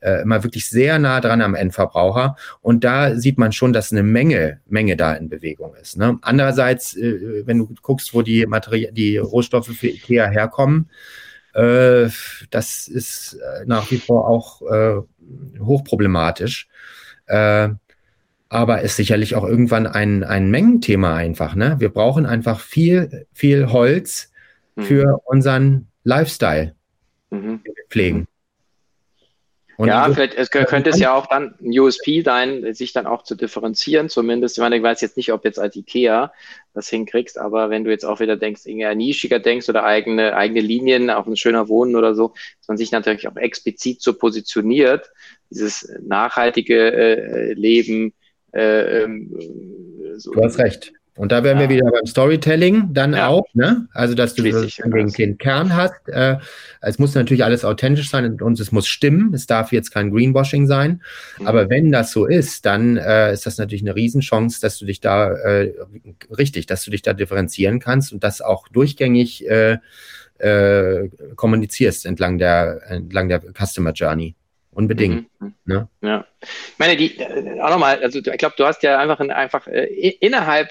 äh, 0.00 0.22
immer 0.22 0.42
wirklich 0.42 0.68
sehr 0.68 0.98
nah 0.98 1.20
dran 1.20 1.40
am 1.40 1.54
Endverbraucher. 1.54 2.36
Und 2.60 2.84
da 2.84 3.14
sieht 3.14 3.38
man 3.38 3.52
schon, 3.52 3.72
dass 3.72 3.92
eine 3.92 4.02
Menge, 4.02 4.60
Menge 4.66 4.96
da 4.96 5.14
in 5.14 5.28
Bewegung 5.28 5.74
ist. 5.80 5.96
Ne? 5.96 6.18
Andererseits, 6.22 6.96
äh, 6.96 7.46
wenn 7.46 7.58
du 7.58 7.74
guckst, 7.82 8.12
wo 8.14 8.22
die 8.22 8.46
Material 8.46 8.92
die 8.92 9.18
Rohstoffe 9.18 9.68
für 9.68 9.88
IKEA 9.88 10.28
herkommen, 10.28 10.90
äh, 11.54 12.08
das 12.50 12.88
ist 12.88 13.34
äh, 13.34 13.64
nach 13.66 13.90
wie 13.90 13.98
vor 13.98 14.28
auch 14.28 14.62
äh, 14.62 15.02
hochproblematisch. 15.60 16.68
Äh, 17.26 17.68
aber 18.52 18.82
ist 18.82 18.96
sicherlich 18.96 19.34
auch 19.34 19.44
irgendwann 19.44 19.86
ein, 19.86 20.24
ein 20.24 20.50
Mengenthema 20.50 21.16
einfach. 21.16 21.54
Ne? 21.54 21.76
Wir 21.78 21.88
brauchen 21.88 22.26
einfach 22.26 22.60
viel, 22.60 23.26
viel 23.32 23.72
Holz 23.72 24.30
mhm. 24.76 24.82
für 24.82 25.20
unseren 25.24 25.88
Lifestyle 26.04 26.74
mhm. 27.30 27.62
pflegen. 27.88 28.26
Und 29.78 29.88
ja, 29.88 30.08
vielleicht 30.12 30.34
es 30.34 30.50
könnte 30.50 30.90
es 30.90 31.00
ja 31.00 31.14
auch 31.14 31.26
dann 31.26 31.54
ein 31.60 31.80
USP 31.80 32.20
sein, 32.20 32.72
sich 32.74 32.92
dann 32.92 33.06
auch 33.06 33.24
zu 33.24 33.34
differenzieren, 33.34 34.10
zumindest. 34.10 34.56
Ich 34.56 34.60
meine, 34.60 34.76
ich 34.76 34.82
weiß 34.82 35.00
jetzt 35.00 35.16
nicht, 35.16 35.32
ob 35.32 35.44
jetzt 35.44 35.58
als 35.58 35.74
IKEA 35.74 36.32
das 36.74 36.88
hinkriegst, 36.88 37.38
aber 37.38 37.70
wenn 37.70 37.82
du 37.82 37.90
jetzt 37.90 38.04
auch 38.04 38.20
wieder 38.20 38.36
denkst, 38.36 38.66
eher 38.66 38.94
nischiger 38.94 39.38
denkst 39.38 39.68
oder 39.68 39.84
eigene, 39.84 40.36
eigene 40.36 40.60
Linien 40.60 41.10
auf 41.10 41.26
ein 41.26 41.36
schöner 41.36 41.68
Wohnen 41.68 41.96
oder 41.96 42.14
so, 42.14 42.34
dass 42.60 42.68
man 42.68 42.76
sich 42.76 42.92
natürlich 42.92 43.26
auch 43.26 43.36
explizit 43.36 44.02
so 44.02 44.12
positioniert, 44.12 45.10
dieses 45.50 45.90
nachhaltige 46.02 46.92
äh, 46.92 47.52
Leben. 47.54 48.12
Äh, 48.52 49.02
ähm, 49.02 49.30
so. 50.16 50.32
Du 50.32 50.42
hast 50.42 50.58
recht. 50.58 50.92
Und 51.14 51.30
da 51.30 51.44
wären 51.44 51.58
ja. 51.60 51.68
wir 51.68 51.76
wieder 51.76 51.90
beim 51.90 52.06
Storytelling 52.06 52.94
dann 52.94 53.12
ja. 53.12 53.28
auch, 53.28 53.44
ne? 53.52 53.86
Also, 53.92 54.14
dass 54.14 54.34
du 54.34 54.42
den, 54.42 55.08
den 55.08 55.36
Kern 55.36 55.76
hast. 55.76 56.08
Äh, 56.08 56.38
es 56.80 56.98
muss 56.98 57.14
natürlich 57.14 57.44
alles 57.44 57.66
authentisch 57.66 58.08
sein 58.08 58.40
und 58.40 58.58
es 58.58 58.72
muss 58.72 58.86
stimmen. 58.86 59.34
Es 59.34 59.46
darf 59.46 59.72
jetzt 59.72 59.90
kein 59.90 60.10
Greenwashing 60.10 60.66
sein. 60.66 61.02
Mhm. 61.38 61.46
Aber 61.46 61.68
wenn 61.68 61.92
das 61.92 62.12
so 62.12 62.24
ist, 62.24 62.64
dann 62.64 62.96
äh, 62.96 63.30
ist 63.34 63.44
das 63.44 63.58
natürlich 63.58 63.82
eine 63.82 63.94
Riesenchance, 63.94 64.58
dass 64.62 64.78
du 64.78 64.86
dich 64.86 65.00
da 65.00 65.32
äh, 65.34 65.74
richtig, 66.36 66.64
dass 66.64 66.82
du 66.82 66.90
dich 66.90 67.02
da 67.02 67.12
differenzieren 67.12 67.78
kannst 67.78 68.14
und 68.14 68.24
das 68.24 68.40
auch 68.40 68.68
durchgängig 68.68 69.46
äh, 69.46 69.78
äh, 70.38 71.10
kommunizierst 71.36 72.06
entlang 72.06 72.38
der, 72.38 72.80
entlang 72.88 73.28
der 73.28 73.42
Customer 73.54 73.92
Journey. 73.92 74.34
Unbedingt. 74.74 75.28
Mhm. 75.40 75.54
Ne? 75.64 75.88
Ja. 76.00 76.26
Ich 76.40 76.78
meine, 76.78 76.96
die, 76.96 77.18
äh, 77.18 77.60
auch 77.60 77.70
nochmal, 77.70 78.02
also 78.02 78.18
ich 78.18 78.38
glaube, 78.38 78.54
du 78.56 78.64
hast 78.64 78.82
ja 78.82 78.98
einfach, 78.98 79.20
in, 79.20 79.30
einfach 79.30 79.66
äh, 79.66 79.86
innerhalb 80.20 80.70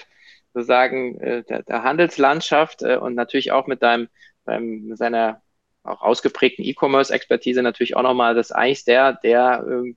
sozusagen 0.53 1.19
äh, 1.19 1.43
der, 1.43 1.63
der 1.63 1.83
Handelslandschaft 1.83 2.81
äh, 2.81 2.97
und 2.97 3.15
natürlich 3.15 3.51
auch 3.51 3.67
mit 3.67 3.81
deinem, 3.81 4.09
deinem 4.45 4.95
seiner 4.95 5.41
auch 5.83 6.01
ausgeprägten 6.01 6.65
E-Commerce-Expertise 6.65 7.61
natürlich 7.61 7.95
auch 7.95 8.03
nochmal 8.03 8.35
das 8.35 8.51
eigentlich 8.51 8.85
der, 8.85 9.13
der, 9.13 9.65
äh, 9.67 9.93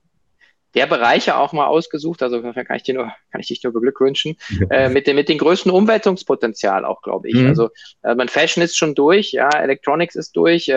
der 0.75 0.85
Bereiche 0.85 1.37
auch 1.37 1.51
mal 1.51 1.65
ausgesucht. 1.65 2.21
Also 2.21 2.41
kann 2.41 2.75
ich 2.75 2.83
dir 2.83 2.93
nur, 2.93 3.11
kann 3.31 3.41
ich 3.41 3.47
dich 3.47 3.63
nur 3.63 3.73
beglückwünschen. 3.73 4.37
Äh, 4.69 4.89
mit 4.89 5.07
dem, 5.07 5.15
mit 5.15 5.29
dem 5.29 5.37
größten 5.39 5.71
Umwälzungspotenzial 5.71 6.85
auch, 6.85 7.01
glaube 7.01 7.29
ich. 7.29 7.35
Mhm. 7.35 7.47
Also 7.47 7.69
äh, 8.03 8.13
mein 8.13 8.29
Fashion 8.29 8.63
ist 8.63 8.77
schon 8.77 8.93
durch, 8.93 9.31
ja, 9.31 9.49
Electronics 9.49 10.15
ist 10.15 10.35
durch. 10.35 10.69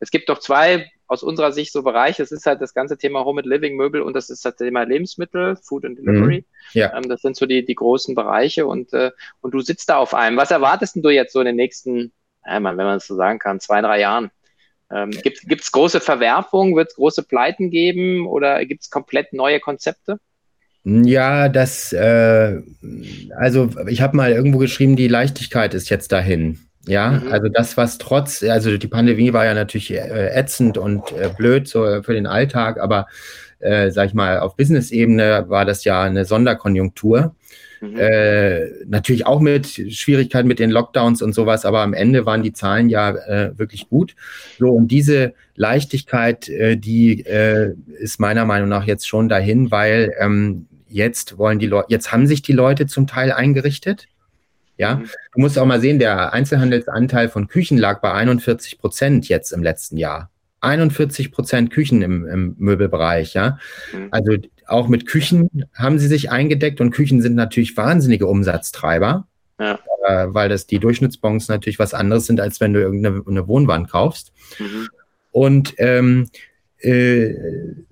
Es 0.00 0.10
gibt 0.10 0.28
doch 0.28 0.38
zwei 0.38 0.90
aus 1.14 1.22
unserer 1.22 1.52
Sicht 1.52 1.72
so 1.72 1.82
Bereiche. 1.82 2.22
Es 2.22 2.32
ist 2.32 2.44
halt 2.44 2.60
das 2.60 2.74
ganze 2.74 2.98
Thema 2.98 3.24
Home 3.24 3.40
and 3.40 3.48
Living, 3.48 3.76
Möbel 3.76 4.02
und 4.02 4.14
das 4.14 4.28
ist 4.28 4.44
das 4.44 4.56
Thema 4.56 4.82
Lebensmittel, 4.82 5.56
Food 5.56 5.86
and 5.86 5.98
Delivery. 5.98 6.38
Mhm. 6.38 6.78
Ja. 6.78 6.96
Ähm, 6.96 7.08
das 7.08 7.22
sind 7.22 7.36
so 7.36 7.46
die, 7.46 7.64
die 7.64 7.74
großen 7.74 8.14
Bereiche 8.14 8.66
und, 8.66 8.92
äh, 8.92 9.10
und 9.40 9.54
du 9.54 9.60
sitzt 9.60 9.88
da 9.88 9.96
auf 9.96 10.12
einem. 10.12 10.36
Was 10.36 10.50
erwartest 10.50 10.96
denn 10.96 11.02
du 11.02 11.10
jetzt 11.10 11.32
so 11.32 11.40
in 11.40 11.46
den 11.46 11.56
nächsten, 11.56 12.12
äh, 12.44 12.56
wenn 12.56 12.76
man 12.76 12.98
es 12.98 13.06
so 13.06 13.16
sagen 13.16 13.38
kann, 13.38 13.60
zwei, 13.60 13.80
drei 13.80 14.00
Jahren? 14.00 14.30
Ähm, 14.90 15.10
gibt 15.10 15.62
es 15.62 15.72
große 15.72 16.00
Verwerfungen? 16.00 16.76
Wird 16.76 16.90
es 16.90 16.96
große 16.96 17.22
Pleiten 17.22 17.70
geben 17.70 18.26
oder 18.26 18.64
gibt 18.66 18.82
es 18.82 18.90
komplett 18.90 19.32
neue 19.32 19.60
Konzepte? 19.60 20.18
Ja, 20.84 21.48
das, 21.48 21.94
äh, 21.94 22.60
also 23.36 23.70
ich 23.88 24.02
habe 24.02 24.16
mal 24.16 24.32
irgendwo 24.32 24.58
geschrieben, 24.58 24.96
die 24.96 25.08
Leichtigkeit 25.08 25.72
ist 25.72 25.88
jetzt 25.88 26.12
dahin. 26.12 26.58
Ja, 26.86 27.12
mhm. 27.12 27.32
also 27.32 27.48
das, 27.48 27.76
was 27.76 27.98
trotz, 27.98 28.42
also 28.42 28.76
die 28.76 28.88
Pandemie 28.88 29.32
war 29.32 29.44
ja 29.44 29.54
natürlich 29.54 29.92
äh, 29.92 30.30
ätzend 30.34 30.76
und 30.76 31.12
äh, 31.12 31.30
blöd 31.36 31.66
so 31.66 32.02
für 32.02 32.12
den 32.12 32.26
Alltag, 32.26 32.78
aber 32.78 33.06
äh, 33.60 33.90
sag 33.90 34.08
ich 34.08 34.14
mal, 34.14 34.40
auf 34.40 34.56
Business-Ebene 34.56 35.46
war 35.48 35.64
das 35.64 35.84
ja 35.84 36.02
eine 36.02 36.24
Sonderkonjunktur. 36.24 37.34
Mhm. 37.80 37.98
Äh, 37.98 38.66
natürlich 38.86 39.26
auch 39.26 39.40
mit 39.40 39.66
Schwierigkeiten 39.66 40.48
mit 40.48 40.58
den 40.58 40.70
Lockdowns 40.70 41.22
und 41.22 41.34
sowas, 41.34 41.64
aber 41.64 41.80
am 41.80 41.94
Ende 41.94 42.26
waren 42.26 42.42
die 42.42 42.52
Zahlen 42.52 42.88
ja 42.88 43.10
äh, 43.10 43.58
wirklich 43.58 43.88
gut. 43.88 44.14
So, 44.58 44.70
und 44.70 44.88
diese 44.88 45.34
Leichtigkeit, 45.54 46.48
äh, 46.48 46.76
die 46.76 47.20
äh, 47.26 47.74
ist 47.98 48.20
meiner 48.20 48.44
Meinung 48.44 48.68
nach 48.68 48.84
jetzt 48.84 49.08
schon 49.08 49.28
dahin, 49.28 49.70
weil 49.70 50.14
ähm, 50.18 50.66
jetzt 50.88 51.38
wollen 51.38 51.58
die 51.58 51.66
Leute, 51.66 51.86
jetzt 51.90 52.12
haben 52.12 52.26
sich 52.26 52.42
die 52.42 52.52
Leute 52.52 52.86
zum 52.86 53.06
Teil 53.06 53.32
eingerichtet. 53.32 54.06
Ja, 54.76 54.96
mhm. 54.96 55.04
du 55.34 55.40
musst 55.40 55.58
auch 55.58 55.66
mal 55.66 55.80
sehen, 55.80 55.98
der 55.98 56.32
Einzelhandelsanteil 56.32 57.28
von 57.28 57.48
Küchen 57.48 57.78
lag 57.78 58.00
bei 58.00 58.12
41 58.12 58.78
Prozent 58.78 59.28
jetzt 59.28 59.52
im 59.52 59.62
letzten 59.62 59.96
Jahr. 59.96 60.30
41 60.60 61.30
Prozent 61.30 61.70
Küchen 61.70 62.02
im, 62.02 62.26
im 62.26 62.56
Möbelbereich, 62.58 63.34
ja. 63.34 63.58
Mhm. 63.92 64.08
Also 64.10 64.36
auch 64.66 64.88
mit 64.88 65.06
Küchen 65.06 65.48
haben 65.74 65.98
sie 65.98 66.08
sich 66.08 66.30
eingedeckt 66.30 66.80
und 66.80 66.90
Küchen 66.90 67.20
sind 67.20 67.34
natürlich 67.34 67.76
wahnsinnige 67.76 68.26
Umsatztreiber, 68.26 69.26
ja. 69.60 69.78
äh, 70.06 70.26
weil 70.28 70.48
das 70.48 70.66
die 70.66 70.78
Durchschnittsbons 70.78 71.48
natürlich 71.48 71.78
was 71.78 71.94
anderes 71.94 72.26
sind, 72.26 72.40
als 72.40 72.60
wenn 72.60 72.72
du 72.72 72.80
irgendeine 72.80 73.46
Wohnwand 73.46 73.90
kaufst. 73.90 74.32
Mhm. 74.58 74.88
Und 75.30 75.74
ähm, 75.78 76.30
äh, 76.84 77.34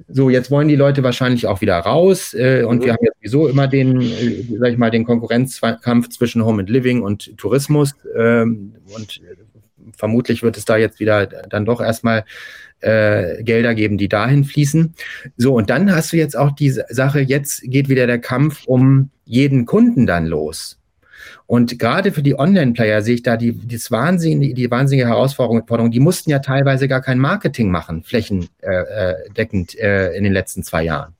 so, 0.09 0.29
jetzt 0.29 0.51
wollen 0.51 0.69
die 0.69 0.77
Leute 0.77 1.03
wahrscheinlich 1.03 1.47
auch 1.47 1.61
wieder 1.61 1.79
raus 1.79 2.35
äh, 2.35 2.65
und 2.65 2.81
mhm. 2.81 2.85
wir 2.85 2.93
haben 2.93 3.05
ja 3.05 3.13
sowieso 3.17 3.49
immer 3.49 3.67
den, 3.67 4.01
äh, 4.01 4.45
sag 4.59 4.73
ich 4.73 4.79
mal, 4.79 4.91
den 4.91 5.05
Konkurrenzkampf 5.05 6.11
zwischen 6.11 6.45
Home 6.45 6.61
and 6.61 6.71
Living 6.71 7.03
und 7.03 7.37
Tourismus 7.39 7.95
ähm, 8.17 8.75
und 8.95 9.21
vermutlich 9.97 10.43
wird 10.43 10.57
es 10.57 10.65
da 10.65 10.77
jetzt 10.77 11.01
wieder 11.01 11.27
dann 11.27 11.65
doch 11.65 11.81
erstmal 11.81 12.25
äh, 12.81 13.43
Gelder 13.43 13.75
geben, 13.75 13.97
die 13.97 14.09
dahin 14.09 14.45
fließen. 14.45 14.95
So, 15.37 15.55
und 15.55 15.71
dann 15.71 15.95
hast 15.95 16.13
du 16.13 16.17
jetzt 16.17 16.37
auch 16.37 16.53
die 16.53 16.71
Sache, 16.71 17.21
jetzt 17.21 17.63
geht 17.63 17.89
wieder 17.89 18.07
der 18.07 18.19
Kampf 18.19 18.65
um 18.67 19.11
jeden 19.25 19.67
Kunden 19.67 20.07
dann 20.07 20.27
los. 20.27 20.79
Und 21.47 21.79
gerade 21.79 22.13
für 22.13 22.23
die 22.23 22.39
Online-Player 22.39 23.03
sehe 23.03 23.15
ich 23.15 23.23
da 23.23 23.37
die, 23.37 23.53
die, 23.53 23.79
wahnsinnige, 23.91 24.55
die 24.55 24.71
wahnsinnige 24.71 25.09
Herausforderung. 25.09 25.91
Die 25.91 26.01
mussten 26.01 26.31
ja 26.31 26.39
teilweise 26.39 26.89
gar 26.89 27.01
kein 27.01 27.19
Marketing 27.19 27.71
machen, 27.71 28.03
flächendeckend 28.03 29.79
äh, 29.79 30.09
äh, 30.09 30.17
in 30.17 30.25
den 30.25 30.33
letzten 30.33 30.63
zwei 30.63 30.85
Jahren. 30.85 31.15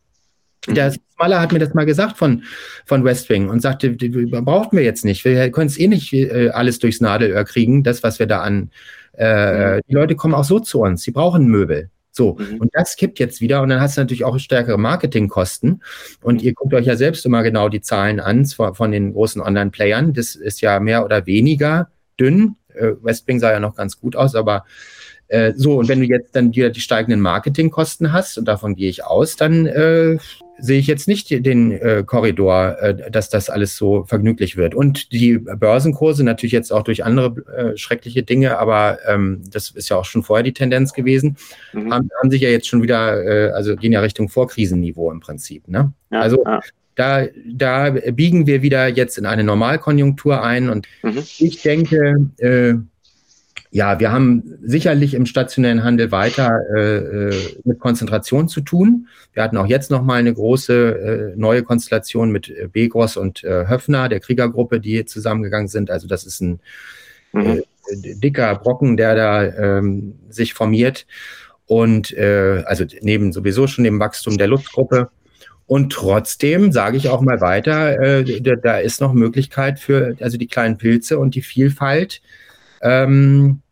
Mhm. 0.67 0.75
Der 0.75 0.93
Smaller 0.93 1.41
hat 1.41 1.53
mir 1.53 1.59
das 1.59 1.75
mal 1.75 1.87
gesagt 1.87 2.17
von, 2.17 2.45
von 2.85 3.05
Westwing 3.05 3.49
und 3.49 3.61
sagte, 3.61 3.91
brauchten 3.91 4.77
wir 4.77 4.85
jetzt 4.85 5.05
nicht. 5.05 5.25
Wir 5.25 5.51
können 5.51 5.69
es 5.69 5.79
eh 5.79 5.89
nicht 5.89 6.13
äh, 6.13 6.51
alles 6.51 6.79
durchs 6.79 7.01
Nadelöhr 7.01 7.45
kriegen, 7.45 7.83
das, 7.83 8.03
was 8.03 8.19
wir 8.19 8.27
da 8.27 8.43
an. 8.43 8.71
Äh, 9.17 9.77
mhm. 9.77 9.81
Die 9.89 9.95
Leute 9.95 10.17
kommen 10.17 10.35
auch 10.35 10.45
so 10.45 10.59
zu 10.61 10.81
uns. 10.81 11.03
Sie 11.03 11.11
brauchen 11.11 11.47
Möbel. 11.47 11.91
So, 12.15 12.35
mhm. 12.35 12.59
und 12.61 12.71
das 12.75 12.97
kippt 12.97 13.19
jetzt 13.19 13.41
wieder 13.41 13.63
und 13.63 13.71
dann 13.71 13.81
hast 13.81 13.97
du 13.97 14.03
natürlich 14.03 14.25
auch 14.25 14.39
stärkere 14.39 14.79
Marketingkosten. 14.79 15.83
Und 16.21 16.41
mhm. 16.41 16.47
ihr 16.47 16.53
guckt 16.55 16.75
euch 16.75 16.87
ja 16.87 16.95
selbst 16.95 17.25
immer 17.25 17.43
genau 17.43 17.71
die 17.71 17.81
Zahlen 17.81 18.21
an 18.21 18.45
von, 18.45 18.75
von 18.75 18.93
den 18.93 19.15
großen 19.15 19.41
Online-Playern. 19.41 20.13
Das 20.13 20.35
ist 20.35 20.61
ja 20.61 20.79
mehr 20.79 21.05
oder 21.05 21.27
weniger 21.27 21.91
dünn. 22.21 22.57
Äh, 22.75 22.93
Westwing 23.01 23.41
sah 23.41 23.51
ja 23.51 23.61
noch 23.61 23.75
ganz 23.75 23.99
gut 23.99 24.15
aus, 24.15 24.35
aber 24.35 24.67
äh, 25.33 25.55
so, 25.57 25.79
und 25.79 25.89
wenn 25.89 26.01
du 26.01 26.07
jetzt 26.07 26.37
dann 26.37 26.55
wieder 26.55 26.69
die 26.69 26.81
steigenden 26.81 27.23
Marketingkosten 27.23 28.13
hast, 28.13 28.37
und 28.37 28.47
davon 28.47 28.75
gehe 28.75 28.91
ich 28.91 29.03
aus, 29.03 29.37
dann 29.37 29.65
äh, 29.65 30.19
sehe 30.59 30.79
ich 30.79 30.87
jetzt 30.87 31.09
nicht 31.09 31.31
den 31.31 31.73
äh, 31.73 32.05
Korridor, 32.07 32.77
äh, 32.79 33.11
dass 33.11 33.31
das 33.31 33.49
alles 33.49 33.77
so 33.79 34.05
vergnüglich 34.05 34.59
wird. 34.59 34.75
Und 34.75 35.11
die 35.11 35.39
Börsenkurse 35.39 36.23
natürlich 36.23 36.53
jetzt 36.53 36.71
auch 36.71 36.83
durch 36.83 37.03
andere 37.03 37.35
äh, 37.51 37.77
schreckliche 37.79 38.23
Dinge, 38.23 38.59
aber 38.59 38.99
ähm, 39.09 39.43
das 39.51 39.71
ist 39.71 39.89
ja 39.89 39.97
auch 39.97 40.05
schon 40.05 40.23
vorher 40.23 40.45
die 40.45 40.53
Tendenz 40.53 40.93
gewesen, 40.93 41.39
mhm. 41.73 41.91
haben, 41.91 42.11
haben, 42.21 42.31
sich 42.31 42.43
ja 42.43 42.51
jetzt 42.51 42.69
schon 42.69 42.83
wieder, 42.83 43.25
äh, 43.25 43.53
also 43.53 43.75
gehen 43.75 43.93
ja 43.93 44.01
Richtung 44.01 44.29
Vorkrisenniveau 44.29 45.11
im 45.11 45.21
Prinzip. 45.21 45.67
Ne? 45.67 45.95
Ja, 46.11 46.21
also 46.21 46.45
ja. 46.45 46.61
Da, 46.95 47.25
da 47.51 47.89
biegen 47.89 48.47
wir 48.47 48.61
wieder 48.61 48.87
jetzt 48.87 49.17
in 49.17 49.25
eine 49.25 49.45
Normalkonjunktur 49.45 50.43
ein 50.43 50.69
und 50.69 50.87
mhm. 51.03 51.23
ich 51.39 51.63
denke, 51.63 52.29
äh, 52.37 52.75
ja, 53.75 53.99
wir 53.99 54.13
haben 54.13 54.59
sicherlich 54.63 55.15
im 55.15 55.25
stationären 55.25 55.83
Handel 55.83 56.13
weiter 56.13 56.61
äh, 56.77 56.97
äh, 56.99 57.57
mit 57.65 57.79
Konzentration 57.79 58.47
zu 58.47 58.61
tun. 58.61 59.09
Wir 59.33 59.43
hatten 59.43 59.57
auch 59.57 59.67
jetzt 59.67 59.91
noch 59.91 60.03
mal 60.03 60.17
eine 60.17 60.35
große 60.35 61.33
äh, 61.33 61.37
neue 61.37 61.63
Konstellation 61.63 62.31
mit 62.31 62.51
äh, 62.51 62.69
Begros 62.71 63.17
und 63.17 63.43
äh, 63.45 63.67
Höfner, 63.67 64.11
der 64.11 64.21
Kriegergruppe, 64.21 64.79
die 64.79 65.07
zusammengegangen 65.07 65.69
sind. 65.69 65.91
Also 65.91 66.07
das 66.07 66.25
ist 66.25 66.43
ein 66.43 66.61
mhm. 67.33 67.63
äh, 67.89 68.15
dicker 68.17 68.55
Brocken, 68.57 68.99
der 68.99 69.15
da 69.15 69.43
ähm, 69.43 70.17
sich 70.29 70.53
formiert. 70.53 71.07
Und 71.67 72.15
also 72.15 72.85
neben 73.01 73.33
sowieso 73.33 73.67
schon 73.67 73.85
dem 73.85 73.99
Wachstum 73.99 74.37
der 74.37 74.49
Luftgruppe. 74.49 75.09
Und 75.67 75.91
trotzdem 75.91 76.71
sage 76.71 76.99
ich 76.99 77.09
auch 77.09 77.23
mal 77.23 77.41
weiter, 77.41 78.25
da, 78.25 78.57
da 78.57 78.77
ist 78.77 79.01
noch 79.01 79.15
Möglichkeit 79.15 79.81
für 79.81 80.15
also 80.21 80.37
die 80.37 80.49
kleinen 80.49 80.77
Pilze 80.77 81.19
und 81.19 81.35
die 81.35 81.41
Vielfalt 81.41 82.21
ähm, 82.83 83.63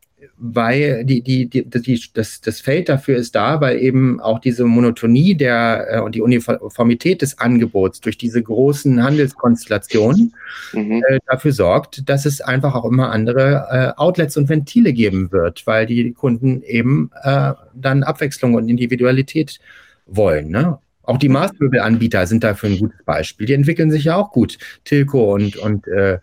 weil 0.42 1.04
die, 1.04 1.20
die, 1.20 1.48
die, 1.48 1.68
die, 1.68 2.02
das, 2.14 2.40
das 2.40 2.60
Feld 2.60 2.88
dafür 2.88 3.16
ist 3.16 3.34
da, 3.34 3.60
weil 3.60 3.78
eben 3.78 4.20
auch 4.20 4.38
diese 4.38 4.64
Monotonie 4.64 5.34
der 5.34 5.86
äh, 5.90 6.00
und 6.00 6.14
die 6.14 6.22
Uniformität 6.22 7.20
des 7.20 7.38
Angebots 7.38 8.00
durch 8.00 8.16
diese 8.16 8.42
großen 8.42 9.02
Handelskonstellationen 9.02 10.34
mhm. 10.72 11.02
äh, 11.06 11.18
dafür 11.26 11.52
sorgt, 11.52 12.08
dass 12.08 12.24
es 12.24 12.40
einfach 12.40 12.74
auch 12.74 12.86
immer 12.86 13.12
andere 13.12 13.66
äh, 13.70 14.00
Outlets 14.00 14.38
und 14.38 14.48
Ventile 14.48 14.94
geben 14.94 15.30
wird, 15.30 15.66
weil 15.66 15.84
die 15.84 16.12
Kunden 16.12 16.62
eben 16.62 17.10
äh, 17.22 17.52
dann 17.74 18.02
Abwechslung 18.02 18.54
und 18.54 18.68
Individualität 18.68 19.60
wollen. 20.06 20.48
Ne? 20.48 20.78
Auch 21.02 21.18
die 21.18 21.28
Maßmöbelanbieter 21.28 22.26
sind 22.26 22.44
dafür 22.44 22.70
ein 22.70 22.78
gutes 22.78 23.04
Beispiel. 23.04 23.46
Die 23.46 23.54
entwickeln 23.54 23.90
sich 23.90 24.04
ja 24.04 24.16
auch 24.16 24.32
gut. 24.32 24.56
Tilco 24.84 25.34
und, 25.34 25.56
und 25.56 25.86
äh, 25.88 26.18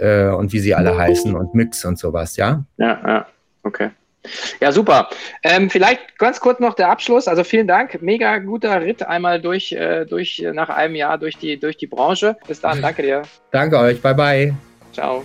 äh, 0.00 0.28
und 0.28 0.52
wie 0.52 0.58
sie 0.60 0.74
alle 0.74 0.96
heißen 0.96 1.34
und 1.34 1.54
Mix 1.54 1.84
und 1.84 1.98
sowas, 1.98 2.36
ja? 2.36 2.64
Ja, 2.76 3.00
ja, 3.06 3.26
okay. 3.62 3.90
Ja, 4.60 4.70
super. 4.70 5.08
Ähm, 5.42 5.70
vielleicht 5.70 6.18
ganz 6.18 6.40
kurz 6.40 6.60
noch 6.60 6.74
der 6.74 6.90
Abschluss. 6.90 7.26
Also 7.26 7.42
vielen 7.42 7.66
Dank. 7.66 8.02
Mega 8.02 8.38
guter 8.38 8.80
Ritt 8.80 9.02
einmal 9.02 9.40
durch, 9.40 9.72
äh, 9.72 10.04
durch 10.04 10.44
nach 10.52 10.68
einem 10.68 10.94
Jahr 10.94 11.16
durch 11.16 11.38
die, 11.38 11.58
durch 11.58 11.76
die 11.78 11.86
Branche. 11.86 12.36
Bis 12.46 12.60
dann. 12.60 12.82
Danke 12.82 13.02
dir. 13.02 13.22
Danke 13.50 13.78
euch. 13.78 14.00
Bye, 14.02 14.14
bye. 14.14 14.54
Ciao. 14.92 15.24